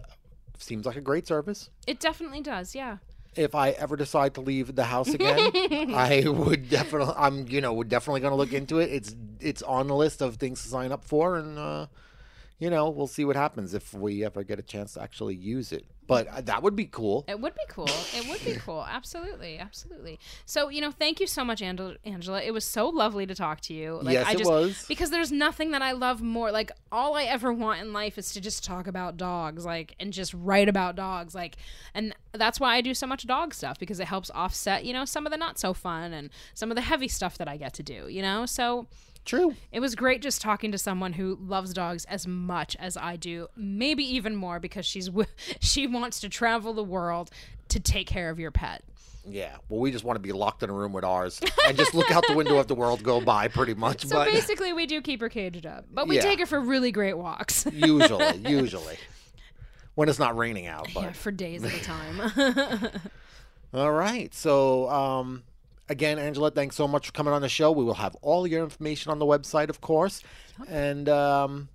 seems 0.58 0.86
like 0.86 0.96
a 0.96 1.00
great 1.00 1.26
service. 1.26 1.70
It 1.88 1.98
definitely 1.98 2.40
does, 2.40 2.72
yeah. 2.72 2.98
If 3.36 3.54
I 3.54 3.70
ever 3.70 3.96
decide 3.96 4.34
to 4.34 4.40
leave 4.40 4.74
the 4.74 4.84
house 4.84 5.08
again, 5.08 5.50
I 5.94 6.24
would 6.26 6.70
definitely 6.70 7.14
I'm 7.16 7.46
you 7.48 7.60
know, 7.60 7.72
we're 7.72 7.84
definitely 7.84 8.20
going 8.20 8.32
to 8.32 8.36
look 8.36 8.52
into 8.52 8.78
it. 8.78 8.90
It's 8.90 9.14
it's 9.40 9.62
on 9.62 9.88
the 9.88 9.94
list 9.94 10.22
of 10.22 10.36
things 10.36 10.62
to 10.62 10.68
sign 10.68 10.92
up 10.92 11.04
for 11.04 11.36
and 11.36 11.58
uh 11.58 11.86
you 12.58 12.70
know, 12.70 12.88
we'll 12.88 13.06
see 13.06 13.24
what 13.24 13.36
happens 13.36 13.74
if 13.74 13.92
we 13.92 14.24
ever 14.24 14.42
get 14.42 14.58
a 14.58 14.62
chance 14.62 14.94
to 14.94 15.02
actually 15.02 15.34
use 15.34 15.72
it. 15.72 15.84
But 16.06 16.28
uh, 16.28 16.40
that 16.42 16.62
would 16.62 16.76
be 16.76 16.86
cool. 16.86 17.24
It 17.26 17.40
would 17.40 17.54
be 17.54 17.64
cool. 17.68 17.88
It 18.14 18.28
would 18.28 18.42
be 18.44 18.54
cool. 18.54 18.84
Absolutely, 18.88 19.58
absolutely. 19.58 20.18
So 20.46 20.68
you 20.68 20.80
know, 20.80 20.90
thank 20.90 21.20
you 21.20 21.26
so 21.26 21.44
much, 21.44 21.60
Angela. 21.60 21.96
Angela, 22.04 22.40
it 22.40 22.52
was 22.52 22.64
so 22.64 22.88
lovely 22.88 23.26
to 23.26 23.34
talk 23.34 23.60
to 23.62 23.74
you. 23.74 23.98
Like, 24.00 24.14
Yes, 24.14 24.26
I 24.26 24.32
it 24.32 24.38
just, 24.38 24.50
was. 24.50 24.84
Because 24.88 25.10
there's 25.10 25.32
nothing 25.32 25.72
that 25.72 25.82
I 25.82 25.92
love 25.92 26.22
more. 26.22 26.50
Like 26.52 26.70
all 26.92 27.16
I 27.16 27.24
ever 27.24 27.52
want 27.52 27.80
in 27.80 27.92
life 27.92 28.18
is 28.18 28.32
to 28.32 28.40
just 28.40 28.64
talk 28.64 28.86
about 28.86 29.16
dogs, 29.16 29.66
like 29.66 29.94
and 29.98 30.12
just 30.12 30.32
write 30.32 30.68
about 30.68 30.96
dogs, 30.96 31.34
like, 31.34 31.56
and 31.94 32.14
that's 32.32 32.60
why 32.60 32.76
I 32.76 32.80
do 32.80 32.94
so 32.94 33.06
much 33.06 33.26
dog 33.26 33.52
stuff 33.52 33.78
because 33.78 34.00
it 34.00 34.06
helps 34.06 34.30
offset, 34.30 34.84
you 34.84 34.92
know, 34.92 35.04
some 35.04 35.26
of 35.26 35.32
the 35.32 35.36
not 35.38 35.58
so 35.58 35.74
fun 35.74 36.12
and 36.12 36.30
some 36.54 36.70
of 36.70 36.76
the 36.76 36.82
heavy 36.82 37.08
stuff 37.08 37.36
that 37.38 37.48
I 37.48 37.56
get 37.56 37.74
to 37.74 37.82
do. 37.82 38.06
You 38.08 38.22
know, 38.22 38.46
so 38.46 38.86
True. 39.26 39.54
it 39.72 39.80
was 39.80 39.94
great 39.94 40.22
just 40.22 40.40
talking 40.40 40.72
to 40.72 40.78
someone 40.78 41.12
who 41.12 41.36
loves 41.40 41.74
dogs 41.74 42.04
as 42.06 42.26
much 42.26 42.76
as 42.80 42.96
I 42.96 43.16
do, 43.16 43.48
maybe 43.56 44.02
even 44.14 44.34
more 44.36 44.58
because 44.60 44.86
she's 44.86 45.06
wi- 45.06 45.28
she 45.60 45.86
wants 45.86 46.20
to 46.20 46.28
travel 46.30 46.72
the 46.72 46.84
world 46.84 47.30
to 47.68 47.78
take 47.80 48.06
care 48.06 48.30
of 48.30 48.38
your 48.38 48.50
pet. 48.52 48.82
Yeah. 49.28 49.56
Well, 49.68 49.80
we 49.80 49.90
just 49.90 50.04
want 50.04 50.14
to 50.16 50.20
be 50.20 50.30
locked 50.32 50.62
in 50.62 50.70
a 50.70 50.72
room 50.72 50.92
with 50.92 51.04
ours 51.04 51.40
and 51.66 51.76
just 51.76 51.94
look 51.94 52.10
out 52.12 52.24
the 52.28 52.34
window 52.36 52.58
of 52.58 52.68
the 52.68 52.76
world 52.76 53.02
go 53.02 53.20
by 53.20 53.48
pretty 53.48 53.74
much. 53.74 54.06
So 54.06 54.14
but 54.18 54.28
basically, 54.30 54.72
we 54.72 54.86
do 54.86 55.02
keep 55.02 55.20
her 55.20 55.28
caged 55.28 55.66
up, 55.66 55.84
but 55.92 56.06
we 56.06 56.14
Yeah. 56.16 56.22
take 56.22 56.38
her 56.38 56.46
for 56.46 56.60
really 56.60 56.92
great 56.92 57.18
walks. 57.18 57.66
usually, 57.72 58.36
usually. 58.48 58.96
When 59.96 60.08
it's 60.08 60.20
not 60.20 60.36
raining 60.36 60.66
out, 60.68 60.88
but 60.94 61.02
yeah, 61.02 61.12
for 61.12 61.32
days 61.32 61.64
at 61.64 61.74
a 61.74 61.82
time. 61.82 62.90
All 63.74 63.90
right. 63.90 64.32
So, 64.34 64.88
um, 64.90 65.42
again, 65.88 66.18
Angela, 66.18 66.50
thanks 66.50 66.76
so 66.76 66.88
much 66.88 67.06
for 67.06 67.12
coming 67.12 67.32
on 67.32 67.42
the 67.42 67.48
show. 67.48 67.70
We 67.72 67.84
will 67.84 67.94
have 67.94 68.14
all 68.22 68.46
your 68.46 68.62
information 68.62 69.10
on 69.10 69.18
the 69.18 69.26
website, 69.26 69.68
of 69.68 69.80
course. 69.80 70.22
And 70.68 71.08
um, 71.08 71.68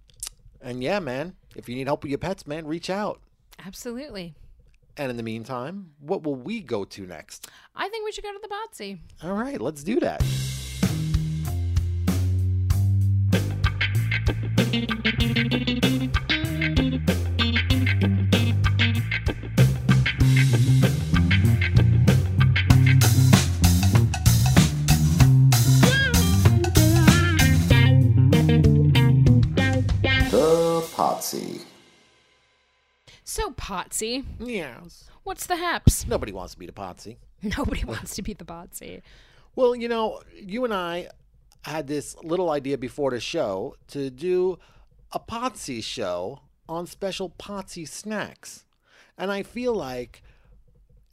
and 0.61 0.83
yeah, 0.83 0.99
man, 0.99 1.35
if 1.55 1.67
you 1.69 1.75
need 1.75 1.87
help 1.87 2.03
with 2.03 2.11
your 2.11 2.19
pets, 2.19 2.45
man, 2.47 2.65
reach 2.67 2.89
out. 2.89 3.19
Absolutely. 3.65 4.33
And 4.97 5.09
in 5.09 5.17
the 5.17 5.23
meantime, 5.23 5.91
what 5.99 6.23
will 6.23 6.35
we 6.35 6.61
go 6.61 6.83
to 6.83 7.05
next? 7.05 7.49
I 7.75 7.87
think 7.89 8.05
we 8.05 8.11
should 8.11 8.23
go 8.23 8.31
to 8.33 8.39
the 8.41 8.49
POTSie. 8.49 8.99
All 9.23 9.33
right, 9.33 9.59
let's 9.61 9.83
do 9.83 9.99
that. 10.01 10.21
The 14.71 15.70
POTSie. 31.21 31.61
So, 33.23 33.51
POTSie, 33.51 34.25
Yes. 34.39 35.07
what's 35.23 35.45
the 35.45 35.55
haps? 35.55 36.07
Nobody 36.07 36.31
wants 36.31 36.53
to 36.53 36.59
be 36.59 36.65
the 36.65 36.71
POTSie. 36.71 37.17
Nobody 37.57 37.83
wants 37.85 38.15
to 38.15 38.23
be 38.23 38.33
the 38.33 38.43
POTSie. 38.43 39.03
Well, 39.55 39.75
you 39.75 39.87
know, 39.87 40.21
you 40.35 40.65
and 40.65 40.73
I 40.73 41.09
had 41.63 41.85
this 41.85 42.15
little 42.23 42.49
idea 42.49 42.75
before 42.79 43.11
the 43.11 43.19
show 43.19 43.75
to 43.89 44.09
do 44.09 44.57
a 45.11 45.19
POTSie 45.19 45.83
show 45.83 46.39
on 46.67 46.87
special 46.87 47.29
POTSie 47.29 47.87
snacks. 47.87 48.65
And 49.15 49.31
I 49.31 49.43
feel 49.43 49.75
like 49.75 50.23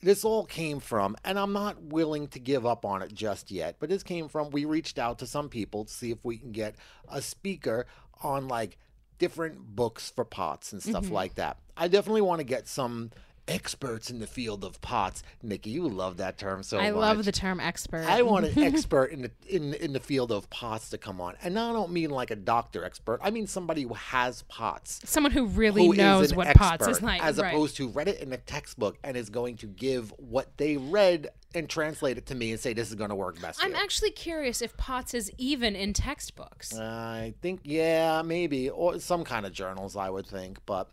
this 0.01 0.25
all 0.25 0.47
came 0.47 0.81
from, 0.81 1.17
and 1.23 1.39
I'm 1.39 1.53
not 1.53 1.83
willing 1.83 2.29
to 2.29 2.39
give 2.39 2.65
up 2.65 2.87
on 2.87 3.03
it 3.03 3.13
just 3.13 3.51
yet, 3.51 3.77
but 3.79 3.91
this 3.91 4.03
came 4.03 4.29
from 4.29 4.49
we 4.51 4.65
reached 4.65 4.99
out 4.99 5.19
to 5.19 5.27
some 5.27 5.51
people 5.51 5.85
to 5.85 5.93
see 5.93 6.11
if 6.13 6.25
we 6.25 6.39
can 6.39 6.53
get 6.53 6.77
a 7.11 7.21
speaker 7.21 7.85
on 8.23 8.49
like 8.49 8.79
different 9.19 9.77
books 9.77 10.11
for 10.11 10.25
pots 10.25 10.73
and 10.73 10.83
stuff 10.83 11.05
mm-hmm. 11.05 11.15
like 11.15 11.35
that. 11.35 11.59
I 11.77 11.89
definitely 11.89 12.23
want 12.23 12.41
to 12.41 12.45
get 12.45 12.67
some 12.67 13.11
experts 13.49 14.11
in 14.11 14.19
the 14.19 14.27
field 14.27 14.65
of 14.65 14.81
pots. 14.81 15.23
Nikki, 15.43 15.71
you 15.71 15.89
love 15.89 16.19
that 16.19 16.39
term 16.39 16.63
so 16.63 16.79
I 16.79 16.91
much. 16.91 17.01
love 17.01 17.25
the 17.25 17.33
term 17.33 17.61
expert. 17.61 18.05
I 18.07 18.23
want 18.23 18.47
an 18.47 18.59
expert 18.63 19.07
in 19.07 19.23
the 19.23 19.31
in 19.49 19.75
in 19.75 19.93
the 19.93 20.01
field 20.01 20.31
of 20.31 20.49
pots 20.51 20.91
to 20.91 20.99
come 20.99 21.21
on, 21.21 21.35
and 21.43 21.59
I 21.59 21.73
don't 21.73 21.91
mean 21.91 22.11
like 22.11 22.31
a 22.31 22.37
doctor 22.37 22.85
expert. 22.85 23.21
I 23.23 23.31
mean 23.31 23.47
somebody 23.47 23.83
who 23.83 23.95
has 23.95 24.43
pots, 24.43 25.01
Someone 25.05 25.33
who 25.33 25.47
really 25.47 25.87
who 25.87 25.95
knows 25.95 26.35
what 26.35 26.55
pots 26.55 26.87
is 26.87 27.03
like. 27.03 27.23
as 27.23 27.39
right. 27.39 27.53
opposed 27.53 27.77
to 27.77 27.89
read 27.89 28.09
it 28.09 28.21
in 28.21 28.33
a 28.33 28.37
textbook 28.39 28.99
and 29.03 29.17
is 29.17 29.31
going 29.31 29.57
to 29.59 29.67
give 29.67 30.13
what 30.19 30.57
they 30.57 30.77
read 30.77 31.29
and 31.55 31.69
translate 31.69 32.19
it 32.19 32.27
to 32.27 32.35
me 32.35 32.51
and 32.51 32.61
say 32.61 32.73
this 32.73 32.89
is 32.89 32.95
going 32.95 33.11
to 33.11 33.17
work 33.17 33.41
best. 33.41 33.63
I'm 33.63 33.73
here. 33.73 33.83
actually 33.83 34.11
curious 34.11 34.61
if 34.61 34.77
pots 34.77 35.15
is 35.15 35.31
even 35.39 35.75
in 35.75 35.93
textbooks. 35.93 36.77
I 36.79 37.35
think 37.41 37.61
yeah, 37.65 38.23
maybe 38.23 38.69
or 38.69 38.99
some 39.01 39.25
kind 39.25 39.47
of 39.47 39.53
journals. 39.53 39.97
I 39.97 40.11
would 40.11 40.27
think, 40.27 40.59
but 40.67 40.91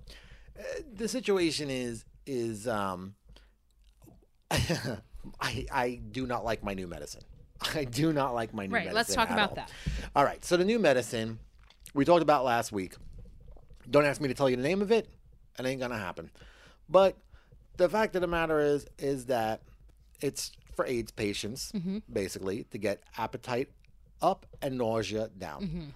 uh, 0.57 0.63
the 0.93 1.07
situation 1.07 1.69
is 1.69 2.05
is 2.25 2.67
um, 2.67 3.15
I 4.51 5.65
I 5.71 5.99
do 6.11 6.25
not 6.27 6.43
like 6.45 6.63
my 6.63 6.73
new 6.73 6.87
medicine. 6.87 7.23
I 7.73 7.83
do 7.85 8.13
not 8.13 8.33
like 8.33 8.53
my 8.53 8.67
new 8.67 8.73
Right, 8.73 8.85
medicine. 8.85 8.95
let's 8.95 9.15
talk 9.15 9.29
about 9.29 9.49
all. 9.49 9.55
that. 9.55 9.71
All 10.15 10.23
right, 10.23 10.43
so 10.43 10.57
the 10.57 10.65
new 10.65 10.79
medicine 10.79 11.39
we 11.93 12.05
talked 12.05 12.21
about 12.21 12.43
last 12.45 12.71
week. 12.71 12.95
Don't 13.89 14.05
ask 14.05 14.19
me 14.19 14.27
to 14.27 14.33
tell 14.33 14.49
you 14.49 14.55
the 14.57 14.63
name 14.63 14.81
of 14.81 14.91
it. 14.91 15.07
It 15.57 15.65
ain't 15.65 15.79
gonna 15.79 15.97
happen. 15.97 16.29
But 16.89 17.17
the 17.77 17.87
fact 17.89 18.15
of 18.15 18.21
the 18.21 18.27
matter 18.27 18.59
is, 18.59 18.85
is 18.99 19.25
that 19.27 19.61
it's 20.21 20.51
for 20.75 20.85
AIDS 20.85 21.11
patients, 21.11 21.71
Mm-hmm. 21.73 21.99
basically, 22.11 22.63
to 22.71 22.77
get 22.77 23.03
appetite 23.17 23.69
up 24.21 24.45
and 24.61 24.77
nausea 24.77 25.29
down. 25.37 25.91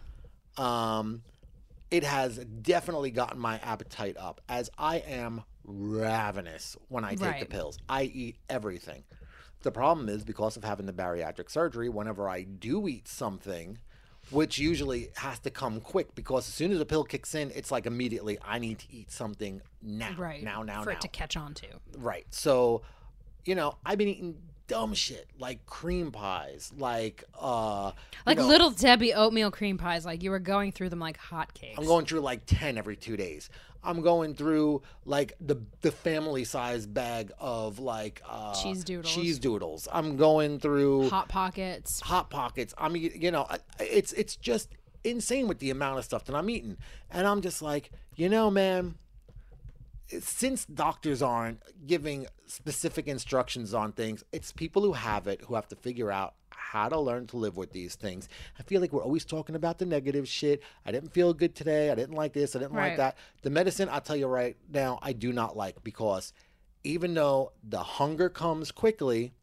Mm-hmm. 0.58 0.62
Um, 0.64 1.24
it 1.92 2.04
has 2.04 2.38
definitely 2.38 3.12
gotten 3.12 3.40
my 3.40 3.58
appetite 3.60 4.16
up, 4.18 4.42
as 4.48 4.70
I 4.78 4.98
am 4.98 5.44
ravenous 5.70 6.76
when 6.90 7.04
I 7.04 7.16
take 7.16 7.40
the 7.40 7.46
pills. 7.46 7.78
I 7.88 8.04
eat 8.04 8.38
everything. 8.50 9.04
The 9.62 9.72
problem 9.72 10.08
is 10.10 10.24
because 10.24 10.58
of 10.58 10.64
having 10.64 10.86
the 10.86 10.94
bariatric 10.94 11.50
surgery, 11.50 11.90
whenever 11.90 12.30
I 12.30 12.44
do 12.44 12.88
eat 12.88 13.08
something, 13.08 13.78
which 14.32 14.58
usually 14.58 15.10
has 15.18 15.40
to 15.40 15.50
come 15.50 15.82
quick 15.82 16.16
because 16.16 16.48
as 16.48 16.54
soon 16.54 16.72
as 16.72 16.80
the 16.80 16.86
pill 16.86 17.04
kicks 17.04 17.36
in, 17.36 17.52
it's 17.52 17.72
like 17.72 17.86
immediately 17.86 18.38
I 18.44 18.60
need 18.60 18.80
to 18.80 18.88
eat 18.92 19.12
something 19.12 19.62
now, 19.82 20.14
right. 20.18 20.42
now, 20.42 20.64
now, 20.64 20.84
for 20.84 20.92
now. 20.92 20.96
it 20.96 21.02
to 21.02 21.08
catch 21.08 21.36
on 21.36 21.54
to. 21.56 21.68
Right. 21.98 22.26
So, 22.30 22.84
you 23.46 23.56
know, 23.56 23.76
I've 23.86 23.98
been 23.98 24.08
eating 24.08 24.38
dumb 24.70 24.94
shit 24.94 25.28
like 25.40 25.66
cream 25.66 26.12
pies, 26.12 26.72
like 26.78 27.26
uh, 27.38 27.92
you 27.96 28.22
Like 28.26 28.38
know, 28.38 28.48
little 28.48 28.70
Debbie 28.70 29.14
oatmeal 29.14 29.52
cream 29.52 29.78
pies, 29.78 30.06
like 30.06 30.24
you 30.24 30.32
were 30.32 30.40
going 30.40 30.72
through 30.72 30.90
them 30.90 31.00
like 31.00 31.18
hotcakes. 31.18 31.78
I'm 31.78 31.86
going 31.86 32.06
through 32.06 32.22
like 32.22 32.46
10 32.46 32.78
every 32.78 32.96
two 32.96 33.18
days. 33.18 33.50
I'm 33.84 34.02
going 34.02 34.34
through 34.36 34.82
like 35.06 35.34
the 35.40 35.58
the 35.82 35.92
family 35.92 36.44
size 36.44 36.86
bag 36.86 37.32
of 37.40 37.80
like 37.80 38.22
uh, 38.28 38.54
Cheese 38.54 38.84
doodles. 38.84 39.14
Cheese 39.14 39.40
doodles. 39.40 39.88
I'm 39.92 40.18
going 40.18 40.60
through 40.60 41.10
hot 41.10 41.30
pockets. 41.30 42.02
hot 42.02 42.30
pockets. 42.30 42.74
I 42.78 42.90
mean, 42.90 43.12
you 43.16 43.32
know, 43.32 43.48
it's 43.80 44.12
it's 44.14 44.36
just 44.36 44.70
insane 45.04 45.48
with 45.48 45.60
the 45.60 45.70
amount 45.70 45.98
of 45.98 46.06
stuff 46.06 46.26
that 46.26 46.36
I'm 46.36 46.50
eating, 46.50 46.78
and 47.10 47.26
I'm 47.26 47.42
just 47.42 47.62
like, 47.62 47.92
you 48.16 48.30
know, 48.30 48.50
man. 48.52 48.96
Since 50.22 50.66
doctors 50.66 51.22
aren't 51.22 51.62
giving 51.86 52.26
specific 52.48 53.08
instructions 53.08 53.76
on 53.76 53.92
things, 53.92 54.24
it's 54.32 54.52
people 54.52 54.82
who 54.82 54.94
have 54.94 55.28
it 55.28 55.42
who 55.42 55.54
have 55.54 55.68
to 55.68 55.76
figure 55.76 56.10
out 56.12 56.34
how 56.72 56.88
to 56.88 57.00
learn 57.00 57.26
to 57.28 57.38
live 57.38 57.58
with 57.58 57.72
these 57.72 57.96
things. 57.96 58.30
I 58.60 58.64
feel 58.64 58.80
like 58.80 58.94
we're 58.94 59.04
always 59.04 59.26
talking 59.26 59.56
about 59.56 59.80
the 59.80 59.86
negative 59.86 60.28
shit. 60.28 60.62
I 60.86 60.92
didn't 60.92 61.10
feel 61.14 61.34
good 61.34 61.56
today. 61.56 61.90
I 61.90 61.96
didn't 61.96 62.16
like 62.16 62.34
this. 62.34 62.56
I 62.56 62.60
didn't 62.60 62.76
like 62.76 62.98
that. 62.98 63.18
The 63.42 63.50
medicine, 63.50 63.90
I'll 63.92 64.02
tell 64.02 64.16
you 64.16 64.28
right 64.28 64.56
now, 64.72 65.00
I 65.02 65.14
do 65.14 65.34
not 65.34 65.58
like 65.58 65.84
because 65.84 66.32
even 66.84 67.14
though 67.16 67.54
the 67.64 67.80
hunger 67.82 68.30
comes 68.30 68.72
quickly, 68.72 69.34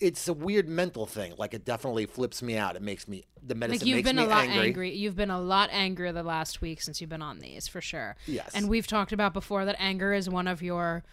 it's 0.00 0.26
a 0.28 0.32
weird 0.32 0.68
mental 0.68 1.06
thing. 1.06 1.34
Like 1.36 1.54
it 1.54 1.64
definitely 1.64 2.06
flips 2.06 2.42
me 2.42 2.56
out. 2.56 2.76
It 2.76 2.82
makes 2.82 3.06
me 3.06 3.24
the 3.44 3.54
medicine 3.54 3.80
Like 3.80 3.86
you've 3.88 3.96
makes 3.96 4.08
been 4.08 4.16
me 4.16 4.24
a 4.24 4.26
lot 4.28 4.44
angry. 4.44 4.66
angry. 4.68 4.94
You've 4.94 5.16
been 5.16 5.30
a 5.30 5.40
lot 5.40 5.68
angrier 5.72 6.12
the 6.12 6.22
last 6.22 6.60
week 6.60 6.80
since 6.82 7.00
you've 7.00 7.10
been 7.10 7.22
on 7.22 7.38
these, 7.40 7.68
for 7.68 7.80
sure. 7.80 8.16
Yes. 8.26 8.50
And 8.54 8.68
we've 8.68 8.86
talked 8.86 9.12
about 9.12 9.32
before 9.32 9.64
that 9.64 9.76
anger 9.78 10.12
is 10.12 10.28
one 10.28 10.46
of 10.48 10.62
your, 10.62 11.04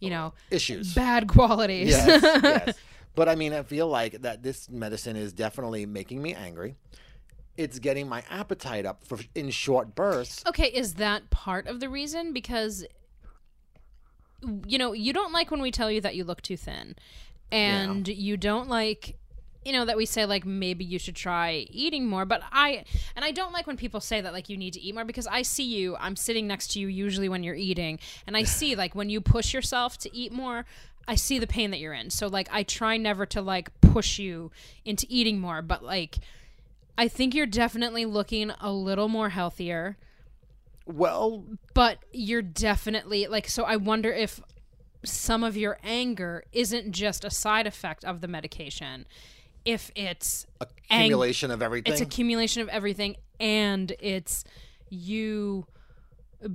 you 0.00 0.10
know, 0.10 0.32
Issues. 0.50 0.94
bad 0.94 1.28
qualities. 1.28 1.88
yes, 1.90 2.22
yes. 2.22 2.74
But 3.18 3.28
I 3.28 3.34
mean, 3.34 3.52
I 3.52 3.64
feel 3.64 3.88
like 3.88 4.22
that 4.22 4.44
this 4.44 4.70
medicine 4.70 5.16
is 5.16 5.32
definitely 5.32 5.86
making 5.86 6.22
me 6.22 6.34
angry. 6.34 6.76
It's 7.56 7.80
getting 7.80 8.08
my 8.08 8.22
appetite 8.30 8.86
up 8.86 9.04
for 9.04 9.18
in 9.34 9.50
short 9.50 9.96
bursts. 9.96 10.44
Okay, 10.46 10.68
is 10.68 10.94
that 10.94 11.28
part 11.30 11.66
of 11.66 11.80
the 11.80 11.88
reason? 11.88 12.32
Because 12.32 12.86
you 14.68 14.78
know, 14.78 14.92
you 14.92 15.12
don't 15.12 15.32
like 15.32 15.50
when 15.50 15.60
we 15.60 15.72
tell 15.72 15.90
you 15.90 16.00
that 16.02 16.14
you 16.14 16.22
look 16.22 16.42
too 16.42 16.56
thin. 16.56 16.94
And 17.50 18.06
you 18.06 18.36
don't 18.36 18.68
like 18.68 19.16
you 19.64 19.72
know 19.72 19.84
that 19.84 19.96
we 19.96 20.06
say 20.06 20.24
like 20.24 20.46
maybe 20.46 20.84
you 20.84 21.00
should 21.00 21.16
try 21.16 21.66
eating 21.68 22.06
more 22.06 22.24
but 22.24 22.40
i 22.52 22.84
and 23.16 23.24
i 23.24 23.32
don't 23.32 23.52
like 23.52 23.66
when 23.66 23.76
people 23.76 24.00
say 24.00 24.20
that 24.20 24.32
like 24.32 24.48
you 24.48 24.56
need 24.56 24.72
to 24.72 24.80
eat 24.80 24.94
more 24.94 25.04
because 25.04 25.26
i 25.26 25.42
see 25.42 25.64
you 25.64 25.96
i'm 25.96 26.14
sitting 26.16 26.46
next 26.46 26.68
to 26.68 26.80
you 26.80 26.86
usually 26.86 27.28
when 27.28 27.42
you're 27.42 27.56
eating 27.56 27.98
and 28.26 28.36
i 28.36 28.42
see 28.44 28.76
like 28.76 28.94
when 28.94 29.10
you 29.10 29.20
push 29.20 29.52
yourself 29.52 29.98
to 29.98 30.16
eat 30.16 30.32
more 30.32 30.64
i 31.08 31.16
see 31.16 31.38
the 31.40 31.46
pain 31.46 31.72
that 31.72 31.80
you're 31.80 31.94
in. 31.94 32.10
So 32.10 32.28
like 32.28 32.48
i 32.52 32.62
try 32.62 32.96
never 32.96 33.26
to 33.26 33.40
like 33.42 33.70
push 33.80 34.18
you 34.20 34.52
into 34.84 35.06
eating 35.08 35.40
more 35.40 35.62
but 35.62 35.82
like 35.82 36.18
i 36.96 37.08
think 37.08 37.34
you're 37.34 37.46
definitely 37.46 38.04
looking 38.04 38.52
a 38.60 38.70
little 38.70 39.08
more 39.08 39.30
healthier. 39.30 39.96
Well, 40.86 41.44
but 41.74 41.98
you're 42.12 42.42
definitely 42.42 43.26
like 43.26 43.48
so 43.48 43.64
i 43.64 43.76
wonder 43.76 44.12
if 44.12 44.40
some 45.04 45.44
of 45.44 45.56
your 45.56 45.78
anger 45.82 46.44
isn't 46.52 46.92
just 46.92 47.24
a 47.24 47.30
side 47.30 47.66
effect 47.66 48.04
of 48.04 48.20
the 48.20 48.28
medication 48.28 49.06
if 49.64 49.90
it's 49.94 50.46
ang- 50.90 51.00
accumulation 51.02 51.50
of 51.50 51.62
everything. 51.62 51.92
it's 51.92 52.00
accumulation 52.00 52.62
of 52.62 52.68
everything 52.68 53.16
and 53.38 53.92
it's 54.00 54.44
you 54.88 55.66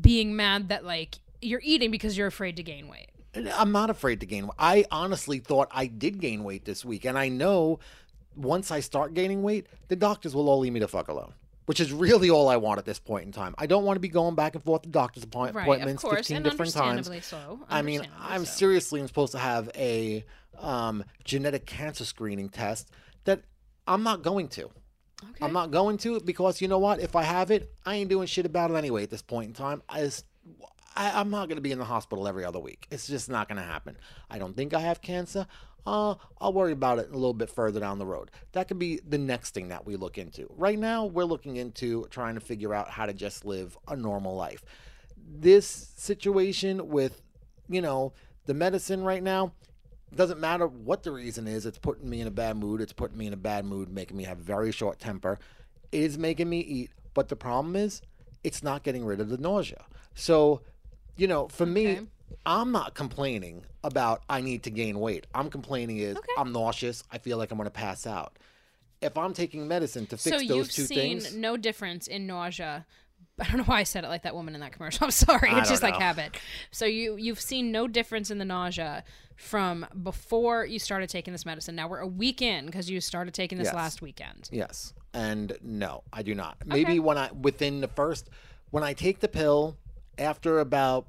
being 0.01 0.35
mad 0.35 0.69
that 0.69 0.83
like 0.83 1.19
you're 1.41 1.61
eating 1.63 1.91
because 1.91 2.17
you're 2.17 2.27
afraid 2.27 2.55
to 2.57 2.63
gain 2.63 2.87
weight 2.87 3.09
I'm 3.35 3.71
not 3.71 3.89
afraid 3.89 4.19
to 4.19 4.25
gain 4.25 4.45
weight. 4.45 4.55
I 4.59 4.85
honestly 4.91 5.39
thought 5.39 5.67
I 5.71 5.87
did 5.87 6.19
gain 6.19 6.43
weight 6.43 6.65
this 6.65 6.85
week, 6.85 7.05
and 7.05 7.17
I 7.17 7.29
know 7.29 7.79
once 8.35 8.71
I 8.71 8.79
start 8.79 9.13
gaining 9.13 9.43
weight, 9.43 9.67
the 9.87 9.95
doctors 9.95 10.35
will 10.35 10.49
all 10.49 10.59
leave 10.59 10.73
me 10.73 10.79
the 10.79 10.87
fuck 10.87 11.07
alone. 11.07 11.33
Which 11.65 11.79
is 11.79 11.93
really 11.93 12.29
all 12.29 12.49
I 12.49 12.57
want 12.57 12.79
at 12.79 12.85
this 12.85 12.99
point 12.99 13.25
in 13.25 13.31
time. 13.31 13.55
I 13.57 13.67
don't 13.67 13.85
want 13.85 13.95
to 13.95 14.01
be 14.01 14.09
going 14.09 14.35
back 14.35 14.53
and 14.53 14.61
forth 14.61 14.81
to 14.81 14.89
doctor's 14.89 15.23
appoint- 15.23 15.55
right 15.55 15.63
appointments 15.63 16.03
of 16.03 16.09
course 16.09 16.27
15 16.27 16.35
and 16.37 16.43
different 16.43 16.73
times. 16.73 17.09
so 17.25 17.61
I 17.69 17.81
mean, 17.81 18.05
I'm 18.19 18.43
so. 18.43 18.51
seriously 18.51 19.05
supposed 19.07 19.31
to 19.31 19.37
have 19.39 19.71
a 19.75 20.25
um, 20.59 21.05
genetic 21.23 21.65
cancer 21.65 22.03
screening 22.03 22.49
test 22.49 22.91
that 23.23 23.43
I'm 23.87 24.03
not 24.03 24.23
going 24.23 24.49
to. 24.49 24.63
okay. 24.65 24.73
I'm 25.41 25.53
not 25.53 25.71
going 25.71 25.97
to 25.99 26.19
because 26.19 26.59
you 26.61 26.67
know 26.67 26.79
what? 26.79 26.99
If 26.99 27.15
I 27.15 27.23
have 27.23 27.49
it, 27.49 27.71
I 27.85 27.95
ain't 27.95 28.09
doing 28.09 28.27
shit 28.27 28.45
about 28.45 28.69
it 28.71 28.75
anyway 28.75 29.03
at 29.03 29.09
this 29.09 29.21
point 29.21 29.47
in 29.47 29.53
time. 29.53 29.81
I 29.87 30.01
just, 30.01 30.25
I, 30.95 31.19
I'm 31.19 31.29
not 31.29 31.47
going 31.47 31.57
to 31.57 31.61
be 31.61 31.71
in 31.71 31.79
the 31.79 31.85
hospital 31.85 32.27
every 32.27 32.45
other 32.45 32.59
week. 32.59 32.87
It's 32.91 33.07
just 33.07 33.29
not 33.29 33.47
going 33.47 33.57
to 33.57 33.67
happen. 33.67 33.97
I 34.29 34.37
don't 34.37 34.55
think 34.55 34.73
I 34.73 34.79
have 34.79 35.01
cancer. 35.01 35.47
Uh, 35.85 36.15
I'll 36.39 36.53
worry 36.53 36.71
about 36.71 36.99
it 36.99 37.09
a 37.09 37.13
little 37.13 37.33
bit 37.33 37.49
further 37.49 37.79
down 37.79 37.99
the 37.99 38.05
road. 38.05 38.31
That 38.53 38.67
could 38.67 38.79
be 38.79 39.01
the 39.07 39.17
next 39.17 39.53
thing 39.53 39.69
that 39.69 39.85
we 39.85 39.95
look 39.95 40.17
into. 40.17 40.47
Right 40.55 40.79
now, 40.79 41.05
we're 41.05 41.25
looking 41.25 41.57
into 41.57 42.05
trying 42.09 42.35
to 42.35 42.41
figure 42.41 42.73
out 42.73 42.89
how 42.89 43.05
to 43.05 43.13
just 43.13 43.43
live 43.43 43.77
a 43.87 43.95
normal 43.95 44.35
life. 44.35 44.63
This 45.17 45.91
situation 45.97 46.89
with, 46.89 47.21
you 47.69 47.81
know, 47.81 48.13
the 48.45 48.53
medicine 48.53 49.03
right 49.03 49.23
now, 49.23 49.53
doesn't 50.15 50.39
matter 50.39 50.67
what 50.67 51.03
the 51.03 51.11
reason 51.11 51.47
is, 51.47 51.65
it's 51.65 51.79
putting 51.79 52.09
me 52.09 52.21
in 52.21 52.27
a 52.27 52.31
bad 52.31 52.55
mood. 52.57 52.81
It's 52.81 52.93
putting 52.93 53.17
me 53.17 53.27
in 53.27 53.33
a 53.33 53.37
bad 53.37 53.65
mood, 53.65 53.89
making 53.89 54.15
me 54.15 54.23
have 54.25 54.37
very 54.37 54.71
short 54.71 54.99
temper. 54.99 55.39
It 55.91 56.01
is 56.01 56.17
making 56.17 56.49
me 56.49 56.59
eat. 56.59 56.91
But 57.13 57.29
the 57.29 57.35
problem 57.35 57.75
is, 57.75 58.01
it's 58.43 58.63
not 58.63 58.83
getting 58.83 59.05
rid 59.05 59.19
of 59.19 59.29
the 59.29 59.37
nausea. 59.37 59.85
So, 60.13 60.61
you 61.15 61.27
know, 61.27 61.47
for 61.47 61.65
me, 61.65 61.99
I'm 62.45 62.71
not 62.71 62.93
complaining 62.95 63.65
about 63.83 64.23
I 64.29 64.41
need 64.41 64.63
to 64.63 64.69
gain 64.71 64.99
weight. 64.99 65.27
I'm 65.33 65.49
complaining 65.49 65.97
is 65.97 66.17
Okay. 66.17 66.27
I'm 66.37 66.51
nauseous. 66.51 67.03
I 67.11 67.17
feel 67.17 67.37
like 67.37 67.51
I'm 67.51 67.57
going 67.57 67.65
to 67.67 67.71
pass 67.71 68.07
out. 68.07 68.37
If 69.01 69.17
I'm 69.17 69.33
taking 69.33 69.67
medicine 69.67 70.05
to 70.07 70.17
fix 70.17 70.23
so 70.23 70.37
those 70.39 70.43
you've 70.57 70.71
two 70.71 70.85
seen 70.85 71.19
things, 71.19 71.35
no 71.35 71.57
difference 71.57 72.07
in 72.07 72.25
nausea 72.25 72.85
I 73.39 73.45
don't 73.45 73.57
know 73.57 73.63
why 73.63 73.79
I 73.79 73.83
said 73.83 74.03
it 74.03 74.09
like 74.09 74.23
that 74.23 74.35
woman 74.35 74.53
in 74.53 74.61
that 74.61 74.73
commercial. 74.73 75.05
I'm 75.05 75.11
sorry. 75.11 75.49
I 75.49 75.59
It's 75.59 75.69
just 75.69 75.81
don't 75.81 75.91
like 75.91 75.99
know. 75.99 76.05
habit. 76.05 76.37
So 76.71 76.85
you 76.85 77.15
you've 77.17 77.39
seen 77.41 77.71
no 77.71 77.87
difference 77.87 78.29
in 78.29 78.37
the 78.37 78.45
nausea 78.45 79.03
from 79.35 79.85
before 80.03 80.65
you 80.65 80.77
started 80.77 81.09
taking 81.09 81.33
this 81.33 81.45
medicine. 81.45 81.75
Now 81.75 81.87
we're 81.87 81.99
a 81.99 82.07
week 82.07 82.41
in 82.43 82.67
because 82.67 82.89
you 82.91 83.01
started 83.01 83.33
taking 83.33 83.57
this 83.57 83.65
Yes. 83.65 83.73
last 83.73 84.01
weekend. 84.03 84.49
Yes. 84.51 84.93
And 85.13 85.57
no, 85.63 86.03
I 86.13 86.21
do 86.21 86.35
not. 86.35 86.57
Maybe 86.65 86.99
when 86.99 87.17
I 87.17 87.31
within 87.31 87.81
the 87.81 87.87
first 87.87 88.29
when 88.69 88.83
I 88.83 88.93
take 88.93 89.19
the 89.19 89.27
pill 89.27 89.77
after 90.17 90.59
about 90.59 91.07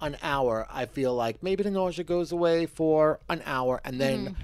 an 0.00 0.16
hour, 0.22 0.66
I 0.70 0.86
feel 0.86 1.14
like 1.14 1.42
maybe 1.42 1.62
the 1.62 1.70
nausea 1.70 2.04
goes 2.04 2.32
away 2.32 2.66
for 2.66 3.20
an 3.28 3.42
hour 3.44 3.80
and 3.84 4.00
then 4.00 4.26
mm-hmm. 4.26 4.42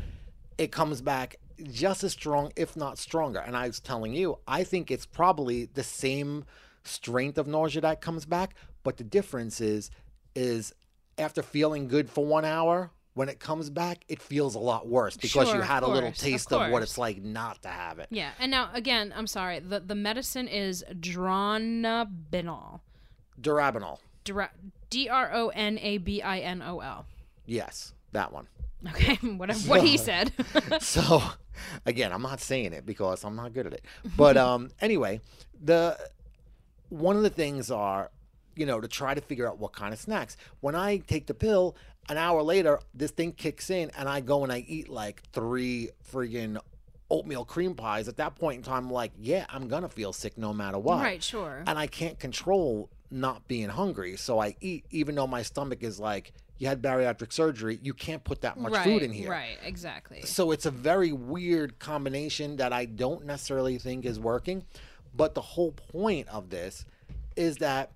it 0.58 0.72
comes 0.72 1.02
back 1.02 1.36
just 1.62 2.04
as 2.04 2.12
strong, 2.12 2.52
if 2.56 2.76
not 2.76 2.98
stronger. 2.98 3.40
And 3.40 3.56
I 3.56 3.66
was 3.66 3.80
telling 3.80 4.14
you, 4.14 4.38
I 4.46 4.64
think 4.64 4.90
it's 4.90 5.06
probably 5.06 5.66
the 5.66 5.82
same 5.82 6.44
strength 6.84 7.36
of 7.36 7.46
nausea 7.46 7.82
that 7.82 8.00
comes 8.00 8.24
back, 8.24 8.54
but 8.82 8.96
the 8.96 9.04
difference 9.04 9.60
is 9.60 9.90
is 10.34 10.72
after 11.18 11.42
feeling 11.42 11.88
good 11.88 12.08
for 12.08 12.24
one 12.24 12.44
hour, 12.44 12.90
when 13.14 13.28
it 13.28 13.40
comes 13.40 13.68
back, 13.68 14.04
it 14.08 14.22
feels 14.22 14.54
a 14.54 14.58
lot 14.58 14.88
worse 14.88 15.16
because 15.16 15.48
Sure, 15.48 15.56
you 15.56 15.62
had 15.62 15.82
a 15.82 15.86
little 15.86 16.10
course, 16.10 16.22
of 16.22 16.24
taste 16.24 16.52
of, 16.52 16.70
what 16.70 16.82
it's 16.82 16.96
like 16.96 17.22
not 17.22 17.60
to 17.62 17.68
have 17.68 17.98
it. 17.98 18.06
Yeah, 18.10 18.30
and 18.38 18.50
now 18.50 18.70
again, 18.72 19.12
I'm 19.14 19.26
sorry. 19.26 19.58
The 19.58 19.80
the 19.80 19.94
medicine 19.94 20.48
is 20.48 20.84
dronabinol. 20.90 22.80
Durabinol. 23.40 23.98
D 24.90 25.08
R 25.08 25.30
O 25.32 25.48
N 25.48 25.78
A 25.78 25.98
B 25.98 26.22
I 26.22 26.40
N 26.40 26.62
O 26.62 26.80
L. 26.80 27.06
Yes, 27.46 27.92
that 28.12 28.32
one. 28.32 28.46
Okay, 28.88 29.14
whatever 29.36 29.58
what 29.68 29.82
he 29.82 29.96
said. 29.96 30.32
So, 30.80 31.22
again, 31.84 32.12
I'm 32.12 32.22
not 32.22 32.40
saying 32.40 32.72
it 32.72 32.86
because 32.86 33.24
I'm 33.24 33.36
not 33.36 33.52
good 33.52 33.66
at 33.66 33.72
it. 33.74 33.84
But 34.16 34.36
um, 34.36 34.70
anyway, 34.80 35.20
the 35.62 35.98
one 36.88 37.16
of 37.16 37.22
the 37.22 37.30
things 37.30 37.70
are, 37.70 38.10
you 38.56 38.66
know, 38.66 38.80
to 38.80 38.88
try 38.88 39.14
to 39.14 39.20
figure 39.20 39.48
out 39.48 39.58
what 39.58 39.72
kind 39.72 39.92
of 39.92 40.00
snacks. 40.00 40.36
When 40.60 40.74
I 40.74 40.98
take 40.98 41.26
the 41.26 41.34
pill, 41.34 41.76
an 42.08 42.16
hour 42.16 42.42
later, 42.42 42.80
this 42.94 43.10
thing 43.10 43.32
kicks 43.32 43.70
in, 43.70 43.90
and 43.96 44.08
I 44.08 44.20
go 44.20 44.42
and 44.42 44.52
I 44.52 44.64
eat 44.66 44.88
like 44.88 45.22
three 45.32 45.90
friggin' 46.12 46.58
oatmeal 47.10 47.44
cream 47.44 47.74
pies. 47.74 48.08
At 48.08 48.16
that 48.16 48.36
point 48.36 48.58
in 48.58 48.62
time, 48.62 48.86
I'm 48.86 48.90
like, 48.92 49.12
yeah, 49.20 49.44
I'm 49.50 49.68
gonna 49.68 49.88
feel 49.88 50.12
sick 50.12 50.38
no 50.38 50.52
matter 50.52 50.78
what. 50.78 51.02
right, 51.02 51.22
sure. 51.22 51.62
and 51.66 51.78
I 51.78 51.86
can't 51.86 52.18
control 52.18 52.90
not 53.10 53.46
being 53.48 53.68
hungry. 53.68 54.16
So 54.16 54.38
I 54.38 54.56
eat, 54.60 54.84
even 54.90 55.14
though 55.14 55.26
my 55.26 55.42
stomach 55.42 55.82
is 55.82 55.98
like, 55.98 56.32
you 56.58 56.68
had 56.68 56.82
bariatric 56.82 57.32
surgery, 57.32 57.78
you 57.82 57.94
can't 57.94 58.22
put 58.22 58.42
that 58.42 58.58
much 58.58 58.72
right, 58.72 58.84
food 58.84 59.02
in 59.02 59.12
here. 59.12 59.30
Right, 59.30 59.56
exactly. 59.64 60.22
So 60.22 60.50
it's 60.50 60.66
a 60.66 60.70
very 60.70 61.10
weird 61.10 61.78
combination 61.78 62.56
that 62.56 62.72
I 62.72 62.84
don't 62.84 63.24
necessarily 63.24 63.78
think 63.78 64.04
is 64.04 64.20
working. 64.20 64.64
But 65.14 65.34
the 65.34 65.40
whole 65.40 65.72
point 65.72 66.28
of 66.28 66.50
this 66.50 66.84
is 67.34 67.56
that 67.56 67.92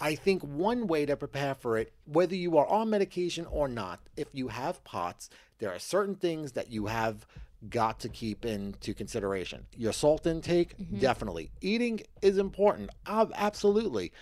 I 0.00 0.16
think 0.16 0.42
one 0.42 0.86
way 0.86 1.06
to 1.06 1.16
prepare 1.16 1.54
for 1.54 1.78
it, 1.78 1.92
whether 2.04 2.34
you 2.34 2.58
are 2.58 2.66
on 2.66 2.90
medication 2.90 3.46
or 3.46 3.68
not, 3.68 4.00
if 4.16 4.28
you 4.32 4.48
have 4.48 4.82
POTS, 4.84 5.30
there 5.58 5.70
are 5.70 5.78
certain 5.78 6.14
things 6.14 6.52
that 6.52 6.70
you 6.70 6.86
have 6.86 7.26
got 7.68 8.00
to 8.00 8.08
keep 8.08 8.44
into 8.44 8.94
consideration. 8.94 9.66
Your 9.76 9.92
salt 9.92 10.26
intake, 10.26 10.74
definitely. 10.98 11.50
Eating 11.60 12.00
is 12.22 12.38
important, 12.38 12.90
ab- 13.06 13.32
absolutely. 13.34 14.12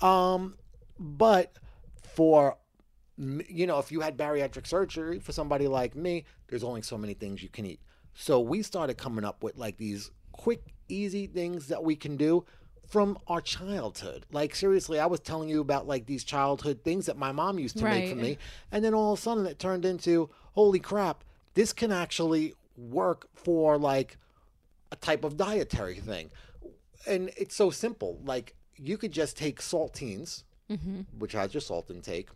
Um, 0.00 0.56
but 0.98 1.52
for 2.14 2.56
you 3.18 3.66
know, 3.66 3.78
if 3.78 3.90
you 3.90 4.00
had 4.00 4.16
bariatric 4.16 4.66
surgery 4.66 5.18
for 5.18 5.32
somebody 5.32 5.66
like 5.66 5.96
me, 5.96 6.24
there's 6.48 6.62
only 6.62 6.82
so 6.82 6.98
many 6.98 7.14
things 7.14 7.42
you 7.42 7.48
can 7.48 7.64
eat. 7.64 7.80
So 8.12 8.40
we 8.40 8.62
started 8.62 8.98
coming 8.98 9.24
up 9.24 9.42
with 9.42 9.56
like 9.56 9.78
these 9.78 10.10
quick, 10.32 10.62
easy 10.88 11.26
things 11.26 11.68
that 11.68 11.82
we 11.82 11.96
can 11.96 12.16
do 12.16 12.44
from 12.86 13.18
our 13.26 13.40
childhood. 13.40 14.26
Like 14.30 14.54
seriously, 14.54 15.00
I 15.00 15.06
was 15.06 15.20
telling 15.20 15.48
you 15.48 15.60
about 15.60 15.86
like 15.86 16.06
these 16.06 16.24
childhood 16.24 16.80
things 16.84 17.06
that 17.06 17.16
my 17.16 17.32
mom 17.32 17.58
used 17.58 17.78
to 17.78 17.84
make 18.00 18.10
for 18.10 18.16
me, 18.16 18.38
and 18.70 18.84
then 18.84 18.94
all 18.94 19.14
of 19.14 19.18
a 19.18 19.22
sudden 19.22 19.46
it 19.46 19.58
turned 19.58 19.84
into, 19.86 20.28
holy 20.52 20.78
crap, 20.78 21.24
this 21.54 21.72
can 21.72 21.90
actually 21.90 22.54
work 22.76 23.28
for 23.34 23.78
like 23.78 24.18
a 24.92 24.96
type 24.96 25.24
of 25.24 25.36
dietary 25.36 25.96
thing. 25.96 26.30
And 27.06 27.30
it's 27.36 27.54
so 27.54 27.70
simple. 27.70 28.20
Like 28.24 28.54
you 28.76 28.98
could 28.98 29.12
just 29.12 29.36
take 29.36 29.60
saltines, 29.60 30.44
mm-hmm. 30.70 31.02
which 31.18 31.32
has 31.32 31.54
your 31.54 31.60
salt 31.60 31.90
intake, 31.90 32.28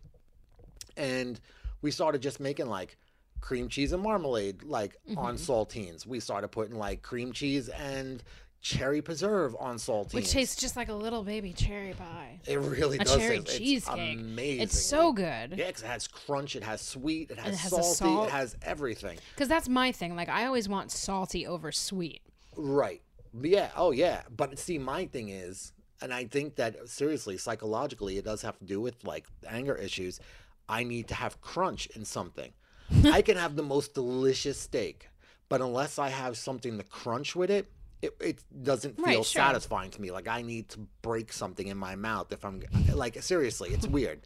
and 0.97 1.39
we 1.81 1.91
started 1.91 2.21
just 2.21 2.39
making 2.39 2.67
like 2.67 2.97
cream 3.41 3.67
cheese 3.67 3.91
and 3.91 4.03
marmalade 4.03 4.63
like 4.63 4.97
on 5.17 5.35
mm-hmm. 5.35 5.51
saltines. 5.51 6.05
We 6.05 6.19
started 6.19 6.49
putting 6.49 6.77
like 6.77 7.01
cream 7.01 7.33
cheese 7.33 7.69
and 7.69 8.23
cherry 8.61 9.01
preserve 9.01 9.55
on 9.59 9.77
saltines. 9.77 10.13
Which 10.13 10.31
tastes 10.31 10.55
just 10.55 10.75
like 10.75 10.89
a 10.89 10.93
little 10.93 11.23
baby 11.23 11.51
cherry 11.51 11.93
pie. 11.93 12.39
it 12.45 12.59
really 12.59 12.97
A 12.99 13.03
does. 13.03 13.15
cherry 13.17 13.37
taste- 13.39 13.49
it's 13.49 13.57
cheesecake. 13.57 14.19
amazing. 14.19 14.61
It's 14.61 14.79
so 14.81 15.11
good. 15.13 15.55
Yeah, 15.57 15.71
'cause 15.71 15.81
it 15.83 15.87
has 15.87 16.07
crunch, 16.07 16.55
it 16.55 16.63
has 16.63 16.81
sweet, 16.81 17.31
it 17.31 17.39
has, 17.39 17.53
it 17.55 17.57
has 17.57 17.69
salty, 17.71 17.93
salt. 17.95 18.27
it 18.27 18.31
has 18.31 18.55
everything. 18.61 19.17
Because 19.33 19.47
that's 19.47 19.67
my 19.67 19.91
thing. 19.91 20.15
Like, 20.15 20.29
I 20.29 20.45
always 20.45 20.69
want 20.69 20.91
salty 20.91 21.45
over 21.47 21.71
sweet. 21.71 22.21
Right. 22.55 23.01
Yeah. 23.41 23.71
Oh, 23.75 23.91
yeah. 23.91 24.21
But 24.29 24.59
see, 24.59 24.77
my 24.77 25.05
thing 25.07 25.29
is, 25.29 25.73
and 26.01 26.13
I 26.13 26.25
think 26.25 26.55
that 26.57 26.87
seriously, 26.89 27.37
psychologically, 27.37 28.17
it 28.17 28.25
does 28.25 28.41
have 28.43 28.57
to 28.59 28.65
do 28.65 28.79
with 28.81 29.03
like 29.03 29.25
anger 29.47 29.75
issues. 29.75 30.19
I 30.69 30.83
need 30.83 31.07
to 31.07 31.15
have 31.15 31.41
crunch 31.41 31.87
in 31.95 32.05
something. 32.05 32.53
I 33.05 33.21
can 33.21 33.37
have 33.37 33.55
the 33.55 33.63
most 33.63 33.93
delicious 33.93 34.59
steak, 34.59 35.07
but 35.49 35.61
unless 35.61 35.97
I 35.97 36.09
have 36.09 36.37
something 36.37 36.77
to 36.77 36.83
crunch 36.83 37.35
with 37.35 37.49
it, 37.49 37.71
it, 38.01 38.15
it 38.19 38.43
doesn't 38.63 38.95
feel 38.97 39.05
Right, 39.05 39.15
sure. 39.15 39.41
satisfying 39.41 39.91
to 39.91 40.01
me. 40.01 40.11
Like 40.11 40.27
I 40.27 40.41
need 40.41 40.69
to 40.69 40.79
break 41.01 41.31
something 41.31 41.67
in 41.67 41.77
my 41.77 41.95
mouth 41.95 42.31
if 42.31 42.43
I'm 42.43 42.61
like 42.93 43.21
seriously, 43.21 43.69
it's 43.69 43.87
weird. 43.87 44.21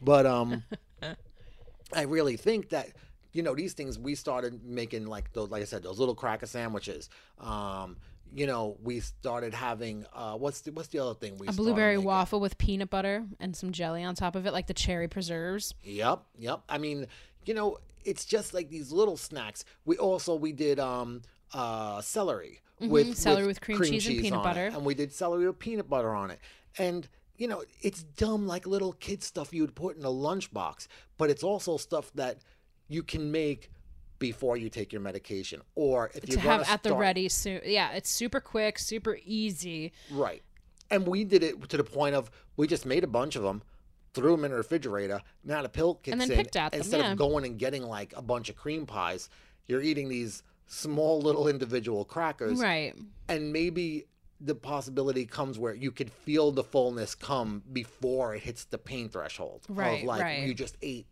But 0.00 0.26
um 0.26 0.64
I 1.92 2.02
really 2.02 2.36
think 2.36 2.70
that 2.70 2.88
you 3.32 3.42
know 3.42 3.54
these 3.54 3.72
things 3.74 3.98
we 3.98 4.14
started 4.14 4.64
making 4.64 5.06
like 5.06 5.32
those 5.32 5.50
like 5.50 5.62
I 5.62 5.66
said 5.66 5.82
those 5.82 5.98
little 5.98 6.14
cracker 6.14 6.46
sandwiches. 6.46 7.08
Um 7.38 7.96
you 8.34 8.46
know, 8.46 8.76
we 8.82 9.00
started 9.00 9.54
having 9.54 10.04
uh 10.12 10.34
what's 10.34 10.60
the 10.62 10.72
what's 10.72 10.88
the 10.88 10.98
other 10.98 11.14
thing 11.14 11.38
we 11.38 11.46
A 11.48 11.52
blueberry 11.52 11.96
waffle 11.98 12.40
with 12.40 12.58
peanut 12.58 12.90
butter 12.90 13.24
and 13.40 13.56
some 13.56 13.72
jelly 13.72 14.04
on 14.04 14.14
top 14.14 14.34
of 14.36 14.46
it, 14.46 14.52
like 14.52 14.66
the 14.66 14.74
cherry 14.74 15.08
preserves. 15.08 15.74
Yep, 15.82 16.22
yep. 16.38 16.60
I 16.68 16.76
mean, 16.78 17.06
you 17.46 17.54
know, 17.54 17.78
it's 18.04 18.26
just 18.26 18.52
like 18.52 18.68
these 18.68 18.92
little 18.92 19.16
snacks. 19.16 19.64
We 19.86 19.96
also 19.96 20.34
we 20.34 20.52
did 20.52 20.78
um 20.78 21.22
uh 21.54 22.02
celery 22.02 22.60
with 22.80 23.06
Mm-hmm. 23.06 23.12
Celery 23.14 23.46
with 23.46 23.60
cream 23.60 23.82
cheese 23.82 24.06
and 24.06 24.20
peanut 24.20 24.42
butter. 24.42 24.66
it, 24.66 24.74
and 24.74 24.84
we 24.84 24.94
did 24.94 25.12
celery 25.12 25.46
with 25.46 25.58
peanut 25.58 25.88
butter 25.88 26.14
on 26.14 26.30
it. 26.30 26.40
And 26.78 27.08
you 27.36 27.46
know, 27.46 27.62
it's 27.82 28.02
dumb 28.02 28.46
like 28.46 28.66
little 28.66 28.92
kid 28.92 29.22
stuff 29.22 29.52
you 29.52 29.62
would 29.62 29.74
put 29.76 29.96
in 29.96 30.04
a 30.04 30.08
lunchbox, 30.08 30.88
but 31.18 31.30
it's 31.30 31.44
also 31.44 31.76
stuff 31.76 32.10
that 32.14 32.38
you 32.88 33.02
can 33.02 33.30
make 33.30 33.70
before 34.18 34.56
you 34.56 34.68
take 34.68 34.92
your 34.92 35.00
medication 35.00 35.60
or 35.76 36.10
if 36.14 36.28
you're 36.28 36.40
have 36.40 36.68
at 36.68 36.82
the 36.82 36.94
ready 36.94 37.28
soon. 37.28 37.60
Yeah, 37.64 37.92
it's 37.92 38.10
super 38.10 38.40
quick, 38.40 38.78
super 38.78 39.18
easy. 39.24 39.92
Right. 40.10 40.42
And 40.90 41.06
we 41.06 41.22
did 41.22 41.44
it 41.44 41.68
to 41.68 41.76
the 41.76 41.84
point 41.84 42.16
of 42.16 42.30
we 42.56 42.66
just 42.66 42.84
made 42.86 43.04
a 43.04 43.08
bunch 43.08 43.36
of 43.36 43.44
them, 43.44 43.62
threw 44.14 44.32
them 44.32 44.44
in 44.44 44.50
the 44.50 44.56
refrigerator. 44.56 45.20
Now 45.44 45.62
the 45.62 45.68
pill 45.68 45.94
kicks 45.94 46.18
then 46.18 46.30
in. 46.30 46.36
picked 46.36 46.56
at 46.56 46.72
them, 46.72 46.80
Instead 46.80 47.00
yeah. 47.00 47.12
of 47.12 47.18
going 47.18 47.44
and 47.44 47.56
getting 47.58 47.84
like 47.84 48.12
a 48.16 48.22
bunch 48.22 48.48
of 48.48 48.56
cream 48.56 48.84
pies, 48.86 49.28
you're 49.68 49.82
eating 49.82 50.08
these 50.08 50.42
small 50.68 51.20
little 51.20 51.48
individual 51.48 52.04
crackers. 52.04 52.60
Right. 52.60 52.94
And 53.28 53.52
maybe 53.52 54.04
the 54.40 54.54
possibility 54.54 55.26
comes 55.26 55.58
where 55.58 55.74
you 55.74 55.90
could 55.90 56.12
feel 56.12 56.52
the 56.52 56.62
fullness 56.62 57.14
come 57.16 57.62
before 57.72 58.36
it 58.36 58.42
hits 58.42 58.64
the 58.64 58.78
pain 58.78 59.08
threshold. 59.08 59.62
Right, 59.68 60.02
Of 60.02 60.04
like 60.06 60.22
right. 60.22 60.42
you 60.46 60.54
just 60.54 60.76
ate 60.80 61.06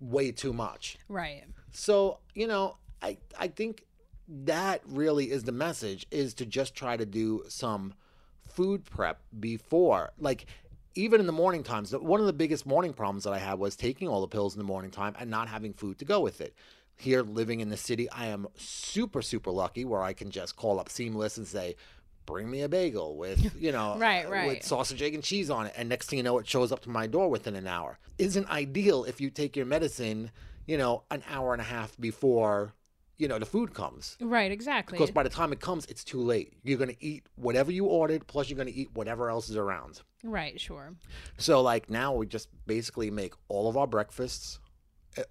way 0.00 0.32
too 0.32 0.52
much. 0.52 0.98
Right. 1.08 1.44
So, 1.70 2.18
you 2.34 2.48
know, 2.48 2.76
I 3.00 3.18
I 3.38 3.48
think 3.48 3.84
that 4.28 4.82
really 4.86 5.30
is 5.30 5.44
the 5.44 5.52
message 5.52 6.06
is 6.10 6.34
to 6.34 6.46
just 6.46 6.74
try 6.74 6.96
to 6.96 7.06
do 7.06 7.44
some 7.48 7.94
food 8.42 8.84
prep 8.84 9.20
before 9.38 10.10
like 10.18 10.46
even 10.94 11.20
in 11.20 11.26
the 11.26 11.32
morning 11.32 11.62
times 11.62 11.92
one 11.96 12.20
of 12.20 12.26
the 12.26 12.32
biggest 12.32 12.66
morning 12.66 12.92
problems 12.92 13.24
that 13.24 13.32
i 13.32 13.38
had 13.38 13.58
was 13.58 13.74
taking 13.76 14.06
all 14.08 14.20
the 14.20 14.28
pills 14.28 14.54
in 14.54 14.58
the 14.58 14.64
morning 14.64 14.90
time 14.90 15.14
and 15.18 15.30
not 15.30 15.48
having 15.48 15.72
food 15.72 15.98
to 15.98 16.04
go 16.04 16.20
with 16.20 16.40
it 16.40 16.54
here 17.00 17.22
living 17.22 17.60
in 17.60 17.68
the 17.68 17.76
city 17.76 18.10
i 18.10 18.26
am 18.26 18.46
super 18.56 19.22
super 19.22 19.50
lucky 19.50 19.84
where 19.84 20.02
i 20.02 20.12
can 20.12 20.30
just 20.30 20.56
call 20.56 20.78
up 20.80 20.88
seamless 20.88 21.36
and 21.38 21.46
say 21.46 21.74
bring 22.26 22.50
me 22.50 22.60
a 22.62 22.68
bagel 22.68 23.16
with 23.16 23.54
you 23.60 23.72
know 23.72 23.96
Right, 23.98 24.26
uh, 24.26 24.30
right. 24.30 24.48
with 24.48 24.62
sausage 24.62 25.00
egg 25.02 25.14
and 25.14 25.22
cheese 25.24 25.48
on 25.50 25.66
it 25.66 25.72
and 25.76 25.88
next 25.88 26.10
thing 26.10 26.18
you 26.18 26.22
know 26.22 26.38
it 26.38 26.46
shows 26.46 26.72
up 26.72 26.80
to 26.80 26.90
my 26.90 27.06
door 27.06 27.28
within 27.30 27.56
an 27.56 27.66
hour 27.66 27.98
isn't 28.18 28.48
ideal 28.50 29.04
if 29.04 29.20
you 29.20 29.30
take 29.30 29.56
your 29.56 29.66
medicine 29.66 30.30
you 30.66 30.76
know 30.76 31.04
an 31.10 31.22
hour 31.30 31.52
and 31.52 31.60
a 31.62 31.64
half 31.64 31.96
before 31.98 32.74
you 33.16 33.26
know 33.26 33.38
the 33.38 33.46
food 33.46 33.74
comes 33.74 34.16
Right, 34.20 34.52
exactly. 34.52 34.96
because 34.96 35.10
by 35.10 35.22
the 35.24 35.28
time 35.30 35.52
it 35.52 35.60
comes 35.60 35.86
it's 35.86 36.04
too 36.04 36.20
late 36.20 36.52
you're 36.62 36.78
going 36.78 36.90
to 36.94 37.04
eat 37.04 37.24
whatever 37.36 37.72
you 37.72 37.86
ordered 37.86 38.26
plus 38.26 38.48
you're 38.50 38.56
going 38.56 38.68
to 38.68 38.74
eat 38.74 38.90
whatever 38.94 39.30
else 39.30 39.48
is 39.48 39.56
around 39.56 40.02
right, 40.22 40.60
sure. 40.60 40.94
so 41.36 41.60
like 41.62 41.88
now 41.90 42.12
we 42.14 42.26
just 42.26 42.48
basically 42.66 43.10
make 43.10 43.32
all 43.48 43.68
of 43.68 43.76
our 43.76 43.86
breakfasts 43.86 44.58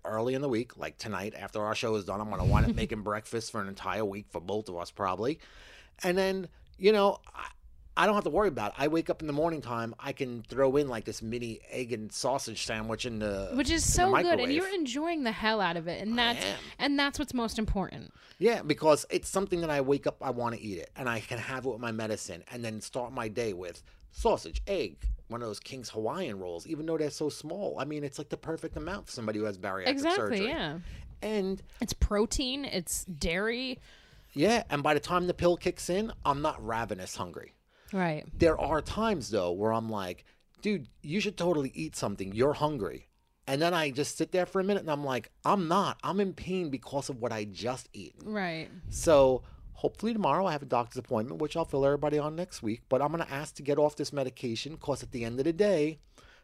early 0.05 0.33
in 0.33 0.41
the 0.41 0.49
week 0.49 0.77
like 0.77 0.97
tonight 0.97 1.33
after 1.38 1.63
our 1.63 1.75
show 1.75 1.95
is 1.95 2.05
done 2.05 2.21
i'm 2.21 2.29
going 2.29 2.39
to 2.41 2.47
wind 2.47 2.65
up 2.69 2.75
making 2.75 3.01
breakfast 3.01 3.51
for 3.51 3.61
an 3.61 3.67
entire 3.67 4.05
week 4.05 4.25
for 4.29 4.41
both 4.41 4.69
of 4.69 4.77
us 4.77 4.91
probably 4.91 5.39
and 6.03 6.17
then 6.17 6.47
you 6.77 6.91
know 6.91 7.19
I, 7.35 7.47
I 7.97 8.05
don't 8.05 8.13
have 8.13 8.25
to 8.25 8.29
worry 8.29 8.47
about 8.47 8.73
it. 8.73 8.75
I 8.77 8.89
wake 8.89 9.09
up 9.09 9.21
in 9.21 9.27
the 9.27 9.33
morning 9.33 9.59
time. 9.59 9.95
I 9.99 10.11
can 10.11 10.43
throw 10.43 10.75
in 10.75 10.88
like 10.88 11.03
this 11.03 11.23
mini 11.23 11.61
egg 11.71 11.91
and 11.91 12.11
sausage 12.11 12.63
sandwich 12.63 13.07
in 13.07 13.17
the 13.17 13.49
Which 13.55 13.71
is 13.71 13.91
so 13.91 14.15
good 14.15 14.39
and 14.39 14.53
you're 14.53 14.71
enjoying 14.71 15.23
the 15.23 15.31
hell 15.31 15.59
out 15.59 15.77
of 15.77 15.88
it 15.88 15.99
and 16.03 16.17
that's 16.17 16.45
and 16.77 16.97
that's 16.97 17.17
what's 17.17 17.33
most 17.33 17.57
important. 17.57 18.13
Yeah, 18.38 18.61
because 18.61 19.07
it's 19.09 19.27
something 19.27 19.61
that 19.61 19.71
I 19.71 19.81
wake 19.81 20.05
up, 20.05 20.17
I 20.21 20.29
want 20.29 20.53
to 20.53 20.61
eat 20.61 20.77
it, 20.77 20.91
and 20.95 21.09
I 21.09 21.21
can 21.21 21.39
have 21.39 21.65
it 21.65 21.69
with 21.69 21.79
my 21.79 21.91
medicine, 21.91 22.43
and 22.51 22.63
then 22.63 22.81
start 22.81 23.11
my 23.11 23.29
day 23.29 23.53
with 23.53 23.81
sausage, 24.11 24.61
egg, 24.67 24.97
one 25.28 25.41
of 25.41 25.47
those 25.47 25.59
King's 25.59 25.89
Hawaiian 25.89 26.39
rolls. 26.39 26.65
Even 26.67 26.86
though 26.86 26.97
they're 26.97 27.09
so 27.09 27.30
small, 27.30 27.78
I 27.80 27.86
mean, 27.86 28.03
it's 28.03 28.17
like 28.17 28.30
the 28.30 28.38
perfect 28.38 28.78
amount 28.78 29.07
for 29.07 29.11
somebody 29.11 29.39
who 29.39 29.45
has 29.45 29.57
bariatric 29.57 29.88
exactly, 29.88 30.38
surgery. 30.38 30.47
yeah. 30.47 30.80
And 31.21 31.61
It's 31.82 31.93
protein, 31.93 32.63
it's 32.65 33.03
dairy. 33.05 33.80
yeah, 34.34 34.63
and 34.69 34.84
by 34.84 34.93
the 34.93 34.99
time 34.99 35.28
the 35.28 35.34
pill 35.34 35.57
kicks 35.57 35.89
in, 35.89 36.11
I'm 36.25 36.41
not 36.41 36.63
ravenous 36.65 37.15
hungry. 37.15 37.53
Right. 37.91 38.25
There 38.38 38.59
are 38.59 38.82
times 38.82 39.30
though 39.30 39.51
where 39.51 39.73
I'm 39.73 39.89
like, 39.89 40.25
dude, 40.61 40.88
you 41.01 41.19
should 41.19 41.38
totally 41.38 41.71
eat 41.73 41.95
something. 41.95 42.34
You're 42.34 42.53
hungry. 42.53 43.07
And 43.49 43.61
then 43.61 43.73
I 43.73 43.91
just 43.91 44.17
sit 44.17 44.34
there 44.34 44.45
for 44.45 44.59
a 44.59 44.63
minute 44.63 44.82
and 44.82 44.91
I'm 44.91 45.05
like, 45.05 45.32
I'm 45.45 45.69
not. 45.69 45.97
I'm 46.03 46.19
in 46.19 46.34
pain 46.34 46.69
because 46.69 47.07
of 47.09 47.21
what 47.21 47.32
I 47.32 47.45
just 47.45 47.88
eaten. 47.93 48.30
Right. 48.32 48.69
So 48.89 49.43
hopefully 49.78 50.11
tomorrow 50.11 50.45
I 50.45 50.51
have 50.51 50.63
a 50.63 50.65
doctor's 50.65 50.97
appointment, 50.97 51.39
which 51.39 51.55
I'll 51.55 51.65
fill 51.65 51.86
everybody 51.86 52.17
on 52.17 52.36
next 52.36 52.63
week. 52.63 52.82
But 52.89 53.01
I'm 53.01 53.11
going 53.11 53.23
to 53.23 53.32
ask 53.32 53.55
to 53.55 53.63
get 53.63 53.78
off 53.78 53.95
this 53.95 54.11
medication 54.11 54.73
because 54.73 55.03
at 55.03 55.11
the 55.11 55.23
end 55.23 55.39
of 55.39 55.45
the 55.45 55.53
day, 55.53 55.99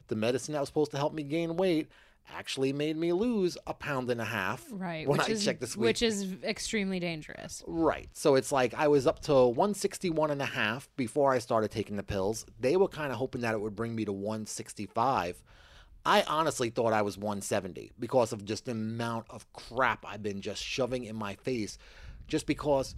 the 0.07 0.15
medicine 0.15 0.53
that 0.53 0.59
was 0.59 0.69
supposed 0.69 0.91
to 0.91 0.97
help 0.97 1.13
me 1.13 1.23
gain 1.23 1.57
weight 1.57 1.87
actually 2.31 2.71
made 2.71 2.95
me 2.95 3.11
lose 3.11 3.57
a 3.65 3.73
pound 3.73 4.09
and 4.11 4.21
a 4.21 4.25
half. 4.25 4.63
Right. 4.71 5.07
When 5.07 5.17
which 5.17 5.29
I 5.29 5.31
is 5.33 5.43
checked 5.43 5.61
this 5.61 5.75
week. 5.75 5.87
which 5.87 6.01
is 6.03 6.35
extremely 6.43 6.99
dangerous. 6.99 7.63
Right. 7.65 8.07
So 8.13 8.35
it's 8.35 8.51
like 8.51 8.75
I 8.75 8.87
was 8.87 9.07
up 9.07 9.19
to 9.21 9.33
161 9.33 10.29
and 10.29 10.41
a 10.41 10.45
half 10.45 10.87
before 10.95 11.33
I 11.33 11.39
started 11.39 11.71
taking 11.71 11.97
the 11.97 12.03
pills. 12.03 12.45
They 12.59 12.77
were 12.77 12.87
kind 12.87 13.11
of 13.11 13.17
hoping 13.17 13.41
that 13.41 13.55
it 13.55 13.61
would 13.61 13.75
bring 13.75 13.95
me 13.95 14.05
to 14.05 14.13
165. 14.13 15.43
I 16.05 16.21
honestly 16.27 16.69
thought 16.69 16.93
I 16.93 17.01
was 17.01 17.17
170 17.17 17.93
because 17.99 18.31
of 18.31 18.45
just 18.45 18.65
the 18.65 18.73
amount 18.73 19.25
of 19.29 19.51
crap 19.53 20.05
I've 20.07 20.21
been 20.21 20.41
just 20.41 20.61
shoving 20.61 21.05
in 21.05 21.15
my 21.15 21.35
face 21.35 21.77
just 22.27 22.45
because 22.45 22.95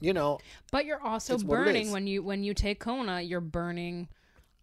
you 0.00 0.12
know, 0.12 0.38
But 0.70 0.84
you're 0.86 1.02
also 1.02 1.34
It's 1.34 1.44
what 1.44 1.60
it 1.60 1.64
burning 1.64 1.90
when 1.92 2.06
you 2.06 2.22
when 2.22 2.42
you 2.44 2.54
take 2.54 2.80
Kona, 2.80 3.20
you're 3.20 3.40
burning 3.40 4.08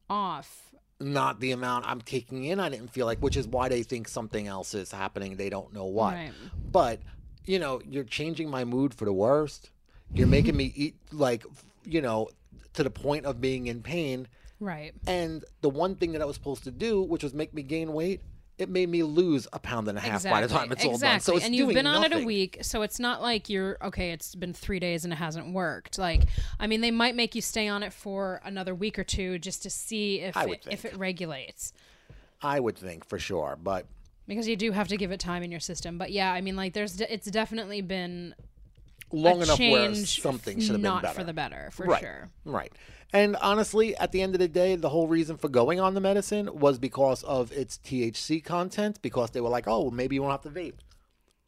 off. 0.10 0.72
not 1.00 1.40
the 1.40 1.52
amount 1.52 1.86
I'm 1.88 2.02
taking 2.02 2.46
in, 2.46 2.60
I 2.60 2.70
didn't 2.70 2.90
feel 2.90 3.06
like, 3.06 3.20
which 3.20 3.36
is 3.36 3.48
why 3.48 3.68
they 3.70 3.84
think 3.84 4.08
something 4.08 4.48
else 4.48 4.74
is 4.74 4.92
happening. 4.92 5.36
They 5.36 5.50
don't 5.50 5.74
know 5.74 5.86
what. 5.86 6.14
Right. 6.14 6.32
But, 6.72 7.02
you 7.46 7.60
know, 7.60 7.82
you're 7.86 8.04
changing 8.06 8.50
my 8.50 8.64
mood 8.64 8.94
for 8.94 9.06
the 9.06 9.14
worst. 9.14 9.72
You're 10.14 10.28
making 10.28 10.56
me 10.56 10.72
eat, 10.76 10.96
like, 11.12 11.46
you 11.84 12.02
know, 12.02 12.30
to 12.74 12.84
the 12.84 12.90
point 12.90 13.26
of 13.26 13.42
being 13.42 13.68
in 13.68 13.82
pain. 13.82 14.28
Right. 14.60 14.94
And 15.06 15.44
the 15.62 15.70
one 15.70 15.96
thing 15.96 16.14
that 16.14 16.22
I 16.22 16.26
was 16.26 16.36
supposed 16.36 16.64
to 16.64 16.72
do, 16.72 17.02
which 17.02 17.24
was 17.24 17.34
make 17.34 17.54
me 17.54 17.62
gain 17.62 17.92
weight, 17.92 18.22
it 18.58 18.70
made 18.70 18.88
me 18.88 19.04
lose 19.04 19.48
a 19.52 19.60
pound 19.60 19.88
and 19.88 19.98
a 19.98 20.02
half 20.02 20.24
by 20.24 20.42
the 20.42 20.48
time 20.48 20.72
it's 20.72 20.84
all 20.86 20.92
done. 20.92 21.16
exactly. 21.16 21.20
So 21.20 21.36
it's 21.38 21.46
and 21.46 21.56
you've 21.56 21.74
been 21.74 21.88
on 21.88 22.04
it 22.06 22.14
a 22.14 22.26
week, 22.26 22.60
so 22.62 22.84
it's 22.84 23.00
not 23.00 23.22
like 23.22 23.50
you're 23.50 23.78
okay. 23.82 24.12
It's 24.12 24.34
been 24.34 24.54
three 24.54 24.80
days 24.80 25.04
and 25.04 25.12
it 25.12 25.18
hasn't 25.18 25.54
worked. 25.54 25.98
Like, 25.98 26.24
I 26.60 26.68
mean, 26.68 26.82
they 26.82 26.92
might 26.92 27.16
make 27.16 27.36
you 27.36 27.42
stay 27.42 27.68
on 27.68 27.84
it 27.84 27.92
for 27.92 28.42
another 28.46 28.74
week 28.74 28.98
or 28.98 29.04
two 29.04 29.40
just 29.40 29.64
to 29.64 29.70
see 29.70 30.22
if 30.22 30.38
it, 30.38 30.68
if 30.72 30.86
it 30.86 30.98
regulates, 30.98 31.74
I 32.42 32.60
would 32.60 32.78
think 32.78 33.06
for 33.06 33.20
sure. 33.20 33.58
But 33.62 33.88
because 34.28 34.48
you 34.48 34.56
do 34.56 34.72
have 34.72 34.88
to 34.88 34.98
give 34.98 35.12
it 35.12 35.20
time 35.20 35.44
in 35.44 35.52
your 35.52 35.60
system. 35.60 35.98
But 35.98 36.12
yeah, 36.12 36.32
I 36.32 36.42
mean, 36.42 36.56
like, 36.56 36.74
there's 36.74 37.02
it's 37.02 37.30
definitely 37.30 37.82
been 37.82 38.36
long 39.12 39.42
enough 39.42 39.60
where 39.60 39.94
something 39.96 40.60
should 40.60 40.72
have 40.72 40.82
been 40.82 40.84
not 40.84 41.02
better. 41.04 41.20
for 41.20 41.24
the 41.24 41.34
better, 41.34 41.70
for 41.72 41.86
right. 41.86 42.02
sure. 42.02 42.30
Right. 42.46 42.72
And 43.14 43.36
honestly, 43.38 43.96
at 43.98 44.12
the 44.12 44.22
end 44.22 44.36
of 44.36 44.40
the 44.40 44.48
day, 44.48 44.76
the 44.76 44.90
whole 44.90 45.08
reason 45.08 45.38
for 45.38 45.48
going 45.48 45.80
on 45.80 45.94
the 45.94 46.02
medicine 46.02 46.50
was 46.60 46.78
because 46.80 47.24
of 47.24 47.52
its 47.52 47.78
THC 47.78 48.44
content, 48.44 49.02
because 49.02 49.32
they 49.32 49.42
were 49.42 49.50
like, 49.50 49.68
oh, 49.68 49.84
well, 49.84 49.92
maybe 49.92 50.16
you 50.16 50.22
won't 50.22 50.32
have 50.44 50.54
to 50.54 50.60
vape. 50.60 50.76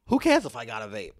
Who 0.07 0.19
cares 0.19 0.45
if 0.45 0.55
I 0.55 0.65
got 0.65 0.81
a 0.83 0.87
vape? 0.87 1.13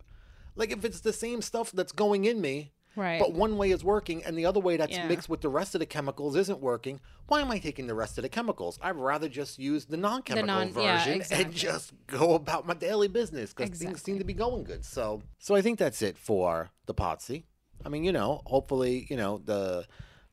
Like, 0.56 0.72
if 0.72 0.86
it's 0.86 1.02
the 1.02 1.14
same 1.14 1.42
stuff 1.42 1.72
that's 1.72 1.92
going 1.92 2.26
in 2.26 2.40
me, 2.40 2.72
Right. 2.96 3.20
but 3.20 3.32
one 3.34 3.58
way 3.58 3.70
is 3.70 3.84
working 3.84 4.24
and 4.24 4.36
the 4.36 4.46
other 4.48 4.60
way 4.60 4.76
that's 4.78 4.94
Yeah. 4.94 5.08
mixed 5.08 5.30
with 5.30 5.42
the 5.42 5.50
rest 5.50 5.76
of 5.76 5.80
the 5.80 5.86
chemicals 5.86 6.36
isn't 6.36 6.60
working, 6.62 7.00
why 7.28 7.42
am 7.42 7.52
I 7.52 7.60
taking 7.60 7.86
the 7.86 7.94
rest 7.94 8.18
of 8.18 8.24
the 8.24 8.30
chemicals? 8.30 8.80
I'd 8.82 8.96
rather 8.96 9.30
just 9.30 9.60
use 9.60 9.86
the 9.86 9.98
non 9.98 10.24
chemical 10.24 10.48
non- 10.48 10.68
yeah, 10.70 10.98
version 10.98 11.14
exactly. 11.18 11.46
and 11.46 11.54
just 11.54 11.92
go 12.08 12.34
about 12.34 12.66
my 12.66 12.74
daily 12.74 13.08
business 13.08 13.54
because 13.54 13.78
things 13.78 14.02
seem 14.02 14.18
to 14.18 14.24
be 14.24 14.34
going 14.34 14.64
good. 14.64 14.84
So, 14.84 15.22
so 15.38 15.54
I 15.54 15.62
think 15.62 15.78
that's 15.78 16.02
it 16.02 16.18
for 16.18 16.72
the 16.88 16.94
POTSie. 16.96 17.44
I 17.86 17.90
mean, 17.90 18.04
you 18.04 18.12
know, 18.14 18.42
hopefully, 18.48 19.06
you 19.12 19.18
know, 19.18 19.38
the 19.46 19.86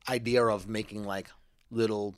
idea 0.08 0.44
of 0.44 0.68
making 0.68 1.04
like 1.04 1.30
little 1.70 2.14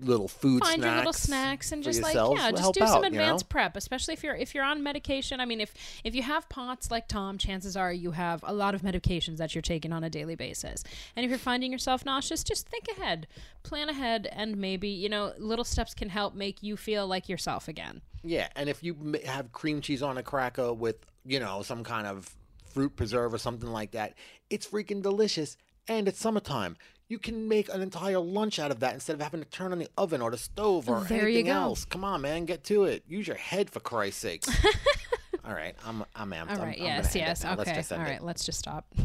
little 0.00 0.26
food 0.26 0.64
find 0.64 0.82
snacks. 0.82 0.84
your 0.84 0.96
little 0.96 1.12
snacks 1.12 1.70
and 1.70 1.84
just 1.84 2.02
like 2.02 2.14
yeah 2.14 2.50
just 2.50 2.74
do 2.74 2.80
some 2.80 2.88
out, 2.88 2.94
you 2.96 3.00
know? 3.02 3.06
advanced 3.06 3.48
prep 3.48 3.76
especially 3.76 4.12
if 4.14 4.24
you're 4.24 4.34
if 4.34 4.52
you're 4.52 4.64
on 4.64 4.82
medication 4.82 5.38
i 5.38 5.44
mean 5.44 5.60
if 5.60 5.72
if 6.02 6.12
you 6.12 6.24
have 6.24 6.48
pots 6.48 6.90
like 6.90 7.06
tom 7.06 7.38
chances 7.38 7.76
are 7.76 7.92
you 7.92 8.10
have 8.10 8.42
a 8.44 8.52
lot 8.52 8.74
of 8.74 8.82
medications 8.82 9.36
that 9.36 9.54
you're 9.54 9.62
taking 9.62 9.92
on 9.92 10.02
a 10.02 10.10
daily 10.10 10.34
basis 10.34 10.82
and 11.14 11.24
if 11.24 11.30
you're 11.30 11.38
finding 11.38 11.70
yourself 11.70 12.04
nauseous 12.04 12.42
just 12.42 12.68
think 12.68 12.88
ahead 12.98 13.28
plan 13.62 13.88
ahead 13.88 14.28
and 14.32 14.56
maybe 14.56 14.88
you 14.88 15.08
know 15.08 15.32
little 15.38 15.64
steps 15.64 15.94
can 15.94 16.08
help 16.08 16.34
make 16.34 16.64
you 16.64 16.76
feel 16.76 17.06
like 17.06 17.28
yourself 17.28 17.68
again 17.68 18.00
Yeah, 18.24 18.48
and 18.54 18.68
if 18.68 18.82
you 18.82 19.16
have 19.26 19.52
cream 19.52 19.80
cheese 19.80 20.02
on 20.02 20.16
a 20.16 20.22
cracker 20.22 20.72
with, 20.72 20.96
you 21.24 21.40
know, 21.40 21.62
some 21.62 21.82
kind 21.82 22.06
of 22.06 22.30
fruit 22.72 22.94
preserve 22.96 23.34
or 23.34 23.38
something 23.38 23.70
like 23.70 23.92
that, 23.92 24.14
it's 24.48 24.66
freaking 24.66 25.02
delicious. 25.02 25.56
And 25.88 26.06
it's 26.08 26.18
summertime. 26.20 26.76
You 27.08 27.18
can 27.18 27.48
make 27.48 27.68
an 27.72 27.82
entire 27.82 28.18
lunch 28.18 28.58
out 28.58 28.70
of 28.70 28.80
that 28.80 28.94
instead 28.94 29.14
of 29.14 29.20
having 29.20 29.40
to 29.42 29.48
turn 29.48 29.72
on 29.72 29.78
the 29.78 29.88
oven 29.98 30.22
or 30.22 30.30
the 30.30 30.38
stove 30.38 30.88
or 30.88 31.00
There 31.00 31.22
anything 31.22 31.48
else. 31.48 31.84
Come 31.84 32.04
on, 32.04 32.22
man, 32.22 32.46
get 32.46 32.64
to 32.64 32.84
it. 32.84 33.02
Use 33.06 33.26
your 33.26 33.36
head 33.36 33.68
for 33.68 33.80
Christ's 33.80 34.20
sakes. 34.22 34.48
All 35.44 35.52
right, 35.54 35.74
I'm 35.84 36.04
I'm 36.14 36.30
amped. 36.30 36.50
all 36.50 36.58
I'm- 36.58 36.60
right 36.68 36.78
I'm 36.78 36.84
yes 36.84 37.16
it 37.16 37.18
yes 37.18 37.42
now. 37.42 37.56
Let's 37.56 37.68
okay 37.70 37.78
just 37.80 37.92
all 37.92 37.98
end 37.98 38.08
it. 38.10 38.22
let's 38.22 38.46
just 38.46 38.60
stop 38.60 38.86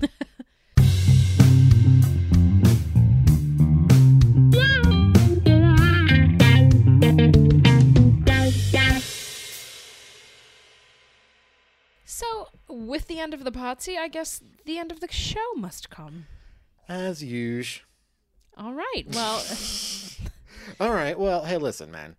So, 12.05 12.47
with 12.69 13.07
the 13.07 13.19
end 13.19 13.33
of 13.33 13.43
the 13.43 13.51
party, 13.51 13.97
I 13.97 14.07
guess 14.07 14.41
the 14.65 14.77
end 14.77 14.91
of 14.91 15.01
the 15.01 15.11
show 15.11 15.53
must 15.55 15.89
come. 15.89 16.27
As 16.87 17.23
usual. 17.23 17.83
All 18.57 18.73
right. 18.73 19.03
Well, 19.13 19.43
All 20.79 20.91
right. 20.91 21.17
Well, 21.17 21.45
hey, 21.45 21.57
listen, 21.57 21.91
man. 21.91 22.15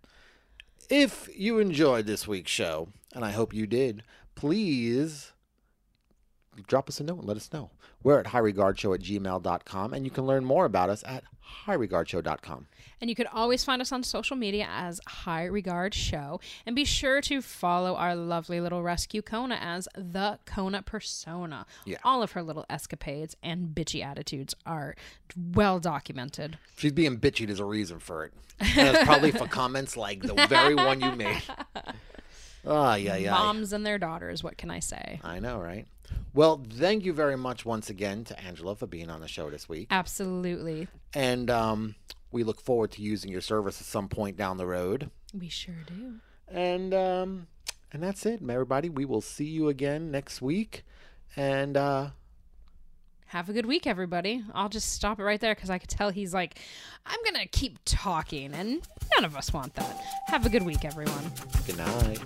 If 0.89 1.29
you 1.35 1.59
enjoyed 1.59 2.05
this 2.05 2.27
week's 2.27 2.51
show, 2.51 2.89
and 3.13 3.23
I 3.23 3.31
hope 3.31 3.53
you 3.53 3.67
did, 3.67 4.03
please 4.35 5.33
drop 6.67 6.89
us 6.89 6.99
a 6.99 7.03
note 7.03 7.19
and 7.19 7.27
let 7.27 7.37
us 7.37 7.51
know. 7.53 7.71
We're 8.03 8.19
at 8.19 8.27
highregardshow 8.27 8.95
at 8.95 9.01
gmail.com, 9.01 9.93
and 9.93 10.05
you 10.05 10.11
can 10.11 10.25
learn 10.25 10.45
more 10.45 10.65
about 10.65 10.89
us 10.89 11.03
at 11.05 11.23
highregardshow.com. 11.65 12.67
and 13.01 13.09
you 13.09 13.15
can 13.15 13.27
always 13.27 13.63
find 13.63 13.81
us 13.81 13.91
on 13.91 14.03
social 14.03 14.35
media 14.35 14.67
as 14.69 14.99
High 15.07 15.45
Regard 15.45 15.93
Show. 15.93 16.39
And 16.65 16.75
be 16.75 16.85
sure 16.85 17.21
to 17.21 17.41
follow 17.41 17.95
our 17.95 18.15
lovely 18.15 18.61
little 18.61 18.83
rescue 18.83 19.21
Kona 19.21 19.57
as 19.59 19.87
the 19.95 20.39
Kona 20.45 20.81
persona. 20.83 21.65
Yeah. 21.85 21.97
All 22.03 22.21
of 22.21 22.33
her 22.33 22.43
little 22.43 22.65
escapades 22.69 23.35
and 23.41 23.69
bitchy 23.69 24.03
attitudes 24.03 24.53
are 24.65 24.95
well 25.35 25.79
documented. 25.79 26.57
She's 26.77 26.91
being 26.91 27.17
bitchy. 27.17 27.45
There's 27.47 27.59
a 27.59 27.65
reason 27.65 27.99
for 27.99 28.25
it. 28.25 28.33
And 28.59 28.89
it's 28.95 29.03
probably 29.05 29.31
for 29.31 29.47
comments 29.61 29.95
like 29.97 30.21
the 30.21 30.35
very 30.47 30.75
one 30.75 31.01
you 31.01 31.11
made. 31.15 31.41
Ah, 32.67 32.95
yeah, 32.95 33.15
yeah. 33.15 33.31
Moms 33.31 33.71
and 33.71 33.85
their 33.85 33.97
daughters, 33.97 34.43
what 34.43 34.57
can 34.57 34.69
I 34.69 34.79
say? 34.79 35.21
I 35.23 35.39
know, 35.39 35.59
right? 35.59 35.87
Well, 36.33 36.63
thank 36.71 37.03
you 37.05 37.13
very 37.13 37.35
much 37.37 37.65
once 37.65 37.89
again 37.89 38.23
to 38.25 38.39
Angela 38.39 38.75
for 38.75 38.87
being 38.87 39.09
on 39.09 39.21
the 39.21 39.27
show 39.27 39.49
this 39.49 39.67
week. 39.67 39.87
Absolutely. 39.91 40.87
And 41.13 41.49
um, 41.49 41.95
we 42.31 42.43
look 42.43 42.61
forward 42.61 42.91
to 42.91 43.01
using 43.01 43.31
your 43.31 43.41
service 43.41 43.81
at 43.81 43.87
some 43.87 44.07
point 44.07 44.37
down 44.37 44.57
the 44.57 44.67
road. 44.67 45.09
We 45.33 45.49
sure 45.49 45.75
do. 45.87 46.15
And 46.47 46.93
um, 46.93 47.47
and 47.91 48.03
that's 48.03 48.25
it, 48.25 48.41
everybody. 48.47 48.89
We 48.89 49.05
will 49.05 49.21
see 49.21 49.45
you 49.45 49.69
again 49.69 50.11
next 50.11 50.41
week. 50.41 50.83
And 51.35 51.75
uh, 51.77 52.09
Have 53.27 53.49
a 53.49 53.53
good 53.53 53.65
week, 53.65 53.85
everybody. 53.87 54.43
I'll 54.53 54.69
just 54.69 54.93
stop 54.93 55.19
it 55.19 55.23
right 55.23 55.39
there 55.39 55.53
because 55.55 55.69
I 55.69 55.77
could 55.77 55.89
tell 55.89 56.09
he's 56.09 56.33
like, 56.33 56.59
I'm 57.05 57.19
going 57.23 57.35
to 57.41 57.47
keep 57.47 57.79
talking, 57.85 58.53
and 58.53 58.81
none 59.15 59.25
of 59.25 59.35
us 59.35 59.53
want 59.53 59.73
that. 59.75 59.99
Have 60.27 60.45
a 60.45 60.49
good 60.49 60.63
week, 60.63 60.85
everyone. 60.85 61.31
good 61.65 61.77
night. 61.77 62.19